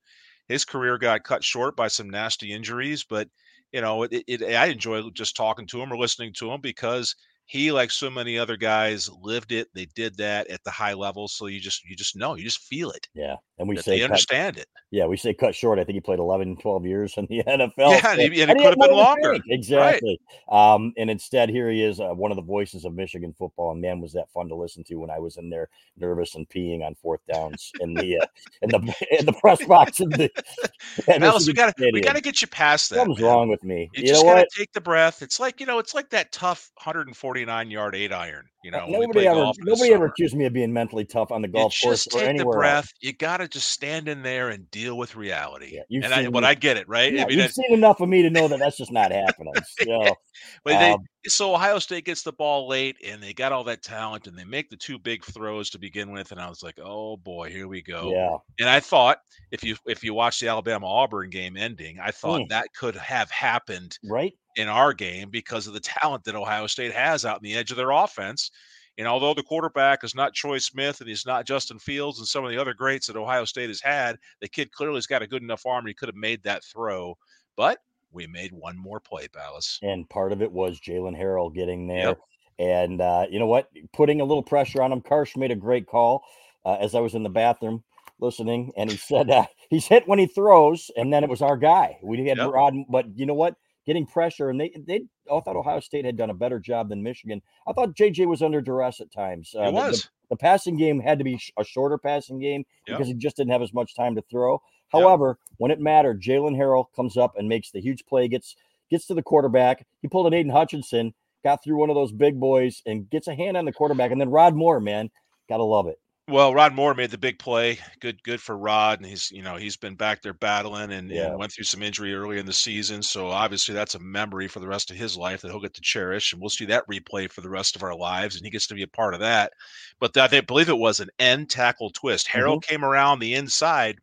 his 0.49 0.65
career 0.65 0.97
got 0.97 1.23
cut 1.23 1.43
short 1.43 1.77
by 1.77 1.87
some 1.87 2.09
nasty 2.09 2.51
injuries, 2.51 3.05
but 3.05 3.29
you 3.71 3.81
know 3.81 4.03
it, 4.03 4.23
it, 4.27 4.43
I 4.43 4.65
enjoy 4.65 5.09
just 5.11 5.37
talking 5.37 5.67
to 5.67 5.81
him 5.81 5.93
or 5.93 5.97
listening 5.97 6.33
to 6.39 6.51
him 6.51 6.59
because 6.59 7.15
he, 7.45 7.71
like 7.71 7.89
so 7.89 8.09
many 8.11 8.37
other 8.37 8.57
guys, 8.57 9.09
lived 9.09 9.51
it. 9.51 9.69
They 9.73 9.85
did 9.85 10.17
that 10.17 10.47
at 10.49 10.63
the 10.63 10.71
high 10.71 10.93
level, 10.93 11.27
so 11.27 11.47
you 11.47 11.59
just 11.59 11.83
you 11.85 11.95
just 11.95 12.15
know, 12.15 12.35
you 12.35 12.43
just 12.43 12.63
feel 12.63 12.91
it. 12.91 13.07
Yeah, 13.13 13.37
and 13.59 13.67
we 13.69 13.77
say 13.77 13.91
they 13.91 13.99
cut, 13.99 14.05
understand 14.11 14.57
it. 14.57 14.67
yeah, 14.89 15.05
we 15.05 15.17
say 15.17 15.33
cut 15.33 15.53
short. 15.53 15.77
I 15.79 15.83
think 15.83 15.95
he 15.95 15.99
played 16.01 16.19
11, 16.19 16.57
12 16.57 16.85
years 16.85 17.13
in 17.17 17.27
the 17.29 17.43
NFL. 17.47 17.71
Yeah, 17.77 18.11
and 18.13 18.33
he- 18.33 18.41
and 18.41 18.51
it 18.51 18.57
could 18.57 18.65
have 18.65 18.77
been 18.79 18.91
longer. 18.91 19.37
Exactly. 19.49 20.19
Um, 20.49 20.93
and 20.97 21.09
instead, 21.09 21.49
here 21.49 21.69
he 21.69 21.83
is, 21.83 21.99
uh, 21.99 22.09
one 22.09 22.31
of 22.31 22.35
the 22.37 22.41
voices 22.41 22.85
of 22.85 22.93
Michigan 22.93 23.35
football. 23.37 23.71
And 23.71 23.81
man, 23.81 24.01
was 24.01 24.13
that 24.13 24.31
fun 24.33 24.47
to 24.49 24.55
listen 24.55 24.83
to 24.85 24.95
when 24.95 25.09
I 25.09 25.19
was 25.19 25.37
in 25.37 25.49
there, 25.49 25.69
nervous 25.97 26.35
and 26.35 26.47
peeing 26.49 26.83
on 26.83 26.95
fourth 26.95 27.21
downs 27.31 27.71
in 27.81 27.93
the 27.93 28.19
uh, 28.19 28.25
in 28.61 28.69
the 28.69 28.77
in 29.19 29.25
the 29.25 29.33
press 29.33 29.63
box 29.65 29.99
in 29.99 30.09
the. 30.09 30.29
Balas, 31.19 31.47
we 31.47 31.53
got 31.53 31.75
to 31.75 31.89
we 31.93 32.01
got 32.01 32.15
to 32.15 32.21
get 32.21 32.41
you 32.41 32.47
past 32.47 32.89
that. 32.89 32.97
Something's 32.97 33.19
man. 33.19 33.29
wrong 33.29 33.49
with 33.49 33.63
me. 33.63 33.89
You, 33.93 34.03
You, 34.03 34.07
just 34.07 34.23
gotta 34.23 34.47
take 34.55 34.71
the 34.73 34.81
breath. 34.81 35.21
It's 35.21 35.39
like 35.39 35.59
you 35.59 35.65
know, 35.65 35.79
it's 35.79 35.93
like 35.93 36.09
that 36.11 36.31
tough 36.31 36.71
149 36.75 37.69
yard 37.71 37.95
eight 37.95 38.13
iron. 38.13 38.45
You 38.61 38.71
know, 38.71 38.79
Uh, 38.79 38.87
nobody 38.87 39.25
ever 39.25 39.35
golf 39.39 39.57
in 39.57 39.63
the 39.65 39.71
nobody 39.71 39.93
ever 39.93 40.05
accused 40.07 40.35
me 40.35 40.45
of 40.45 40.51
being 40.51 40.73
mentally 40.73 41.05
tough 41.05 41.31
on 41.31 41.41
the 41.41 41.47
You 41.47 41.53
golf 41.53 41.75
course 41.81 42.03
just 42.03 42.15
or 42.15 42.19
take 42.19 42.23
the 42.25 42.29
anywhere 42.41 42.57
breath. 42.59 42.75
else. 42.85 42.93
You 42.99 43.13
got 43.13 43.37
to 43.37 43.47
just 43.47 43.71
stand 43.71 44.09
in 44.09 44.21
there 44.21 44.49
and 44.49 44.69
deal 44.69 44.97
with 44.97 45.15
reality. 45.15 45.79
Yeah, 45.89 46.03
and 46.03 46.13
I, 46.13 46.29
but 46.29 46.43
I 46.43 46.55
get 46.55 46.75
it, 46.75 46.87
right? 46.89 47.13
Yeah, 47.13 47.23
I 47.23 47.27
mean, 47.27 47.37
you've 47.37 47.45
it- 47.47 47.55
seen 47.55 47.71
enough 47.73 48.01
of 48.01 48.09
me 48.09 48.21
to 48.21 48.29
know 48.29 48.49
that 48.49 48.59
that's 48.59 48.75
just 48.75 48.91
not 48.91 49.13
happening. 49.13 49.53
So, 49.65 50.13
but 50.65 50.77
they, 50.77 50.91
um, 50.91 51.05
so 51.25 51.53
Ohio 51.55 51.79
State 51.79 52.03
gets 52.03 52.21
the 52.21 52.33
ball 52.33 52.67
late, 52.67 52.97
and 53.05 53.23
they 53.23 53.33
got 53.33 53.53
all 53.53 53.63
that 53.63 53.81
talent, 53.81 54.27
and 54.27 54.37
they 54.37 54.43
make 54.43 54.69
the 54.69 54.77
two 54.77 54.99
big 54.99 55.23
throws 55.23 55.69
to 55.69 55.79
begin 55.79 56.11
with, 56.11 56.33
and 56.33 56.41
I 56.41 56.49
was 56.49 56.61
like, 56.61 56.79
oh 56.83 57.15
boy, 57.15 57.49
here 57.49 57.69
we 57.69 57.81
go. 57.81 58.11
yeah, 58.11 58.35
And 58.59 58.69
I 58.69 58.81
thought 58.81 59.19
if 59.51 59.63
you 59.63 59.77
if 59.87 60.03
you 60.03 60.13
watch 60.13 60.37
the 60.41 60.49
Alabama 60.49 60.85
Auburn 60.85 61.29
game 61.29 61.55
ending, 61.55 61.97
I 62.01 62.11
thought 62.11 62.41
Mm. 62.41 62.49
that 62.49 62.67
could 62.75 62.95
have 62.97 63.31
happened 63.31 63.97
right. 64.03 64.33
In 64.59 64.67
our 64.67 64.93
game 64.93 65.29
because 65.29 65.67
of 65.67 65.73
the 65.73 65.79
talent 65.79 66.25
that 66.25 66.35
Ohio 66.35 66.67
State 66.67 66.93
has 66.93 67.25
out 67.25 67.37
in 67.37 67.43
the 67.43 67.55
edge 67.55 67.71
of 67.71 67.77
their 67.77 67.91
offense. 67.91 68.51
And 68.97 69.07
although 69.07 69.33
the 69.33 69.43
quarterback 69.43 70.03
is 70.03 70.13
not 70.13 70.33
Troy 70.33 70.57
Smith 70.57 70.99
and 70.99 71.07
he's 71.07 71.25
not 71.25 71.45
Justin 71.45 71.79
Fields 71.79 72.19
and 72.19 72.27
some 72.27 72.43
of 72.43 72.51
the 72.51 72.59
other 72.59 72.73
greats 72.73 73.07
that 73.07 73.15
Ohio 73.15 73.45
State 73.45 73.69
has 73.69 73.79
had, 73.79 74.17
the 74.41 74.49
kid 74.49 74.73
clearly 74.73 74.97
has 74.97 75.07
got 75.07 75.21
a 75.21 75.27
good 75.27 75.41
enough 75.41 75.65
arm. 75.65 75.85
He 75.85 75.93
could 75.93 76.09
have 76.09 76.15
made 76.17 76.43
that 76.43 76.65
throw, 76.65 77.17
but 77.55 77.79
we 78.11 78.27
made 78.27 78.51
one 78.51 78.77
more 78.77 78.99
play, 78.99 79.27
Balas. 79.33 79.79
and 79.81 80.09
part 80.09 80.33
of 80.33 80.41
it 80.41 80.51
was 80.51 80.81
Jaylen 80.81 81.17
Harrell 81.17 81.53
getting 81.53 81.87
there. 81.87 82.07
Yep. 82.07 82.19
And 82.59 82.99
uh, 82.99 83.27
you 83.29 83.39
know 83.39 83.47
what? 83.47 83.69
Putting 83.93 84.19
a 84.19 84.25
little 84.25 84.43
pressure 84.43 84.81
on 84.81 84.91
him. 84.91 85.01
Karsch 85.01 85.37
made 85.37 85.51
a 85.51 85.55
great 85.55 85.87
call 85.87 86.25
uh, 86.65 86.73
as 86.73 86.93
I 86.93 86.99
was 86.99 87.15
in 87.15 87.23
the 87.23 87.29
bathroom 87.29 87.83
listening, 88.19 88.73
and 88.75 88.91
he 88.91 88.97
said 88.97 89.29
uh, 89.29 89.45
he's 89.69 89.87
hit 89.87 90.07
when 90.07 90.19
he 90.19 90.27
throws, 90.27 90.91
and 90.97 91.13
then 91.13 91.23
it 91.23 91.29
was 91.29 91.41
our 91.41 91.55
guy. 91.55 91.97
We 92.03 92.27
had 92.27 92.37
Yep. 92.37 92.51
Rod, 92.51 92.73
but 92.89 93.05
you 93.17 93.25
know 93.25 93.33
what? 93.33 93.55
Getting 93.85 94.05
pressure, 94.05 94.49
and 94.49 94.59
they 94.59 94.71
they 94.85 95.01
I 95.31 95.39
thought 95.39 95.55
Ohio 95.55 95.79
State 95.79 96.05
had 96.05 96.15
done 96.17 96.29
a 96.29 96.33
better 96.33 96.59
job 96.59 96.89
than 96.89 97.01
Michigan. 97.01 97.41
I 97.67 97.73
thought 97.73 97.95
JJ 97.95 98.27
was 98.27 98.41
under 98.43 98.61
duress 98.61 98.99
at 99.01 99.11
times. 99.11 99.55
Uh, 99.57 99.61
It 99.61 99.65
the- 99.65 99.71
the- 99.71 99.87
was. 99.87 100.09
the 100.29 100.35
passing 100.35 100.77
game 100.77 100.99
had 100.99 101.17
to 101.17 101.23
be 101.23 101.39
a 101.57 101.63
shorter 101.63 101.97
passing 101.97 102.39
game 102.39 102.65
Yep. 102.87 102.97
because 102.97 103.07
he 103.07 103.13
just 103.15 103.37
didn't 103.37 103.51
have 103.51 103.61
as 103.63 103.73
much 103.73 103.95
time 103.95 104.15
to 104.15 104.21
throw. 104.23 104.61
Yep. 104.93 105.01
However, 105.03 105.39
when 105.57 105.71
it 105.71 105.79
mattered, 105.79 106.21
Jaylen 106.21 106.55
Harrell 106.57 106.85
comes 106.95 107.17
up 107.17 107.35
and 107.37 107.47
makes 107.49 107.71
the 107.71 107.81
huge 107.81 108.05
play, 108.05 108.27
gets 108.27 108.55
gets 108.91 109.05
to 109.07 109.13
the 109.13 109.23
quarterback. 109.23 109.85
He 110.01 110.07
pulled 110.07 110.27
an 110.27 110.33
Aidan 110.33 110.51
Hutchinson, 110.51 111.13
got 111.43 111.63
through 111.63 111.77
one 111.77 111.89
of 111.89 111.95
those 111.95 112.11
big 112.11 112.39
boys, 112.39 112.81
and 112.85 113.09
gets 113.09 113.27
a 113.27 113.35
hand 113.35 113.55
on 113.55 113.65
the 113.65 113.71
quarterback. 113.73 114.11
And 114.11 114.19
then 114.19 114.29
Rod 114.31 114.55
Moore, 114.55 114.79
man, 114.79 115.09
gotta 115.47 115.63
love 115.63 115.87
it. 115.87 115.99
Well, 116.29 116.53
Rod 116.53 116.75
Moore 116.75 116.93
made 116.93 117.09
the 117.09 117.17
big 117.17 117.39
play. 117.39 117.79
Good, 117.99 118.21
good 118.21 118.39
for 118.39 118.55
Rod, 118.55 118.99
and 118.99 119.07
he's 119.09 119.31
you 119.31 119.41
know 119.41 119.55
he's 119.55 119.77
been 119.77 119.95
back 119.95 120.21
there 120.21 120.33
battling 120.33 120.91
and, 120.91 121.09
Yeah. 121.09 121.27
and 121.27 121.39
went 121.39 121.51
through 121.51 121.63
some 121.63 121.81
injury 121.81 122.13
early 122.13 122.37
in 122.37 122.45
the 122.45 122.53
season. 122.53 123.01
So 123.01 123.27
obviously 123.29 123.73
that's 123.73 123.95
a 123.95 123.99
memory 123.99 124.47
for 124.47 124.59
the 124.59 124.67
rest 124.67 124.91
of 124.91 124.97
his 124.97 125.17
life 125.17 125.41
that 125.41 125.49
he'll 125.49 125.59
get 125.59 125.73
to 125.73 125.81
cherish, 125.81 126.31
and 126.31 126.39
we'll 126.41 126.49
see 126.49 126.65
that 126.65 126.87
replay 126.87 127.31
for 127.31 127.41
the 127.41 127.49
rest 127.49 127.75
of 127.75 127.83
our 127.83 127.95
lives, 127.95 128.35
and 128.35 128.45
he 128.45 128.51
gets 128.51 128.67
to 128.67 128.75
be 128.75 128.83
a 128.83 128.87
part 128.87 129.15
of 129.15 129.21
that. 129.21 129.53
But 129.99 130.15
I 130.17 130.27
think- 130.27 130.45
believe 130.45 130.69
it 130.69 130.77
was 130.77 130.99
an 130.99 131.09
end 131.17 131.49
tackle 131.49 131.89
twist. 131.89 132.27
Harrell 132.27 132.57
mm-hmm. 132.57 132.69
came 132.69 132.85
around 132.85 133.19
the 133.19 133.33
inside. 133.33 133.99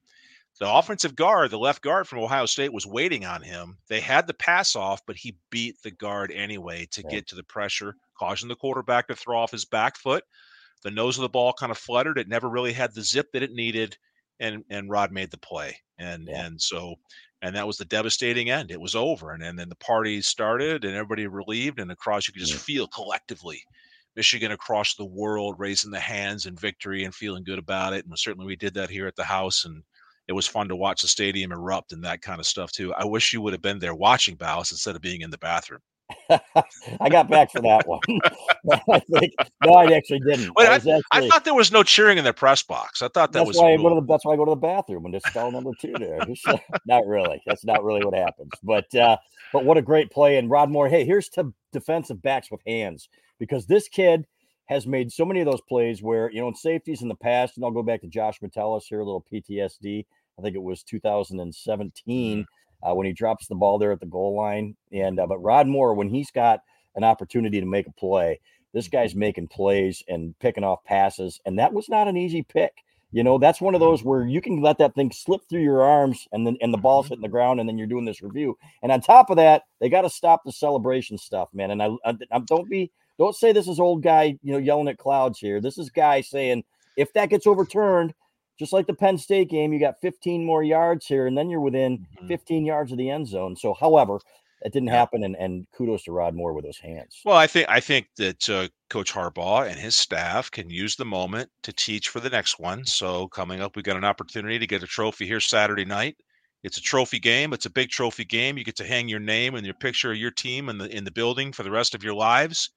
The 0.59 0.73
offensive 0.73 1.15
guard, 1.15 1.51
the 1.51 1.59
left 1.59 1.83
guard 1.83 2.09
from 2.09 2.19
Ohio 2.21 2.47
State, 2.47 2.73
was 2.73 2.87
waiting 2.87 3.27
on 3.27 3.43
him. 3.43 3.77
They 3.89 4.01
had 4.01 4.27
the 4.27 4.35
pass 4.35 4.75
off, 4.75 5.03
but 5.07 5.17
he 5.17 5.37
beat 5.51 5.81
the 5.83 5.91
guard 5.91 6.33
anyway 6.33 6.87
to 6.93 7.03
Yeah. 7.03 7.11
get 7.11 7.29
to 7.29 7.35
the 7.35 7.45
pressure, 7.45 7.95
causing 8.19 8.49
the 8.49 8.57
quarterback 8.57 9.09
to 9.09 9.15
throw 9.15 9.39
off 9.39 9.53
his 9.53 9.67
back 9.67 9.97
foot 9.99 10.25
the 10.87 10.91
nose 10.93 11.19
of 11.19 11.23
the 11.23 11.29
ball 11.29 11.53
kind 11.53 11.73
of 11.73 11.79
fluttered. 11.79 12.17
It 12.17 12.29
never 12.29 12.49
really 12.49 12.73
had 12.73 12.95
the 12.95 13.03
zip 13.03 13.27
that 13.33 13.43
it 13.43 13.51
needed, 13.51 13.99
and 14.39 14.65
and 14.71 14.89
Rod 14.89 15.11
made 15.11 15.33
the 15.33 15.39
play, 15.39 15.77
and 15.99 16.29
Yeah. 16.29 16.47
and 16.47 16.63
so 16.63 16.95
and 17.43 17.57
that 17.57 17.67
was 17.67 17.77
the 17.77 17.85
devastating 17.85 18.51
end. 18.51 18.71
It 18.71 18.81
was 18.81 18.95
over, 18.95 19.33
and, 19.33 19.43
and 19.43 19.59
then 19.59 19.69
the 19.69 19.75
party 19.77 20.23
started, 20.23 20.85
and 20.85 20.95
everybody 20.95 21.27
relieved, 21.27 21.81
and 21.81 21.91
across 21.91 22.27
you 22.29 22.33
could 22.33 22.41
just 22.41 22.53
Yeah. 22.53 22.59
feel 22.61 22.87
collectively. 22.87 23.61
Michigan 24.15 24.53
across 24.53 24.95
the 24.95 25.05
world 25.05 25.57
raising 25.59 25.91
the 25.91 26.01
hands 26.01 26.47
in 26.47 26.57
victory 26.57 27.05
and 27.05 27.15
feeling 27.15 27.43
good 27.45 27.59
about 27.59 27.93
it. 27.93 28.07
And 28.07 28.19
certainly 28.19 28.47
we 28.47 28.57
did 28.57 28.73
that 28.75 28.89
here 28.89 29.07
at 29.09 29.17
the 29.17 29.25
house. 29.25 29.65
And 29.67 29.83
it 30.29 30.33
was 30.33 30.47
fun 30.47 30.69
to 30.69 30.77
watch 30.77 31.03
the 31.03 31.09
stadium 31.09 31.53
erupt 31.53 31.93
and 31.93 32.03
that 32.05 32.23
kind 32.23 32.41
of 32.41 32.47
stuff 32.47 32.73
too. 32.73 32.95
I 32.95 33.05
wish 33.05 33.33
you 33.33 33.41
would 33.43 33.53
have 33.53 33.61
been 33.61 33.79
there 33.81 33.95
watching 33.95 34.37
Balas 34.37 34.71
instead 34.71 34.97
of 34.97 35.03
being 35.03 35.21
in 35.21 35.31
the 35.31 35.39
bathroom. 35.39 35.83
I 37.01 37.09
got 37.09 37.29
back 37.29 37.51
for 37.51 37.61
that 37.63 37.87
one. 37.87 38.01
I 38.91 39.01
think 39.01 39.33
no, 39.65 39.73
I 39.73 39.93
actually 39.93 40.21
didn't. 40.21 40.53
Wait, 40.57 40.69
I, 40.69 40.75
was 40.75 40.87
I 40.87 41.01
actually, 41.13 41.31
thought 41.31 41.45
there 41.45 41.55
was 41.55 41.73
no 41.73 41.83
cheering 41.83 42.19
in 42.19 42.25
the 42.25 42.33
press 42.33 42.63
box. 42.63 43.03
I 43.03 43.09
thought 43.09 43.33
that 43.33 43.41
that's 43.41 43.49
was 43.49 43.57
why 43.57 43.71
I 43.71 43.73
a 43.73 43.79
go 43.79 43.89
to 43.89 44.01
the 44.01 44.07
that's 44.07 44.25
why 44.25 44.35
I 44.35 44.37
go 44.37 44.45
to 44.45 44.51
the 44.51 44.57
bathroom 44.57 45.05
and 45.05 45.15
just 45.15 45.27
stall 45.29 45.51
number 45.51 45.71
two 45.81 45.95
there. 45.99 46.19
not 46.87 47.07
really. 47.07 47.43
That's 47.47 47.65
not 47.65 47.83
really 47.83 48.05
what 48.05 48.15
happens. 48.15 48.51
But 48.63 48.93
uh, 48.95 49.17
but 49.53 49.65
what 49.65 49.79
a 49.79 49.83
great 49.83 50.11
play. 50.11 50.39
And 50.39 50.51
Rod 50.51 50.71
Moore, 50.71 50.89
hey, 50.89 51.05
here's 51.05 51.29
to 51.31 51.53
defensive 51.73 52.23
backs 52.23 52.51
with 52.51 52.61
hands 52.67 53.09
because 53.39 53.67
this 53.67 53.89
kid 53.89 54.27
has 54.67 54.87
made 54.87 55.13
so 55.13 55.25
many 55.25 55.41
of 55.41 55.47
those 55.47 55.63
plays 55.69 56.03
where 56.03 56.31
you 56.31 56.41
know 56.41 56.49
in 56.49 56.55
safeties 56.55 57.03
in 57.03 57.09
the 57.09 57.17
past, 57.17 57.57
and 57.57 57.65
I'll 57.65 57.73
go 57.73 57.83
back 57.83 58.03
to 58.03 58.09
Josh 58.09 58.41
Metellus 58.41 58.87
here, 58.87 59.01
a 59.01 59.05
little 59.05 59.25
PTSD. 59.33 60.05
I 60.39 60.43
think 60.43 60.55
it 60.55 60.63
was 60.63 60.83
2017 60.83 62.47
uh, 62.87 62.95
when 62.95 63.07
he 63.07 63.13
drops 63.13 63.47
the 63.47 63.55
ball 63.55 63.79
there 63.79 63.93
at 63.93 64.01
the 64.01 64.07
goal 64.07 64.35
line. 64.37 64.77
And 64.93 65.19
uh, 65.19 65.27
but 65.27 65.39
Rod 65.39 65.67
Moore, 65.67 65.95
when 65.95 66.09
he's 66.09 66.31
got 66.31 66.61
an 66.95 67.05
opportunity 67.05 67.61
to 67.61 67.67
make 67.67 67.87
a 67.87 67.93
play, 67.93 68.41
this 68.73 68.89
guy's 68.89 69.15
making 69.15 69.49
plays 69.49 70.03
and 70.09 70.39
picking 70.39 70.65
off 70.65 70.85
passes, 70.85 71.41
and 71.47 71.59
that 71.59 71.73
was 71.73 71.89
not 71.89 72.09
an 72.09 72.17
easy 72.17 72.43
pick. 72.43 72.73
You 73.13 73.23
know, 73.23 73.39
that's 73.39 73.61
one 73.61 73.75
of 73.75 73.81
those 73.81 74.03
where 74.03 74.27
you 74.27 74.41
can 74.41 74.61
let 74.61 74.79
that 74.79 74.95
thing 74.95 75.11
slip 75.11 75.41
through 75.49 75.63
your 75.63 75.83
arms 75.83 76.27
and 76.33 76.47
then 76.47 76.59
and 76.61 76.75
the 76.75 76.79
ball's 76.79 77.09
hitting 77.09 77.23
the 77.23 77.29
ground, 77.29 77.61
and 77.61 77.69
then 77.69 77.79
you're 77.79 77.87
doing 77.87 78.05
this 78.05 78.23
review. 78.23 78.59
And 78.83 78.93
on 78.93 79.01
top 79.01 79.31
of 79.31 79.37
that, 79.37 79.63
they 79.81 79.89
got 79.89 80.03
to 80.03 80.11
stop 80.11 80.43
the 80.45 80.53
celebration 80.53 81.17
stuff, 81.17 81.49
man. 81.55 81.71
And 81.71 81.83
I, 81.83 81.91
I, 82.05 82.15
I 82.31 82.39
don't 82.41 82.69
be 82.69 82.91
don't 83.19 83.35
say 83.35 83.53
this 83.53 83.69
is 83.69 83.81
old 83.81 84.03
guy, 84.03 84.39
you 84.43 84.53
know, 84.53 84.59
yelling 84.59 84.89
at 84.89 84.99
clouds 84.99 85.39
here. 85.39 85.61
This 85.61 85.79
is 85.79 85.89
guy 85.89 86.21
saying 86.21 86.65
if 86.97 87.13
that 87.15 87.31
gets 87.31 87.47
overturned, 87.47 88.15
just 88.59 88.73
like 88.73 88.87
the 88.87 88.95
Penn 88.95 89.19
State 89.19 89.51
game, 89.51 89.73
you 89.73 89.81
got 89.81 90.01
15 90.01 90.45
more 90.45 90.63
yards 90.63 91.07
here, 91.07 91.27
and 91.27 91.37
then 91.37 91.51
you're 91.51 91.61
within 91.61 92.07
Mhm. 92.23 92.29
15 92.29 92.65
yards 92.65 92.93
of 92.93 92.99
the 92.99 93.11
end 93.11 93.29
zone. 93.29 93.57
So, 93.57 93.75
however, 93.75 94.19
that 94.63 94.73
didn't 94.73 94.89
happen, 94.89 95.23
and, 95.23 95.37
and 95.37 95.67
kudos 95.73 96.05
to 96.05 96.13
Rod 96.13 96.35
Moore 96.35 96.55
with 96.55 96.65
those 96.65 96.79
hands. 96.79 97.21
Well, 97.25 97.37
I 97.37 97.47
think 97.47 97.69
I 97.69 97.79
think 97.81 98.07
that 98.17 98.49
uh, 98.49 98.69
Coach 98.89 99.13
Harbaugh 99.13 99.69
and 99.71 99.79
his 99.79 99.95
staff 99.95 100.51
can 100.51 100.71
use 100.71 100.97
the 100.97 101.05
moment 101.05 101.51
to 101.63 101.73
teach 101.73 102.09
for 102.09 102.21
the 102.21 102.31
next 102.31 102.59
one. 102.59 102.85
So 102.87 103.29
coming 103.29 103.61
up, 103.61 103.77
we 103.77 103.83
got 103.83 103.97
an 103.99 104.05
opportunity 104.05 104.59
to 104.59 104.67
get 104.67 104.83
a 104.83 104.87
trophy 104.87 105.27
here 105.27 105.41
Saturday 105.41 105.85
night. 105.85 106.17
It's 106.63 106.79
a 106.79 106.83
trophy 106.83 107.19
game. 107.21 107.53
It's 107.53 107.67
a 107.67 107.71
big 107.71 107.91
trophy 107.91 108.25
game. 108.25 108.57
You 108.57 108.65
get 108.65 108.77
to 108.77 108.87
hang 108.87 109.09
your 109.09 109.21
name 109.21 109.55
and 109.55 109.65
your 109.65 109.75
picture 109.75 110.11
of 110.11 110.17
your 110.17 110.31
team 110.33 110.69
in 110.71 110.79
the 110.79 110.87
in 110.97 111.05
the 111.05 111.13
building 111.13 111.53
for 111.53 111.63
the 111.63 111.71
rest 111.71 111.95
of 111.95 112.03
your 112.03 112.15
lives. 112.15 112.71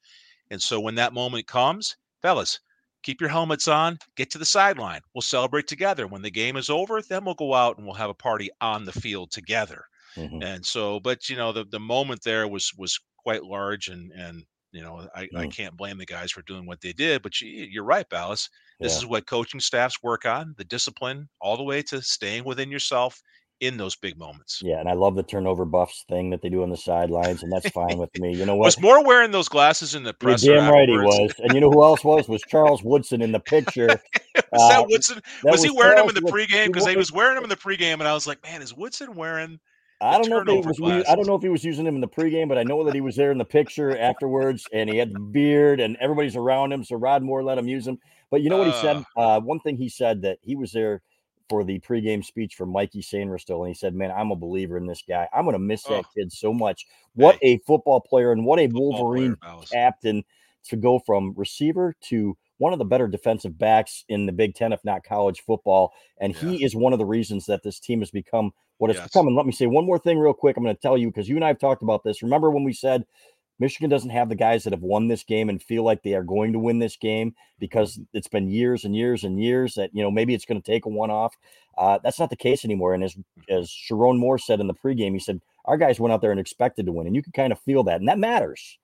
And 0.51 0.61
so 0.61 0.79
when 0.81 0.95
that 0.95 1.13
moment 1.13 1.47
comes, 1.47 1.95
fellas, 2.21 2.59
keep 3.03 3.21
your 3.21 3.29
helmets 3.29 3.67
on. 3.67 3.97
Get 4.15 4.29
to 4.31 4.37
the 4.37 4.45
sideline. 4.45 5.01
We'll 5.13 5.21
celebrate 5.21 5.67
together. 5.67 6.07
When 6.07 6.21
the 6.21 6.31
game 6.31 6.57
is 6.57 6.69
over, 6.69 7.01
then 7.01 7.25
we'll 7.25 7.35
go 7.35 7.53
out 7.53 7.77
and 7.77 7.85
we'll 7.85 7.95
have 7.95 8.09
a 8.09 8.13
party 8.15 8.49
on 8.61 8.85
the 8.85 8.91
field 8.93 9.31
together. 9.31 9.85
Mhm. 10.15 10.41
And 10.41 10.65
so, 10.65 10.99
but 10.99 11.29
you 11.29 11.35
know, 11.35 11.51
the 11.51 11.65
the 11.65 11.79
moment 11.79 12.23
there 12.23 12.47
was 12.47 12.71
was 12.77 12.99
quite 13.17 13.43
large, 13.43 13.87
and 13.87 14.11
and 14.13 14.45
you 14.71 14.81
know, 14.81 15.09
I, 15.15 15.27
I 15.35 15.45
Mm. 15.45 15.47
can't 15.47 15.75
blame 15.77 15.97
the 15.97 16.05
guys 16.05 16.31
for 16.31 16.41
doing 16.43 16.65
what 16.67 16.81
they 16.81 16.93
did. 16.93 17.21
But 17.21 17.41
you, 17.41 17.49
you're 17.49 17.83
right, 17.83 18.07
Balas. 18.09 18.49
This 18.81 18.95
Yeah. 18.95 18.97
is 18.97 19.05
what 19.05 19.27
coaching 19.27 19.59
staffs 19.59 20.01
work 20.03 20.25
on: 20.25 20.53
the 20.57 20.63
discipline, 20.65 21.29
all 21.41 21.57
the 21.57 21.63
way 21.63 21.81
to 21.83 22.01
staying 22.01 22.43
within 22.45 22.71
yourself 22.71 23.21
in 23.59 23.77
those 23.77 23.95
big 23.95 24.17
moments. 24.17 24.61
Yeah, 24.63 24.79
and 24.79 24.87
I 24.87 24.93
love 24.93 25.15
the 25.15 25.23
turnover 25.23 25.65
buffs 25.65 26.05
thing 26.07 26.29
that 26.29 26.41
they 26.41 26.49
do 26.49 26.63
on 26.63 26.69
the 26.69 26.77
sidelines, 26.77 27.43
and 27.43 27.51
that's 27.51 27.69
fine 27.69 27.97
with 27.97 28.17
me. 28.19 28.35
You 28.35 28.45
know 28.45 28.55
what? 28.55 28.65
Was 28.65 28.79
Moore 28.79 29.03
wearing 29.03 29.31
those 29.31 29.49
glasses 29.49 29.95
in 29.95 30.03
the 30.03 30.13
presser? 30.13 30.55
damn 30.55 30.71
right 30.71 30.87
he 30.87 30.97
was. 30.97 31.33
And 31.39 31.53
you 31.53 31.61
know 31.61 31.69
who 31.69 31.83
else 31.83 32.03
was? 32.03 32.27
Was 32.29 32.41
Charles 32.43 32.83
Woodson 32.83 33.21
in 33.21 33.31
the 33.31 33.39
picture. 33.39 33.87
was 34.35 34.43
Uh, 34.53 34.69
that 34.69 34.87
Woodson? 34.87 35.21
that 35.43 35.51
Was 35.51 35.63
he 35.63 35.69
wearing 35.69 35.97
them 35.97 36.09
in 36.09 36.15
the 36.15 36.31
pregame? 36.31 36.67
Because 36.67 36.87
he 36.87 36.95
was 36.95 37.11
wearing 37.11 37.35
them 37.35 37.43
in 37.43 37.49
the 37.49 37.57
pregame, 37.57 37.93
and 37.93 38.07
I 38.07 38.13
was 38.13 38.27
like, 38.27 38.41
man, 38.43 38.61
is 38.61 38.75
Woodson 38.75 39.15
wearing? 39.15 39.59
I 40.01 40.17
don't 40.17 40.29
know 40.29 40.59
if 40.59 40.65
he 40.77 40.81
was. 40.81 41.05
I 41.09 41.15
don't 41.15 41.27
know 41.27 41.35
if 41.35 41.41
he 41.41 41.49
was 41.49 41.63
using 41.63 41.85
him 41.85 41.95
in 41.95 42.01
the 42.01 42.07
pregame, 42.07 42.47
but 42.47 42.57
I 42.57 42.63
know 42.63 42.85
that 42.85 42.95
he 42.95 43.01
was 43.01 43.17
there 43.17 43.31
in 43.31 43.37
the 43.37 43.45
picture 43.45 43.97
afterwards, 43.97 44.65
and 44.71 44.89
he 44.89 44.97
had 44.97 45.13
the 45.13 45.19
beard, 45.19 45.81
and 45.81 45.97
everybody's 45.99 46.37
around 46.37 46.71
him. 46.71 46.85
So 46.85 46.95
Rod 46.95 47.21
Moore 47.21 47.43
let 47.43 47.57
him 47.57 47.67
use 47.67 47.85
him. 47.85 47.99
But 48.31 48.41
you 48.41 48.49
know 48.49 48.57
what 48.57 48.67
he 48.67 48.73
said? 48.73 49.03
Uh, 49.17 49.41
one 49.41 49.59
thing 49.59 49.75
he 49.75 49.89
said 49.89 50.21
that 50.21 50.37
he 50.41 50.55
was 50.55 50.71
there 50.71 51.01
for 51.49 51.63
the 51.63 51.79
pregame 51.79 52.23
speech 52.23 52.55
for 52.55 52.65
Mikey 52.65 53.01
Sainristil, 53.01 53.59
and 53.59 53.67
he 53.69 53.73
said, 53.73 53.95
"Man, 53.95 54.11
I'm 54.11 54.31
a 54.31 54.35
believer 54.35 54.77
in 54.77 54.85
this 54.85 55.03
guy. 55.07 55.27
I'm 55.33 55.43
going 55.43 55.53
to 55.53 55.59
miss 55.59 55.85
oh. 55.87 55.95
that 55.95 56.05
Oh. 56.05 56.09
kid 56.15 56.31
so 56.31 56.53
much. 56.53 56.85
What 57.15 57.37
a 57.41 57.57
football 57.59 57.99
player 57.99 58.31
and 58.31 58.45
what 58.45 58.59
a 58.59 58.67
player, 58.67 58.79
Wolverine 58.79 59.37
captain 59.71 60.23
to 60.65 60.75
go 60.75 60.99
from 60.99 61.33
receiver 61.35 61.95
to 62.01 62.37
one 62.57 62.73
of 62.73 62.79
the 62.79 62.85
better 62.85 63.07
defensive 63.07 63.57
backs 63.57 64.03
in 64.09 64.25
the 64.25 64.31
Big 64.31 64.53
Ten, 64.53 64.73
if 64.73 64.83
not 64.83 65.03
college 65.03 65.41
football. 65.41 65.93
And 66.19 66.35
he 66.35 66.63
is 66.63 66.75
one 66.75 66.93
of 66.93 66.99
the 66.99 67.05
reasons 67.05 67.45
that 67.45 67.63
this 67.63 67.79
team 67.79 67.99
has 67.99 68.11
become 68.11 68.51
what 68.77 68.91
it's 68.91 68.99
Yes. 68.99 69.09
become. 69.09 69.27
And 69.27 69.35
let 69.35 69.45
me 69.45 69.51
say 69.53 69.65
one 69.65 69.85
more 69.85 69.97
thing 69.97 70.19
real 70.19 70.33
quick. 70.33 70.57
I'm 70.57 70.63
going 70.63 70.75
to 70.75 70.81
tell 70.81 70.97
you 70.97 71.07
because 71.07 71.29
you 71.29 71.35
and 71.35 71.45
I 71.45 71.47
have 71.47 71.59
talked 71.59 71.81
about 71.81 72.03
this. 72.03 72.21
Remember 72.21 72.51
when 72.51 72.63
we 72.65 72.73
said 72.73 73.05
Michigan 73.59 73.89
doesn't 73.89 74.09
have 74.09 74.29
the 74.29 74.35
guys 74.35 74.63
that 74.63 74.73
have 74.73 74.81
won 74.81 75.07
this 75.07 75.23
game 75.23 75.49
and 75.49 75.61
feel 75.61 75.83
like 75.83 76.01
they 76.01 76.13
are 76.13 76.23
going 76.23 76.53
to 76.53 76.59
win 76.59 76.79
this 76.79 76.95
game 76.95 77.35
because 77.59 77.99
it's 78.13 78.27
been 78.27 78.47
years 78.49 78.85
and 78.85 78.95
years 78.95 79.23
and 79.23 79.41
years 79.41 79.75
that 79.75 79.91
you 79.93 80.01
know 80.01 80.09
maybe 80.11 80.33
it's 80.33 80.45
going 80.45 80.61
to 80.61 80.71
take 80.71 80.85
a 80.85 80.89
one 80.89 81.11
off. 81.11 81.35
Uh, 81.77 81.99
that's 82.03 82.19
not 82.19 82.29
the 82.29 82.35
case 82.35 82.65
anymore. 82.65 82.93
And 82.93 83.03
as 83.03 83.15
as 83.49 83.69
Sherrone 83.69 84.17
Moore 84.17 84.37
said 84.37 84.59
in 84.59 84.67
the 84.67 84.73
pregame, 84.73 85.13
he 85.13 85.19
said 85.19 85.41
our 85.65 85.77
guys 85.77 85.99
went 85.99 86.13
out 86.13 86.21
there 86.21 86.31
and 86.31 86.39
expected 86.39 86.85
to 86.85 86.91
win, 86.91 87.07
and 87.07 87.15
you 87.15 87.21
can 87.21 87.33
kind 87.33 87.51
of 87.51 87.59
feel 87.59 87.83
that, 87.83 87.99
and 87.99 88.07
that 88.09 88.17
matters. 88.19 88.77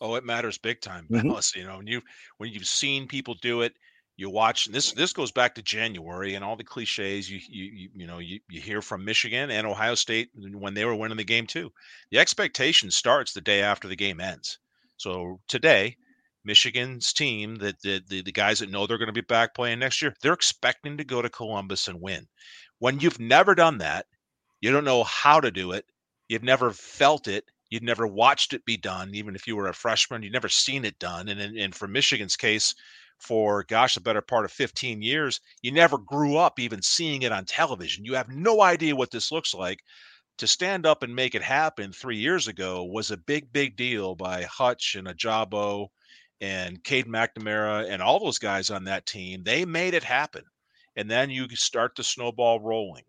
Oh, 0.00 0.16
it 0.16 0.24
matters 0.24 0.58
big 0.58 0.80
time, 0.80 1.06
Mhm. 1.10 1.22
Balas. 1.22 1.54
You 1.54 1.64
know, 1.64 1.76
when 1.76 1.86
you 1.86 2.02
when 2.38 2.50
you've 2.50 2.66
seen 2.66 3.06
people 3.06 3.34
do 3.34 3.60
it, 3.62 3.74
you 4.16 4.30
watch. 4.30 4.66
And 4.66 4.74
this 4.74 4.92
this 4.92 5.12
goes 5.12 5.32
back 5.32 5.54
to 5.54 5.62
January 5.62 6.34
and 6.34 6.44
all 6.44 6.56
the 6.56 6.64
cliches 6.64 7.30
you 7.30 7.40
you 7.48 7.90
you, 7.94 8.06
know 8.06 8.18
you, 8.18 8.40
you 8.48 8.60
hear 8.60 8.80
from 8.80 9.04
Michigan 9.04 9.50
and 9.50 9.66
Ohio 9.66 9.94
State 9.94 10.30
when 10.34 10.74
they 10.74 10.84
were 10.84 10.94
winning 10.94 11.16
the 11.16 11.24
game 11.24 11.46
too. 11.46 11.72
The 12.10 12.18
expectation 12.18 12.90
starts 12.90 13.32
the 13.32 13.40
day 13.40 13.62
after 13.62 13.88
the 13.88 13.96
game 13.96 14.20
ends. 14.20 14.58
So 14.96 15.40
today, 15.48 15.96
Michigan's 16.44 17.12
team, 17.12 17.56
that 17.56 17.80
the, 17.82 18.02
the 18.08 18.22
the 18.22 18.32
guys 18.32 18.60
that 18.60 18.70
know 18.70 18.86
they're 18.86 18.98
going 18.98 19.06
to 19.06 19.12
be 19.12 19.20
back 19.20 19.54
playing 19.54 19.80
next 19.80 20.00
year, 20.00 20.14
they're 20.22 20.32
expecting 20.32 20.96
to 20.98 21.04
go 21.04 21.20
to 21.20 21.28
Columbus 21.28 21.88
and 21.88 22.00
win. 22.00 22.26
When 22.78 23.00
you've 23.00 23.20
never 23.20 23.54
done 23.54 23.78
that, 23.78 24.06
you 24.60 24.70
don't 24.70 24.84
know 24.84 25.04
how 25.04 25.40
to 25.40 25.50
do 25.50 25.72
it. 25.72 25.86
You've 26.28 26.42
never 26.42 26.70
felt 26.70 27.28
it. 27.28 27.44
You'd 27.70 27.82
never 27.82 28.06
watched 28.06 28.52
it 28.52 28.64
be 28.64 28.76
done, 28.76 29.14
even 29.14 29.34
if 29.34 29.46
you 29.46 29.56
were 29.56 29.68
a 29.68 29.74
freshman. 29.74 30.22
You'd 30.22 30.32
never 30.32 30.48
seen 30.48 30.84
it 30.84 30.98
done. 30.98 31.28
And 31.28 31.40
in, 31.40 31.58
and 31.58 31.74
for 31.74 31.88
Michigan's 31.88 32.36
case, 32.36 32.74
for 33.18 33.64
gosh, 33.64 33.94
the 33.94 34.00
better 34.00 34.20
part 34.22 34.44
of 34.44 34.52
15 34.52 35.02
years, 35.02 35.40
you 35.62 35.72
never 35.72 35.98
grew 35.98 36.36
up 36.36 36.58
even 36.58 36.82
seeing 36.82 37.22
it 37.22 37.32
on 37.32 37.44
television. 37.44 38.04
You 38.04 38.14
have 38.14 38.28
no 38.28 38.60
idea 38.62 38.96
what 38.96 39.10
this 39.10 39.32
looks 39.32 39.54
like. 39.54 39.80
To 40.38 40.46
stand 40.46 40.84
up 40.86 41.02
and 41.02 41.14
make 41.14 41.34
it 41.34 41.42
happen 41.42 41.92
three 41.92 42.18
years 42.18 42.48
ago 42.48 42.84
was 42.84 43.10
a 43.10 43.16
big, 43.16 43.52
big 43.52 43.76
deal 43.76 44.14
by 44.14 44.42
Hutch 44.44 44.96
and 44.96 45.06
Ojabo 45.06 45.88
and 46.40 46.82
Cade 46.84 47.06
McNamara 47.06 47.88
and 47.88 48.02
all 48.02 48.18
those 48.20 48.38
guys 48.38 48.70
on 48.70 48.84
that 48.84 49.06
team. 49.06 49.42
They 49.44 49.64
made 49.64 49.94
it 49.94 50.04
happen. 50.04 50.44
And 50.96 51.10
then 51.10 51.30
you 51.30 51.48
start 51.56 51.94
the 51.96 52.04
snowball 52.04 52.60
rolling 52.60 53.04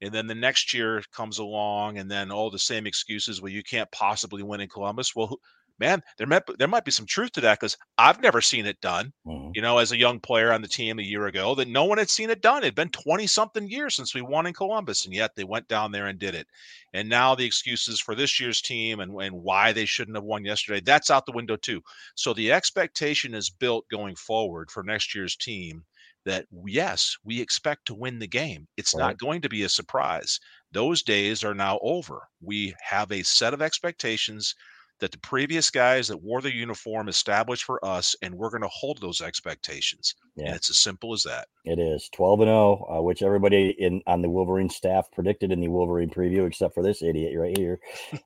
and 0.00 0.12
then 0.14 0.26
the 0.26 0.34
next 0.34 0.72
year 0.72 1.02
comes 1.12 1.38
along 1.38 1.98
and 1.98 2.10
then 2.10 2.30
all 2.30 2.50
the 2.50 2.58
same 2.58 2.86
excuses 2.86 3.40
well 3.40 3.52
you 3.52 3.62
can't 3.62 3.90
possibly 3.92 4.42
win 4.42 4.60
in 4.60 4.68
columbus 4.68 5.14
well 5.14 5.38
man 5.80 6.02
there 6.18 6.26
might 6.26 6.42
there 6.58 6.68
might 6.68 6.84
be 6.84 6.90
some 6.90 7.06
truth 7.06 7.32
to 7.32 7.40
that 7.40 7.58
because 7.58 7.76
i've 7.98 8.20
never 8.22 8.40
seen 8.40 8.66
it 8.66 8.80
done 8.80 9.12
Mhm. 9.24 9.54
you 9.54 9.62
know 9.62 9.78
as 9.78 9.90
a 9.92 9.98
young 9.98 10.20
player 10.20 10.52
on 10.52 10.62
the 10.62 10.68
team 10.68 10.98
a 10.98 11.02
year 11.02 11.26
ago 11.26 11.54
that 11.56 11.66
no 11.68 11.84
one 11.84 11.98
had 11.98 12.10
seen 12.10 12.30
it 12.30 12.40
done 12.42 12.62
it'd 12.62 12.74
been 12.74 12.90
20 12.90 13.26
something 13.26 13.68
years 13.68 13.94
since 13.96 14.14
we 14.14 14.22
won 14.22 14.46
in 14.46 14.54
columbus 14.54 15.04
and 15.04 15.14
yet 15.14 15.34
they 15.34 15.44
went 15.44 15.66
down 15.68 15.90
there 15.92 16.06
and 16.06 16.18
did 16.18 16.34
it 16.34 16.46
and 16.92 17.08
now 17.08 17.34
the 17.34 17.44
excuses 17.44 18.00
for 18.00 18.14
this 18.14 18.38
year's 18.40 18.60
team 18.60 19.00
and, 19.00 19.12
and 19.20 19.34
why 19.34 19.72
they 19.72 19.86
shouldn't 19.86 20.16
have 20.16 20.24
won 20.24 20.44
yesterday 20.44 20.80
that's 20.80 21.10
out 21.10 21.26
the 21.26 21.32
window 21.32 21.56
too 21.56 21.80
so 22.14 22.32
the 22.32 22.52
expectation 22.52 23.34
is 23.34 23.50
built 23.50 23.88
going 23.88 24.14
forward 24.16 24.70
for 24.70 24.82
next 24.82 25.14
year's 25.14 25.36
team 25.36 25.84
that 26.26 26.46
yes, 26.66 27.16
we 27.24 27.40
expect 27.40 27.86
to 27.86 27.94
win 27.94 28.18
the 28.18 28.26
game. 28.26 28.68
It's 28.76 28.94
Right. 28.94 29.16
not 29.16 29.18
going 29.18 29.40
to 29.40 29.48
be 29.48 29.62
a 29.62 29.70
surprise. 29.70 30.38
Those 30.70 31.02
days 31.02 31.42
are 31.42 31.54
now 31.54 31.78
over. 31.82 32.28
We 32.42 32.74
have 32.82 33.10
a 33.10 33.22
set 33.22 33.54
of 33.54 33.62
expectations 33.62 34.54
that 35.00 35.12
the 35.12 35.18
previous 35.18 35.70
guys 35.70 36.08
that 36.08 36.22
wore 36.22 36.40
the 36.40 36.54
uniform 36.54 37.08
established 37.08 37.64
for 37.64 37.84
us, 37.84 38.14
and 38.22 38.34
we're 38.34 38.50
going 38.50 38.62
to 38.62 38.68
hold 38.68 39.00
those 39.00 39.20
expectations. 39.20 40.14
Yeah. 40.36 40.46
And 40.46 40.56
it's 40.56 40.70
as 40.70 40.78
simple 40.78 41.12
as 41.12 41.22
that. 41.24 41.48
It 41.64 41.78
is 41.78 42.08
12 42.14 42.40
and 42.40 42.48
0, 42.48 42.86
uh, 42.90 43.02
which 43.02 43.22
everybody 43.22 43.74
in 43.78 44.02
on 44.06 44.22
the 44.22 44.30
Wolverine 44.30 44.70
staff 44.70 45.10
predicted 45.12 45.52
in 45.52 45.60
the 45.60 45.68
Wolverine 45.68 46.10
preview, 46.10 46.46
except 46.46 46.74
for 46.74 46.82
this 46.82 47.02
idiot 47.02 47.38
right 47.38 47.56
here. 47.56 47.80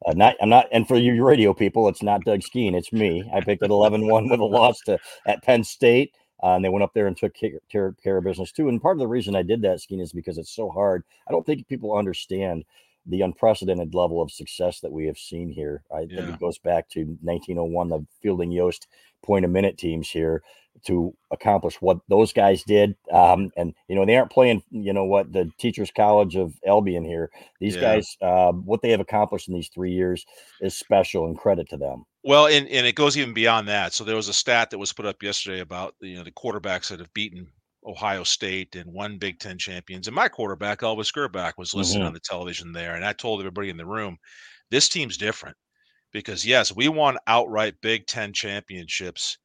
Uh, 0.07 0.13
not, 0.15 0.37
I'm 0.41 0.49
not, 0.49 0.67
and 0.73 0.87
for 0.87 0.97
you 0.97 1.25
radio 1.25 1.55
people, 1.55 1.89
it's 1.89 2.03
not 2.03 2.25
Doug 2.25 2.43
Skene, 2.43 2.75
it's 2.75 2.93
me. 2.93 3.29
I 3.33 3.41
picked 3.41 3.63
it 3.63 3.71
11 3.71 4.07
1 4.07 4.29
with 4.29 4.41
a 4.41 4.45
loss 4.45 4.81
to 4.83 4.99
at 5.27 5.43
Penn 5.43 5.65
State. 5.65 6.13
Uh, 6.43 6.57
and 6.57 6.65
they 6.65 6.69
went 6.69 6.83
up 6.83 6.93
there 6.93 7.07
and 7.07 7.17
took 7.17 7.33
care, 7.33 7.53
care, 7.71 7.95
care 8.03 8.19
of 8.19 8.25
business 8.25 8.53
too. 8.53 8.69
And 8.69 8.83
part 8.83 8.97
of 8.97 9.01
the 9.01 9.07
reason 9.07 9.35
I 9.35 9.43
did 9.43 9.63
that, 9.63 9.81
Skene, 9.81 10.01
is 10.01 10.13
because 10.13 10.37
it's 10.37 10.55
so 10.55 10.69
hard. 10.69 11.05
I 11.27 11.33
don't 11.33 11.47
think 11.47 11.67
people 11.69 11.97
understand 11.97 12.65
the 13.07 13.23
unprecedented 13.23 13.95
level 13.95 14.23
of 14.23 14.31
success 14.31 14.81
that 14.81 14.93
we 14.93 15.07
have 15.07 15.19
seen 15.19 15.51
here. 15.51 15.83
I 15.95 16.07
think 16.07 16.29
it 16.31 16.41
goes 16.41 16.59
back 16.59 16.89
to 16.91 17.01
1901, 17.23 17.89
the 17.89 18.07
Fielding 18.23 18.51
Yost 18.51 18.87
point 19.23 19.45
a 19.45 19.49
minute 19.49 19.79
teams 19.79 20.09
here 20.11 20.43
to 20.87 21.15
accomplish 21.31 21.81
what 21.81 21.99
those 22.09 22.33
guys 22.33 22.63
did. 22.65 22.97
Um, 23.13 23.51
and 23.57 23.75
you 23.89 23.95
know, 23.95 24.05
they 24.05 24.17
aren't 24.17 24.33
playing, 24.33 24.63
you 24.71 24.93
know, 24.93 25.05
what 25.05 25.33
the 25.33 25.51
Teachers 25.59 25.91
College 25.91 26.37
of 26.37 26.55
Albion 26.67 27.05
here. 27.05 27.31
These 27.61 27.77
Yeah. 27.77 27.81
guys, 27.81 28.17
uh, 28.21 28.53
what 28.53 28.83
they 28.83 28.91
have 28.91 29.01
accomplished 29.01 29.49
in 29.49 29.55
these 29.55 29.69
three 29.69 29.93
years 29.93 30.27
is 30.61 30.77
special 30.77 31.27
and 31.27 31.39
credit 31.39 31.69
to 31.71 31.77
them. 31.77 32.05
Well, 32.23 32.47
and, 32.47 32.67
and 32.69 32.87
it 32.87 32.95
goes 32.95 33.17
even 33.17 33.35
beyond 33.35 33.69
that. 33.69 33.93
So 33.93 34.03
there 34.03 34.17
was 34.17 34.29
a 34.29 34.35
stat 34.35 34.71
that 34.71 34.79
was 34.79 34.93
put 34.93 35.07
up 35.07 35.23
yesterday 35.23 35.61
about 35.61 35.95
you 36.01 36.17
know 36.17 36.25
the 36.25 36.33
quarterbacks 36.33 36.89
that 36.89 36.99
have 36.99 37.13
beaten 37.15 37.49
Ohio 37.87 38.25
State 38.25 38.75
and 38.77 38.93
won 38.93 39.19
Big 39.19 39.39
Ten 39.41 39.59
champions. 39.59 40.07
And 40.09 40.15
my 40.15 40.29
quarterback, 40.29 40.81
Elvis 40.81 41.13
Grbac, 41.13 41.55
was 41.59 41.75
listed 41.75 42.03
Mhm. 42.03 42.07
on 42.07 42.13
the 42.15 42.21
television 42.21 42.73
there. 42.73 42.95
And 42.97 43.05
I 43.05 43.13
told 43.13 43.41
everybody 43.41 43.71
in 43.71 43.77
the 43.77 43.87
room, 43.87 44.19
this 44.71 44.89
team's 44.89 45.17
different 45.17 45.57
because 46.13 46.47
yes, 46.47 46.75
we 46.75 46.89
won 46.89 47.19
outright 47.27 47.81
Big 47.83 48.07
Ten 48.07 48.33
championships 48.33 49.39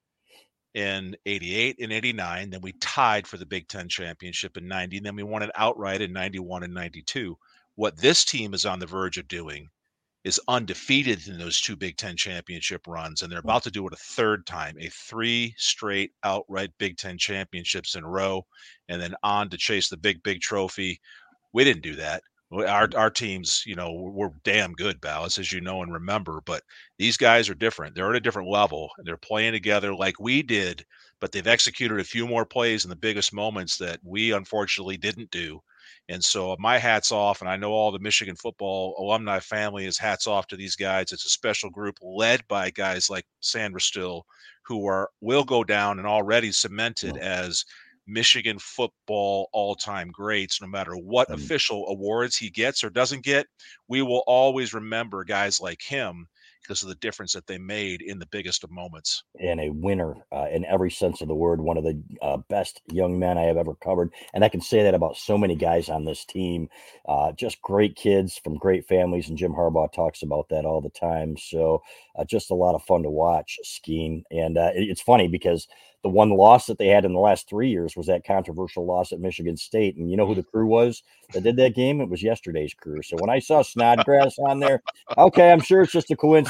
in 0.74 1.16
88 1.26 1.78
and 1.80 1.92
89. 1.94 2.50
Then 2.52 2.62
we 2.62 2.74
tied 2.74 3.28
for 3.28 3.38
the 3.38 3.46
Big 3.46 3.68
Ten 3.68 3.90
championship 3.90 4.58
in 4.58 4.68
90. 4.68 4.98
And 4.98 5.06
then 5.06 5.16
we 5.16 5.24
won 5.24 5.44
it 5.44 5.52
outright 5.56 6.02
in 6.02 6.14
91 6.14 6.64
and 6.64 6.74
92. 6.74 7.38
What 7.76 7.98
this 7.98 8.26
team 8.26 8.54
is 8.54 8.66
on 8.66 8.80
the 8.80 8.86
verge 8.88 9.18
of 9.18 9.28
doing 9.28 9.70
is 10.30 10.40
undefeated 10.48 11.28
in 11.28 11.40
those 11.40 11.60
two 11.60 11.76
Big 11.76 11.98
Ten 11.98 12.16
championship 12.16 12.86
runs, 12.88 13.22
and 13.22 13.32
they're 13.32 13.42
mm. 13.42 13.46
about 13.46 13.64
to 13.64 13.72
do 13.72 13.86
it 13.88 13.94
a 13.94 13.98
third 13.98 14.46
time, 14.46 14.78
a 14.80 14.88
three 14.90 15.56
straight 15.58 16.12
outright 16.24 16.72
Big 16.78 16.98
Ten 16.98 17.18
championships 17.18 17.96
in 17.96 18.04
a 18.04 18.10
row, 18.10 18.46
and 18.88 19.02
then 19.02 19.16
on 19.24 19.50
to 19.50 19.58
chase 19.58 19.90
the 19.90 19.98
big, 19.98 20.22
big 20.22 20.40
trophy. 20.40 21.02
We 21.52 21.64
didn't 21.64 21.82
do 21.82 21.96
that. 21.96 22.22
Our 22.52 22.88
mm. 22.88 22.98
our 22.98 23.10
teams, 23.10 23.64
you 23.66 23.76
know, 23.76 23.92
we're 23.92 24.30
damn 24.44 24.74
good, 24.74 25.02
Balas, 25.02 25.40
as 25.40 25.52
you 25.52 25.62
know 25.62 25.82
and 25.82 25.92
remember. 25.92 26.42
But 26.46 26.62
these 27.00 27.18
guys 27.18 27.50
are 27.50 27.56
different. 27.56 27.96
They're 27.96 28.12
at 28.12 28.16
a 28.16 28.22
different 28.22 28.50
level. 28.50 28.92
and 28.98 29.08
They're 29.08 29.18
playing 29.18 29.54
together 29.54 29.96
like 29.96 30.20
we 30.20 30.44
did, 30.44 30.86
but 31.20 31.32
they've 31.32 31.48
executed 31.48 32.00
a 32.00 32.04
few 32.04 32.28
more 32.28 32.46
plays 32.46 32.86
in 32.86 32.92
the 32.92 32.96
biggest 32.96 33.34
moments 33.34 33.78
that 33.78 34.00
we 34.04 34.32
unfortunately 34.32 34.98
didn't 34.98 35.32
do. 35.32 35.62
And 36.10 36.26
so 36.26 36.56
my 36.58 36.80
hats 36.80 37.12
off, 37.12 37.42
and 37.42 37.50
I 37.50 37.56
know 37.56 37.72
all 37.72 37.92
the 37.92 38.00
Michigan 38.00 38.36
football 38.36 38.96
alumni 38.98 39.40
family 39.40 39.86
is 39.86 40.00
hats 40.00 40.26
off 40.26 40.48
to 40.48 40.58
these 40.58 40.76
guys. 40.76 41.12
It's 41.12 41.26
a 41.26 41.30
special 41.30 41.70
group 41.70 42.00
led 42.02 42.46
by 42.48 42.72
guys 42.72 43.12
like 43.12 43.26
Sainristil, 43.44 44.24
who 44.66 44.88
are 44.88 45.12
will 45.22 45.44
go 45.44 45.64
down 45.64 46.00
and 46.00 46.08
already 46.08 46.52
cemented 46.52 47.18
as 47.18 47.64
Michigan 48.08 48.58
football 48.58 49.50
all-time 49.54 50.10
greats. 50.10 50.60
No 50.60 50.68
matter 50.68 50.94
what 50.98 51.30
official 51.30 51.88
awards 51.90 52.36
he 52.36 52.50
gets 52.50 52.84
or 52.84 52.90
doesn't 52.90 53.24
get, 53.24 53.46
we 53.88 54.02
will 54.02 54.24
always 54.26 54.74
remember 54.74 55.24
guys 55.24 55.62
like 55.62 55.82
him 55.84 56.28
because 56.62 56.84
of 56.84 56.90
the 56.90 56.96
difference 56.96 57.34
that 57.34 57.48
they 57.48 57.58
made 57.58 58.02
in 58.02 58.20
the 58.20 58.26
biggest 58.28 58.64
of 58.64 58.72
moments. 58.72 59.24
And 59.40 59.60
a 59.60 59.70
winner 59.70 60.16
uh, 60.32 60.48
in 60.52 60.66
every 60.66 60.92
sense 60.92 61.22
of 61.22 61.28
the 61.28 61.36
word, 61.36 61.62
one 61.62 61.78
of 61.78 61.84
the 61.84 62.02
uh, 62.22 62.38
best 62.50 62.82
young 62.92 63.18
men 63.18 63.38
I 63.38 63.44
have 63.44 63.58
ever 63.58 63.76
covered. 63.76 64.12
And 64.34 64.44
I 64.44 64.50
can 64.50 64.62
say 64.62 64.84
that 64.84 64.94
about 64.94 65.18
so 65.18 65.38
many 65.38 65.56
guys 65.56 65.90
on 65.90 66.06
this 66.06 66.26
team. 66.26 66.70
Uh, 67.08 67.32
just 67.32 67.62
great 67.62 67.96
kids 67.96 68.38
from 68.38 68.58
great 68.58 68.88
families. 68.88 69.30
And 69.30 69.38
Jim 69.38 69.54
Harbaugh 69.54 69.92
talks 69.92 70.22
about 70.22 70.50
that 70.50 70.66
all 70.66 70.82
the 70.82 70.90
time. 70.90 71.38
So 71.38 71.82
uh, 72.16 72.26
just 72.26 72.52
a 72.52 72.56
lot 72.56 72.76
of 72.76 72.84
fun 72.84 73.04
to 73.04 73.10
watch 73.10 73.58
Skene. 73.64 74.24
And 74.32 74.58
uh, 74.58 74.72
it's 74.74 75.02
funny 75.02 75.28
because 75.28 75.68
the 76.02 76.10
one 76.10 76.30
loss 76.30 76.68
that 76.68 76.78
they 76.78 76.88
had 76.88 77.04
in 77.04 77.14
the 77.14 77.20
last 77.20 77.50
three 77.50 77.70
years 77.70 77.98
was 77.98 78.08
that 78.08 78.26
controversial 78.26 78.86
loss 78.86 79.12
at 79.12 79.20
Michigan 79.20 79.58
State. 79.58 79.98
And 79.98 80.10
you 80.10 80.16
know 80.16 80.26
who 80.26 80.36
the 80.36 80.44
crew 80.44 80.66
was 80.66 81.04
that 81.34 81.44
did 81.44 81.58
that 81.58 81.76
game? 81.76 82.00
It 82.00 82.10
was 82.10 82.24
yesterday's 82.24 82.74
crew. 82.74 83.02
So 83.04 83.18
when 83.20 83.30
I 83.30 83.40
saw 83.40 83.62
Snodgrass 83.62 84.40
on 84.40 84.60
there, 84.60 84.82
okay, 85.18 85.52
I'm 85.52 85.60
sure 85.60 85.82
it's 85.82 85.92
just 85.92 86.12
a 86.12 86.16
coincidence, 86.16 86.49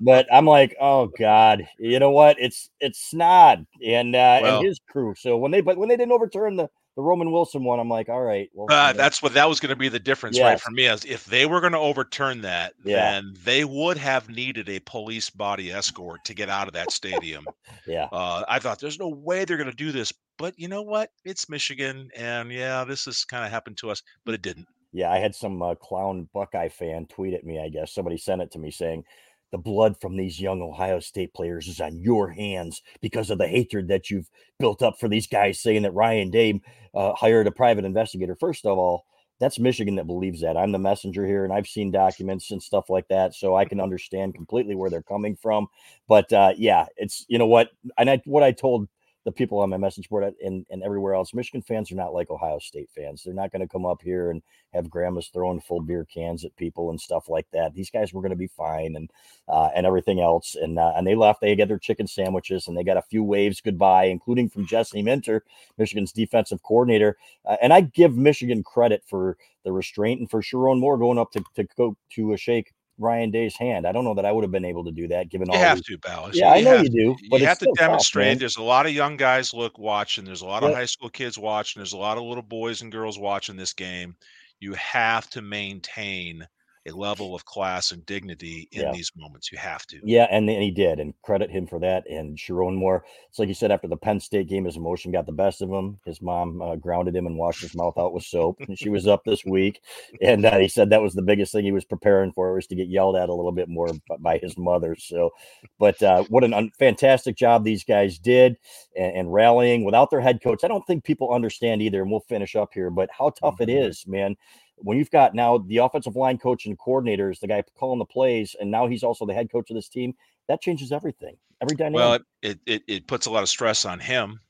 but 0.00 0.26
I'm 0.32 0.46
like, 0.46 0.76
oh 0.80 1.06
god, 1.18 1.66
you 1.78 1.98
know 1.98 2.10
what? 2.10 2.36
It's 2.38 2.70
it's 2.80 3.10
Snod 3.12 3.66
and 3.84 4.14
uh, 4.14 4.38
well, 4.42 4.58
and 4.58 4.66
his 4.66 4.80
crew. 4.88 5.14
So 5.16 5.36
when 5.36 5.50
they 5.50 5.60
but 5.60 5.76
when 5.76 5.88
they 5.88 5.96
didn't 5.96 6.12
overturn 6.12 6.56
the 6.56 6.68
the 6.96 7.02
Roman 7.02 7.32
Wilson 7.32 7.64
one, 7.64 7.80
I'm 7.80 7.88
like, 7.88 8.08
all 8.08 8.22
right. 8.22 8.48
Well, 8.54 8.66
uh, 8.70 8.92
that's 8.92 9.20
what 9.20 9.34
that 9.34 9.48
was 9.48 9.58
going 9.58 9.70
to 9.70 9.76
be 9.76 9.88
the 9.88 9.98
difference, 9.98 10.36
yes. 10.36 10.44
right? 10.44 10.60
For 10.60 10.70
me, 10.70 10.86
as 10.86 11.04
if 11.04 11.24
they 11.24 11.44
were 11.44 11.60
going 11.60 11.72
to 11.72 11.78
overturn 11.78 12.40
that, 12.42 12.74
yeah. 12.84 13.12
then 13.12 13.34
they 13.42 13.64
would 13.64 13.96
have 13.96 14.28
needed 14.28 14.68
a 14.68 14.78
police 14.80 15.28
body 15.28 15.72
escort 15.72 16.24
to 16.24 16.34
get 16.34 16.48
out 16.48 16.68
of 16.68 16.74
that 16.74 16.92
stadium. 16.92 17.46
yeah. 17.86 18.08
Uh, 18.12 18.44
I 18.48 18.60
thought 18.60 18.78
there's 18.78 18.98
no 18.98 19.08
way 19.08 19.44
they're 19.44 19.56
going 19.56 19.70
to 19.70 19.76
do 19.76 19.90
this, 19.90 20.12
but 20.38 20.56
you 20.56 20.68
know 20.68 20.82
what? 20.82 21.10
It's 21.24 21.48
Michigan, 21.48 22.10
and 22.16 22.52
yeah, 22.52 22.84
this 22.84 23.06
has 23.06 23.24
kind 23.24 23.44
of 23.44 23.50
happened 23.50 23.76
to 23.78 23.90
us, 23.90 24.02
but 24.24 24.34
it 24.34 24.42
didn't. 24.42 24.68
Yeah, 24.94 25.10
I 25.10 25.18
had 25.18 25.34
some 25.34 25.60
uh, 25.60 25.74
clown 25.74 26.28
Buckeye 26.32 26.68
fan 26.68 27.06
tweet 27.06 27.34
at 27.34 27.44
me. 27.44 27.58
I 27.60 27.68
guess 27.68 27.92
somebody 27.92 28.16
sent 28.16 28.42
it 28.42 28.52
to 28.52 28.60
me 28.60 28.70
saying 28.70 29.04
the 29.50 29.58
blood 29.58 30.00
from 30.00 30.16
these 30.16 30.40
young 30.40 30.62
Ohio 30.62 31.00
State 31.00 31.34
players 31.34 31.66
is 31.66 31.80
on 31.80 32.00
your 32.00 32.30
hands 32.30 32.80
because 33.02 33.28
of 33.28 33.38
the 33.38 33.48
hatred 33.48 33.88
that 33.88 34.08
you've 34.08 34.30
built 34.60 34.82
up 34.82 34.98
for 35.00 35.08
these 35.08 35.26
guys, 35.26 35.60
saying 35.60 35.82
that 35.82 35.94
Ryan 35.94 36.30
Day 36.30 36.60
uh, 36.94 37.12
hired 37.14 37.48
a 37.48 37.52
private 37.52 37.84
investigator. 37.84 38.36
First 38.38 38.64
of 38.64 38.78
all, 38.78 39.04
that's 39.40 39.58
Michigan 39.58 39.96
that 39.96 40.06
believes 40.06 40.40
that. 40.42 40.56
I'm 40.56 40.70
the 40.70 40.78
messenger 40.78 41.26
here, 41.26 41.42
and 41.44 41.52
I've 41.52 41.66
seen 41.66 41.90
documents 41.90 42.52
and 42.52 42.62
stuff 42.62 42.88
like 42.88 43.08
that, 43.08 43.34
so 43.34 43.56
I 43.56 43.64
can 43.64 43.80
understand 43.80 44.36
completely 44.36 44.76
where 44.76 44.90
they're 44.90 45.02
coming 45.02 45.34
from. 45.34 45.66
But 46.06 46.32
uh, 46.32 46.52
yeah, 46.56 46.86
it's 46.96 47.26
you 47.28 47.38
know 47.38 47.46
what, 47.48 47.70
and 47.98 48.08
I, 48.08 48.22
what 48.26 48.44
I 48.44 48.52
told 48.52 48.88
the 49.24 49.32
people 49.32 49.58
on 49.58 49.70
my 49.70 49.76
message 49.76 50.08
board 50.08 50.34
and, 50.44 50.66
and 50.70 50.82
everywhere 50.82 51.14
else. 51.14 51.32
Michigan 51.32 51.62
fans 51.62 51.90
are 51.90 51.96
not 51.96 52.12
like 52.12 52.30
Ohio 52.30 52.58
State 52.58 52.90
fans. 52.94 53.22
They're 53.22 53.32
not 53.32 53.50
going 53.50 53.62
to 53.62 53.68
come 53.68 53.86
up 53.86 54.02
here 54.02 54.30
and 54.30 54.42
have 54.72 54.90
grandmas 54.90 55.28
throwing 55.28 55.60
full 55.60 55.80
beer 55.80 56.04
cans 56.04 56.44
at 56.44 56.54
people 56.56 56.90
and 56.90 57.00
stuff 57.00 57.28
like 57.28 57.46
that. 57.52 57.74
These 57.74 57.90
guys 57.90 58.12
were 58.12 58.20
going 58.20 58.30
to 58.30 58.36
be 58.36 58.48
fine 58.48 58.96
and 58.96 59.10
uh, 59.48 59.70
and 59.74 59.86
everything 59.86 60.20
else. 60.20 60.54
And 60.54 60.78
uh, 60.78 60.92
and 60.96 61.06
they 61.06 61.14
left. 61.14 61.40
They 61.40 61.56
got 61.56 61.68
their 61.68 61.78
chicken 61.78 62.06
sandwiches 62.06 62.68
and 62.68 62.76
they 62.76 62.84
got 62.84 62.98
a 62.98 63.02
few 63.02 63.24
waves 63.24 63.60
goodbye, 63.60 64.04
including 64.04 64.50
from 64.50 64.66
Jesse 64.66 65.02
Minter, 65.02 65.42
Michigan's 65.78 66.12
defensive 66.12 66.62
coordinator. 66.62 67.16
Uh, 67.46 67.56
and 67.62 67.72
I 67.72 67.80
give 67.80 68.16
Michigan 68.16 68.62
credit 68.62 69.02
for 69.06 69.38
the 69.64 69.72
restraint 69.72 70.20
and 70.20 70.30
for 70.30 70.42
Sherrone 70.42 70.80
Moore 70.80 70.98
going 70.98 71.18
up 71.18 71.32
to 71.32 71.42
to 71.54 71.64
go 71.76 71.96
to 72.10 72.32
a 72.34 72.36
shake 72.36 72.72
Ryan 72.98 73.30
Day's 73.30 73.56
hand. 73.56 73.86
I 73.86 73.92
don't 73.92 74.04
know 74.04 74.14
that 74.14 74.24
I 74.24 74.32
would 74.32 74.44
have 74.44 74.50
been 74.50 74.64
able 74.64 74.84
to 74.84 74.92
do 74.92 75.08
that 75.08 75.28
given 75.28 75.48
you 75.48 75.54
all. 75.54 75.60
You 75.60 75.66
have 75.66 75.82
to, 75.82 75.98
Balas. 75.98 76.36
Yeah, 76.36 76.54
you 76.54 76.68
I 76.68 76.70
know 76.70 76.82
you 76.82 76.88
do. 76.90 77.16
But 77.30 77.40
you 77.40 77.46
have 77.46 77.58
to 77.58 77.72
demonstrate. 77.76 78.34
Tough, 78.34 78.40
there's 78.40 78.56
a 78.56 78.62
lot 78.62 78.86
of 78.86 78.92
young 78.92 79.16
guys 79.16 79.52
look 79.52 79.78
watching. 79.78 80.24
There's 80.24 80.42
a 80.42 80.46
lot 80.46 80.62
of 80.62 80.72
high 80.72 80.84
school 80.84 81.08
kids 81.08 81.36
watching. 81.36 81.80
There's 81.80 81.92
a 81.92 81.98
lot 81.98 82.18
of 82.18 82.24
little 82.24 82.42
boys 82.42 82.82
and 82.82 82.92
girls 82.92 83.18
watching 83.18 83.56
this 83.56 83.72
game. 83.72 84.14
You 84.60 84.74
have 84.74 85.28
to 85.30 85.42
maintain 85.42 86.46
a 86.86 86.92
level 86.92 87.34
of 87.34 87.44
class 87.44 87.92
and 87.92 88.04
dignity 88.04 88.68
in 88.72 88.82
yeah. 88.82 88.92
these 88.92 89.10
moments. 89.16 89.50
You 89.50 89.58
have 89.58 89.86
to. 89.86 90.00
Yeah, 90.04 90.26
and, 90.30 90.48
and 90.50 90.62
he 90.62 90.70
did, 90.70 91.00
and 91.00 91.14
credit 91.22 91.50
him 91.50 91.66
for 91.66 91.78
that. 91.80 92.08
And 92.08 92.36
Sherrone 92.36 92.74
Moore, 92.74 93.04
it's 93.28 93.38
like 93.38 93.48
you 93.48 93.54
said 93.54 93.70
after 93.70 93.88
the 93.88 93.96
Penn 93.96 94.20
State 94.20 94.48
game, 94.48 94.64
his 94.64 94.76
emotion 94.76 95.10
got 95.10 95.26
the 95.26 95.32
best 95.32 95.62
of 95.62 95.70
him. 95.70 95.98
His 96.04 96.20
mom 96.20 96.60
uh, 96.60 96.76
grounded 96.76 97.16
him 97.16 97.26
and 97.26 97.38
washed 97.38 97.62
his 97.62 97.74
mouth 97.74 97.96
out 97.96 98.12
with 98.12 98.24
soap. 98.24 98.60
And 98.60 98.78
she 98.78 98.90
was 98.90 99.06
up 99.06 99.24
this 99.24 99.44
week, 99.44 99.80
and 100.20 100.44
uh, 100.44 100.58
he 100.58 100.68
said 100.68 100.90
that 100.90 101.02
was 101.02 101.14
the 101.14 101.22
biggest 101.22 101.52
thing 101.52 101.64
he 101.64 101.72
was 101.72 101.84
preparing 101.84 102.32
for 102.32 102.54
was 102.54 102.66
to 102.66 102.76
get 102.76 102.88
yelled 102.88 103.16
at 103.16 103.28
a 103.28 103.34
little 103.34 103.52
bit 103.52 103.68
more 103.68 103.88
by 104.20 104.38
his 104.38 104.58
mother. 104.58 104.94
So, 104.98 105.30
but 105.78 106.02
uh, 106.02 106.24
what 106.24 106.44
an 106.44 106.52
un- 106.52 106.72
fantastic 106.78 107.36
job 107.36 107.64
these 107.64 107.84
guys 107.84 108.18
did 108.18 108.56
and, 108.96 109.16
and, 109.16 109.32
rallying 109.32 109.84
without 109.84 110.10
their 110.10 110.20
head 110.20 110.40
coach. 110.42 110.62
I 110.62 110.68
don't 110.68 110.86
think 110.86 111.02
people 111.02 111.32
understand 111.32 111.82
either, 111.82 112.02
and 112.02 112.10
we'll 112.10 112.20
finish 112.20 112.54
up 112.54 112.74
here. 112.74 112.90
But 112.90 113.08
how 113.16 113.30
tough 113.30 113.54
mm-hmm. 113.54 113.70
it 113.70 113.70
is, 113.70 114.06
man 114.06 114.36
when 114.84 114.98
you've 114.98 115.10
got 115.10 115.34
now 115.34 115.58
the 115.58 115.78
offensive 115.78 116.14
line 116.14 116.38
coach 116.38 116.66
and 116.66 116.78
coordinator 116.78 117.30
is 117.30 117.40
the 117.40 117.48
guy 117.48 117.62
calling 117.76 117.98
the 117.98 118.04
plays, 118.04 118.54
and 118.60 118.70
now 118.70 118.86
he's 118.86 119.02
also 119.02 119.26
the 119.26 119.34
head 119.34 119.50
coach 119.50 119.70
of 119.70 119.76
this 119.76 119.88
team, 119.88 120.14
that 120.48 120.60
changes 120.60 120.92
everything. 120.92 121.36
Every 121.60 121.76
dynamic. 121.76 121.96
Well, 121.96 122.18
it, 122.42 122.58
it, 122.66 122.82
it 122.86 123.06
puts 123.06 123.26
a 123.26 123.30
lot 123.30 123.42
of 123.42 123.48
stress 123.48 123.84
on 123.84 123.98
him 123.98 124.40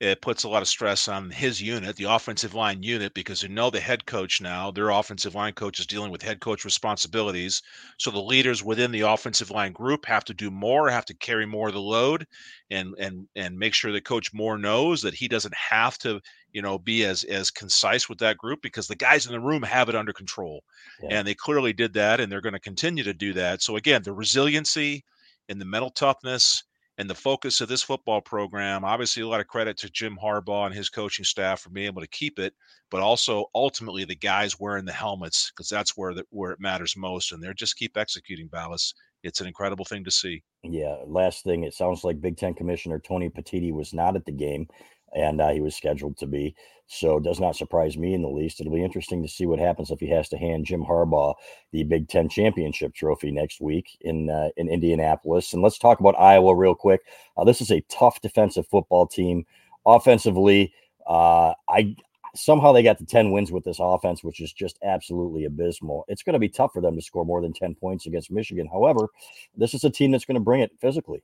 it 0.00 0.20
puts 0.20 0.44
a 0.44 0.48
lot 0.48 0.62
of 0.62 0.68
stress 0.68 1.08
on 1.08 1.28
his 1.30 1.60
unit, 1.60 1.96
the 1.96 2.04
offensive 2.04 2.54
line 2.54 2.84
unit, 2.84 3.12
because 3.14 3.42
you 3.42 3.48
know 3.48 3.68
the 3.68 3.80
head 3.80 4.06
coach 4.06 4.40
now, 4.40 4.70
their 4.70 4.90
offensive 4.90 5.34
line 5.34 5.52
coach 5.54 5.80
is 5.80 5.86
dealing 5.86 6.12
with 6.12 6.22
head 6.22 6.38
coach 6.38 6.64
responsibilities. 6.64 7.62
So 7.98 8.12
the 8.12 8.20
leaders 8.20 8.62
within 8.62 8.92
the 8.92 9.00
offensive 9.00 9.50
line 9.50 9.72
group 9.72 10.06
have 10.06 10.24
to 10.26 10.34
do 10.34 10.52
more, 10.52 10.88
have 10.88 11.04
to 11.06 11.14
carry 11.14 11.46
more 11.46 11.68
of 11.68 11.74
the 11.74 11.80
load, 11.80 12.26
and 12.70 12.94
and 12.98 13.26
and 13.34 13.58
make 13.58 13.74
sure 13.74 13.90
that 13.90 14.04
Coach 14.04 14.32
Moore 14.32 14.56
knows 14.56 15.02
that 15.02 15.14
he 15.14 15.26
doesn't 15.26 15.54
have 15.54 15.98
to, 15.98 16.20
you 16.52 16.62
know, 16.62 16.78
be 16.78 17.04
as 17.04 17.24
as 17.24 17.50
concise 17.50 18.08
with 18.08 18.18
that 18.18 18.38
group 18.38 18.62
because 18.62 18.86
the 18.86 18.94
guys 18.94 19.26
in 19.26 19.32
the 19.32 19.40
room 19.40 19.62
have 19.64 19.88
it 19.88 19.96
under 19.96 20.12
control, 20.12 20.62
yeah. 21.02 21.18
and 21.18 21.26
they 21.26 21.34
clearly 21.34 21.72
did 21.72 21.92
that, 21.94 22.20
and 22.20 22.30
they're 22.30 22.40
going 22.40 22.52
to 22.52 22.60
continue 22.60 23.02
to 23.02 23.14
do 23.14 23.32
that. 23.32 23.62
So 23.62 23.74
again, 23.74 24.02
the 24.04 24.12
resiliency 24.12 25.04
and 25.48 25.60
the 25.60 25.64
mental 25.64 25.90
toughness 25.90 26.62
and 26.98 27.08
the 27.08 27.14
focus 27.14 27.60
of 27.60 27.68
this 27.68 27.82
football 27.82 28.20
program. 28.20 28.84
Obviously, 28.84 29.22
a 29.22 29.28
lot 29.28 29.40
of 29.40 29.46
credit 29.46 29.76
to 29.78 29.90
Jim 29.90 30.18
Harbaugh 30.22 30.66
and 30.66 30.74
his 30.74 30.88
coaching 30.88 31.24
staff 31.24 31.60
for 31.60 31.70
being 31.70 31.86
able 31.86 32.02
to 32.02 32.08
keep 32.08 32.38
it, 32.38 32.52
but 32.90 33.00
also 33.00 33.46
ultimately 33.54 34.04
the 34.04 34.16
guys 34.16 34.60
wearing 34.60 34.84
the 34.84 34.92
helmets 34.92 35.50
because 35.50 35.68
that's 35.68 35.96
where 35.96 36.12
the, 36.12 36.24
where 36.30 36.52
it 36.52 36.60
matters 36.60 36.96
most, 36.96 37.32
and 37.32 37.42
they're 37.42 37.54
just 37.54 37.76
keep 37.76 37.96
executing. 37.96 38.48
Balas, 38.48 38.92
it's 39.22 39.40
an 39.40 39.46
incredible 39.46 39.84
thing 39.84 40.04
to 40.04 40.10
see. 40.10 40.42
Yeah. 40.64 40.96
Last 41.06 41.44
thing, 41.44 41.64
it 41.64 41.74
sounds 41.74 42.04
like 42.04 42.20
Big 42.20 42.36
Ten 42.36 42.54
Commissioner 42.54 42.98
Tony 42.98 43.30
Petitti 43.30 43.72
was 43.72 43.94
not 43.94 44.16
at 44.16 44.24
the 44.24 44.32
game 44.32 44.66
and 45.14 45.40
uh, 45.40 45.48
he 45.48 45.60
was 45.60 45.76
scheduled 45.76 46.16
to 46.18 46.26
be. 46.26 46.54
So 46.90 47.18
it 47.18 47.22
does 47.22 47.38
not 47.38 47.54
surprise 47.54 47.98
me 47.98 48.14
in 48.14 48.22
the 48.22 48.28
least. 48.28 48.60
It'll 48.60 48.72
be 48.72 48.82
interesting 48.82 49.22
to 49.22 49.28
see 49.28 49.44
what 49.44 49.58
happens 49.58 49.90
if 49.90 50.00
he 50.00 50.08
has 50.08 50.28
to 50.30 50.38
hand 50.38 50.64
Jim 50.64 50.82
Harbaugh 50.82 51.34
the 51.70 51.84
Big 51.84 52.08
Ten 52.08 52.30
championship 52.30 52.94
trophy 52.94 53.30
next 53.30 53.60
week 53.60 53.98
in 54.00 54.30
uh, 54.30 54.48
in 54.56 54.70
Indianapolis. 54.70 55.52
And 55.52 55.62
let's 55.62 55.78
talk 55.78 56.00
about 56.00 56.18
Iowa 56.18 56.56
real 56.56 56.74
quick. 56.74 57.02
Uh, 57.36 57.44
this 57.44 57.60
is 57.60 57.70
a 57.70 57.82
tough 57.90 58.22
defensive 58.22 58.66
football 58.68 59.06
team. 59.06 59.44
Offensively, 59.84 60.72
uh, 61.06 61.52
I 61.68 61.94
somehow 62.34 62.72
they 62.72 62.82
got 62.82 62.98
the 62.98 63.04
10 63.04 63.32
wins 63.32 63.52
with 63.52 63.64
this 63.64 63.78
offense, 63.80 64.24
which 64.24 64.40
is 64.40 64.52
just 64.52 64.78
absolutely 64.82 65.44
abysmal. 65.44 66.04
It's 66.08 66.22
going 66.22 66.34
to 66.34 66.38
be 66.38 66.48
tough 66.48 66.72
for 66.72 66.80
them 66.80 66.96
to 66.96 67.02
score 67.02 67.24
more 67.24 67.42
than 67.42 67.52
10 67.52 67.74
points 67.74 68.06
against 68.06 68.30
Michigan. 68.30 68.66
However, 68.70 69.08
this 69.54 69.74
is 69.74 69.84
a 69.84 69.90
team 69.90 70.10
that's 70.10 70.24
going 70.24 70.36
to 70.36 70.40
bring 70.40 70.62
it 70.62 70.70
physically. 70.80 71.22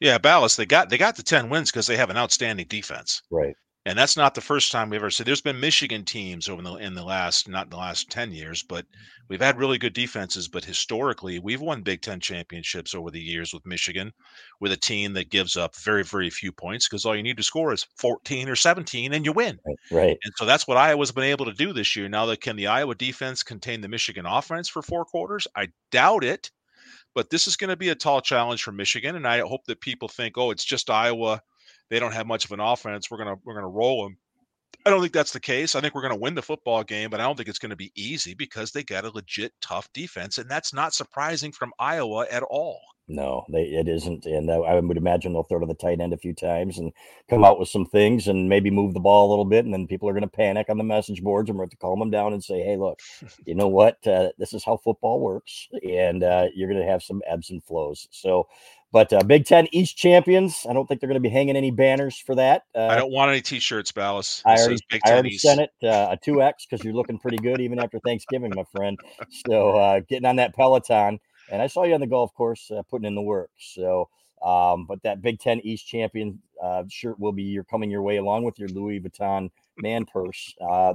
Yeah, 0.00 0.18
Balas, 0.18 0.56
they 0.56 0.66
got 0.66 0.90
they 0.90 0.98
got 0.98 1.14
the 1.14 1.22
10 1.22 1.50
wins 1.50 1.70
because 1.70 1.86
they 1.86 1.96
have 1.96 2.10
an 2.10 2.16
outstanding 2.16 2.66
defense. 2.66 3.22
Right. 3.30 3.54
And 3.86 3.98
that's 3.98 4.16
not 4.16 4.34
the 4.34 4.40
first 4.40 4.72
time 4.72 4.88
we've 4.88 5.00
ever 5.00 5.10
said 5.10 5.26
there's 5.26 5.42
been 5.42 5.60
Michigan 5.60 6.04
teams 6.04 6.48
over 6.48 6.62
the 6.62 6.74
in 6.76 6.94
the 6.94 7.04
last 7.04 7.48
not 7.48 7.66
in 7.66 7.70
the 7.70 7.76
last 7.76 8.10
10 8.10 8.32
years, 8.32 8.62
but 8.62 8.86
we've 9.28 9.42
had 9.42 9.58
really 9.58 9.76
good 9.76 9.92
defenses. 9.92 10.48
But 10.48 10.64
historically, 10.64 11.38
we've 11.38 11.60
won 11.60 11.82
Big 11.82 12.00
Ten 12.00 12.18
championships 12.18 12.94
over 12.94 13.10
the 13.10 13.20
years 13.20 13.52
with 13.52 13.66
Michigan, 13.66 14.10
with 14.58 14.72
a 14.72 14.76
team 14.76 15.12
that 15.14 15.28
gives 15.28 15.58
up 15.58 15.76
very, 15.76 16.02
very 16.02 16.30
few 16.30 16.50
points 16.50 16.88
because 16.88 17.04
all 17.04 17.14
you 17.14 17.22
need 17.22 17.36
to 17.36 17.42
score 17.42 17.74
is 17.74 17.86
14 17.98 18.48
or 18.48 18.56
17 18.56 19.12
and 19.12 19.26
you 19.26 19.32
win. 19.32 19.58
Right, 19.66 19.76
right. 19.90 20.18
And 20.24 20.32
so 20.36 20.46
that's 20.46 20.66
what 20.66 20.78
Iowa's 20.78 21.12
been 21.12 21.24
able 21.24 21.44
to 21.44 21.52
do 21.52 21.74
this 21.74 21.94
year. 21.94 22.08
Now 22.08 22.24
that 22.26 22.40
can 22.40 22.56
the 22.56 22.68
Iowa 22.68 22.94
defense 22.94 23.42
contain 23.42 23.82
the 23.82 23.88
Michigan 23.88 24.24
offense 24.24 24.66
for 24.66 24.80
four 24.80 25.04
quarters? 25.04 25.46
I 25.54 25.68
doubt 25.90 26.24
it. 26.24 26.50
But 27.14 27.30
this 27.30 27.46
is 27.46 27.56
going 27.56 27.70
to 27.70 27.76
be 27.76 27.90
a 27.90 27.94
tall 27.94 28.20
challenge 28.20 28.64
for 28.64 28.72
Michigan, 28.72 29.14
and 29.14 29.26
I 29.26 29.38
hope 29.40 29.64
that 29.66 29.80
people 29.80 30.08
think, 30.08 30.36
oh, 30.36 30.50
it's 30.50 30.64
just 30.64 30.90
Iowa. 30.90 31.40
They 31.90 31.98
don't 31.98 32.14
have 32.14 32.26
much 32.26 32.44
of 32.44 32.52
an 32.52 32.60
offense. 32.60 33.10
We're 33.10 33.18
gonna 33.18 33.36
we're 33.44 33.54
gonna 33.54 33.68
roll 33.68 34.04
them. 34.04 34.16
I 34.86 34.90
don't 34.90 35.00
think 35.00 35.12
that's 35.12 35.32
the 35.32 35.40
case. 35.40 35.74
I 35.74 35.80
think 35.80 35.94
we're 35.94 36.02
going 36.02 36.12
to 36.12 36.20
win 36.20 36.34
the 36.34 36.42
football 36.42 36.82
game, 36.84 37.08
but 37.08 37.18
I 37.20 37.24
don't 37.24 37.36
think 37.36 37.48
it's 37.48 37.58
going 37.58 37.70
to 37.70 37.76
be 37.76 37.92
easy 37.94 38.34
because 38.34 38.70
they 38.70 38.82
got 38.82 39.04
a 39.06 39.10
legit 39.10 39.52
tough 39.62 39.88
defense, 39.94 40.36
and 40.36 40.50
that's 40.50 40.74
not 40.74 40.92
surprising 40.92 41.52
from 41.52 41.72
Iowa 41.78 42.26
at 42.30 42.42
all. 42.42 42.80
No, 43.06 43.44
they, 43.50 43.64
it 43.64 43.86
isn't, 43.86 44.24
and 44.24 44.48
uh, 44.48 44.62
I 44.62 44.80
would 44.80 44.96
imagine 44.96 45.34
they'll 45.34 45.42
throw 45.42 45.58
to 45.58 45.66
the 45.66 45.74
tight 45.74 46.00
end 46.00 46.14
a 46.14 46.18
few 46.18 46.32
times 46.32 46.78
and 46.78 46.90
come 47.28 47.44
out 47.44 47.58
with 47.58 47.68
some 47.68 47.84
things 47.84 48.28
and 48.28 48.48
maybe 48.48 48.70
move 48.70 48.94
the 48.94 49.00
ball 49.00 49.28
a 49.28 49.30
little 49.30 49.44
bit, 49.44 49.66
and 49.66 49.74
then 49.74 49.86
people 49.86 50.08
are 50.08 50.14
going 50.14 50.22
to 50.22 50.28
panic 50.28 50.70
on 50.70 50.78
the 50.78 50.84
message 50.84 51.22
boards, 51.22 51.50
and 51.50 51.58
we're 51.58 51.64
going 51.64 51.70
to 51.70 51.76
calm 51.76 51.98
them 51.98 52.10
down 52.10 52.32
and 52.32 52.42
say, 52.42 52.62
"Hey, 52.62 52.78
look, 52.78 53.00
you 53.44 53.54
know 53.54 53.68
what? 53.68 53.98
Uh, 54.06 54.30
this 54.38 54.54
is 54.54 54.64
how 54.64 54.78
football 54.78 55.20
works, 55.20 55.68
and 55.86 56.22
uh, 56.22 56.46
you're 56.54 56.68
going 56.68 56.80
to 56.80 56.90
have 56.90 57.02
some 57.02 57.20
ebbs 57.26 57.50
and 57.50 57.62
flows." 57.62 58.08
So, 58.10 58.48
but 58.90 59.12
uh, 59.12 59.22
Big 59.22 59.44
Ten 59.44 59.68
East 59.70 59.98
champions, 59.98 60.64
I 60.66 60.72
don't 60.72 60.86
think 60.86 61.02
they're 61.02 61.08
going 61.08 61.22
to 61.22 61.28
be 61.28 61.28
hanging 61.28 61.56
any 61.56 61.72
banners 61.72 62.16
for 62.16 62.34
that. 62.36 62.62
Uh, 62.74 62.86
I 62.86 62.96
don't 62.96 63.12
want 63.12 63.30
any 63.30 63.42
T-shirts, 63.42 63.92
Balas. 63.92 64.40
I 64.46 64.56
already, 64.56 64.78
I 65.04 65.12
already 65.12 65.36
sent 65.36 65.60
it 65.60 65.70
uh, 65.82 66.08
a 66.12 66.16
two 66.16 66.40
X 66.40 66.64
because 66.64 66.82
you're 66.82 66.94
looking 66.94 67.18
pretty 67.18 67.36
good 67.36 67.60
even 67.60 67.78
after 67.80 67.98
Thanksgiving, 67.98 68.52
my 68.56 68.64
friend. 68.74 68.98
So 69.46 70.00
getting 70.08 70.24
on 70.24 70.36
that 70.36 70.54
Peloton 70.54 71.20
and 71.50 71.62
I 71.62 71.66
saw 71.66 71.84
you 71.84 71.94
on 71.94 72.00
the 72.00 72.06
golf 72.06 72.34
course 72.34 72.70
uh, 72.70 72.82
putting 72.90 73.06
in 73.06 73.14
the 73.14 73.22
work. 73.22 73.50
So, 73.58 74.08
um, 74.42 74.86
but 74.86 75.02
that 75.02 75.22
Big 75.22 75.40
Ten 75.40 75.60
East 75.60 75.86
champion 75.86 76.40
uh, 76.62 76.84
shirt 76.88 77.18
will 77.18 77.32
be 77.32 77.44
your 77.44 77.64
coming 77.64 77.90
your 77.90 78.02
way 78.02 78.16
along 78.16 78.44
with 78.44 78.58
your 78.58 78.68
Louis 78.68 79.00
Vuitton 79.00 79.50
man 79.78 80.04
purse. 80.04 80.54
Uh, 80.60 80.94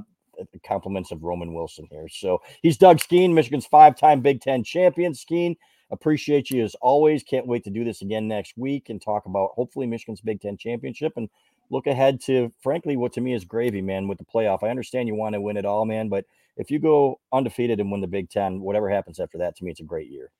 compliments 0.63 1.11
of 1.11 1.23
Roman 1.23 1.53
Wilson 1.53 1.85
here. 1.91 2.07
So 2.07 2.41
he's 2.61 2.77
Doug 2.77 2.99
Skene, 2.99 3.33
Michigan's 3.33 3.65
five-time 3.65 4.21
Big 4.21 4.41
Ten 4.41 4.63
champion. 4.63 5.13
Skene, 5.13 5.57
appreciate 5.91 6.49
you 6.49 6.63
as 6.63 6.75
always. 6.75 7.23
Can't 7.23 7.47
wait 7.47 7.63
to 7.65 7.69
do 7.69 7.83
this 7.83 8.01
again 8.01 8.27
next 8.27 8.57
week 8.57 8.89
and 8.89 9.01
talk 9.01 9.25
about 9.25 9.51
hopefully 9.55 9.87
Michigan's 9.87 10.21
Big 10.21 10.41
Ten 10.41 10.57
championship 10.57 11.13
and 11.17 11.29
look 11.69 11.87
ahead 11.87 12.21
to 12.21 12.51
frankly 12.61 12.97
what 12.97 13.13
to 13.13 13.21
me 13.21 13.33
is 13.33 13.45
gravy, 13.45 13.81
man, 13.81 14.07
with 14.07 14.17
the 14.17 14.25
playoff. 14.25 14.63
I 14.63 14.69
understand 14.69 15.07
you 15.07 15.15
want 15.15 15.33
to 15.33 15.41
win 15.41 15.57
it 15.57 15.65
all, 15.65 15.85
man, 15.85 16.09
but 16.09 16.25
if 16.57 16.71
you 16.71 16.79
go 16.79 17.19
undefeated 17.31 17.79
and 17.79 17.91
win 17.91 18.01
the 18.01 18.07
Big 18.07 18.29
Ten, 18.29 18.61
whatever 18.61 18.89
happens 18.89 19.19
after 19.19 19.37
that, 19.39 19.55
to 19.57 19.63
me, 19.63 19.71
it's 19.71 19.79
a 19.79 19.83
great 19.83 20.09
year. 20.09 20.31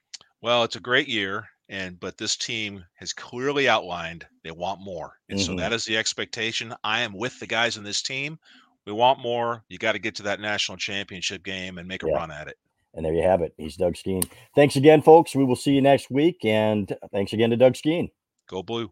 Well, 0.42 0.64
it's 0.64 0.76
a 0.76 0.82
great 0.82 1.08
year, 1.08 1.48
and 1.68 2.00
but 2.00 2.18
this 2.18 2.36
team 2.36 2.86
has 2.96 3.14
clearly 3.14 3.68
outlined 3.68 4.26
they 4.44 4.52
want 4.52 4.82
more, 4.82 5.14
and 5.30 5.40
mm-hmm. 5.40 5.56
so 5.56 5.58
that 5.58 5.74
is 5.74 5.86
the 5.86 5.98
expectation. 5.98 6.74
I 6.84 7.02
am 7.02 7.14
with 7.14 7.40
the 7.40 7.48
guys 7.48 7.78
in 7.78 7.84
this 7.84 8.02
team. 8.02 8.40
We 8.86 8.94
want 8.94 9.20
more. 9.20 9.64
You 9.70 9.78
got 9.78 9.92
to 9.92 10.00
get 10.00 10.16
to 10.16 10.24
that 10.24 10.40
national 10.40 10.78
championship 10.78 11.44
game 11.44 11.78
and 11.78 11.88
make 11.88 12.04
a 12.04 12.08
yeah. 12.08 12.16
run 12.16 12.32
at 12.32 12.48
it. 12.48 12.58
And 12.94 13.06
there 13.06 13.14
you 13.14 13.22
have 13.22 13.42
it. 13.42 13.54
He's 13.58 13.76
Doug 13.76 13.96
Skene. 13.96 14.24
Thanks 14.56 14.76
again, 14.76 15.02
folks. 15.02 15.36
We 15.36 15.44
will 15.44 15.56
see 15.56 15.74
you 15.74 15.82
next 15.82 16.10
week. 16.10 16.44
And 16.44 16.92
thanks 17.12 17.34
again 17.34 17.52
to 17.52 17.58
Doug 17.58 17.76
Skene. 17.76 18.10
Go 18.48 18.64
blue. 18.64 18.92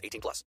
18 0.03 0.21
plus. 0.21 0.43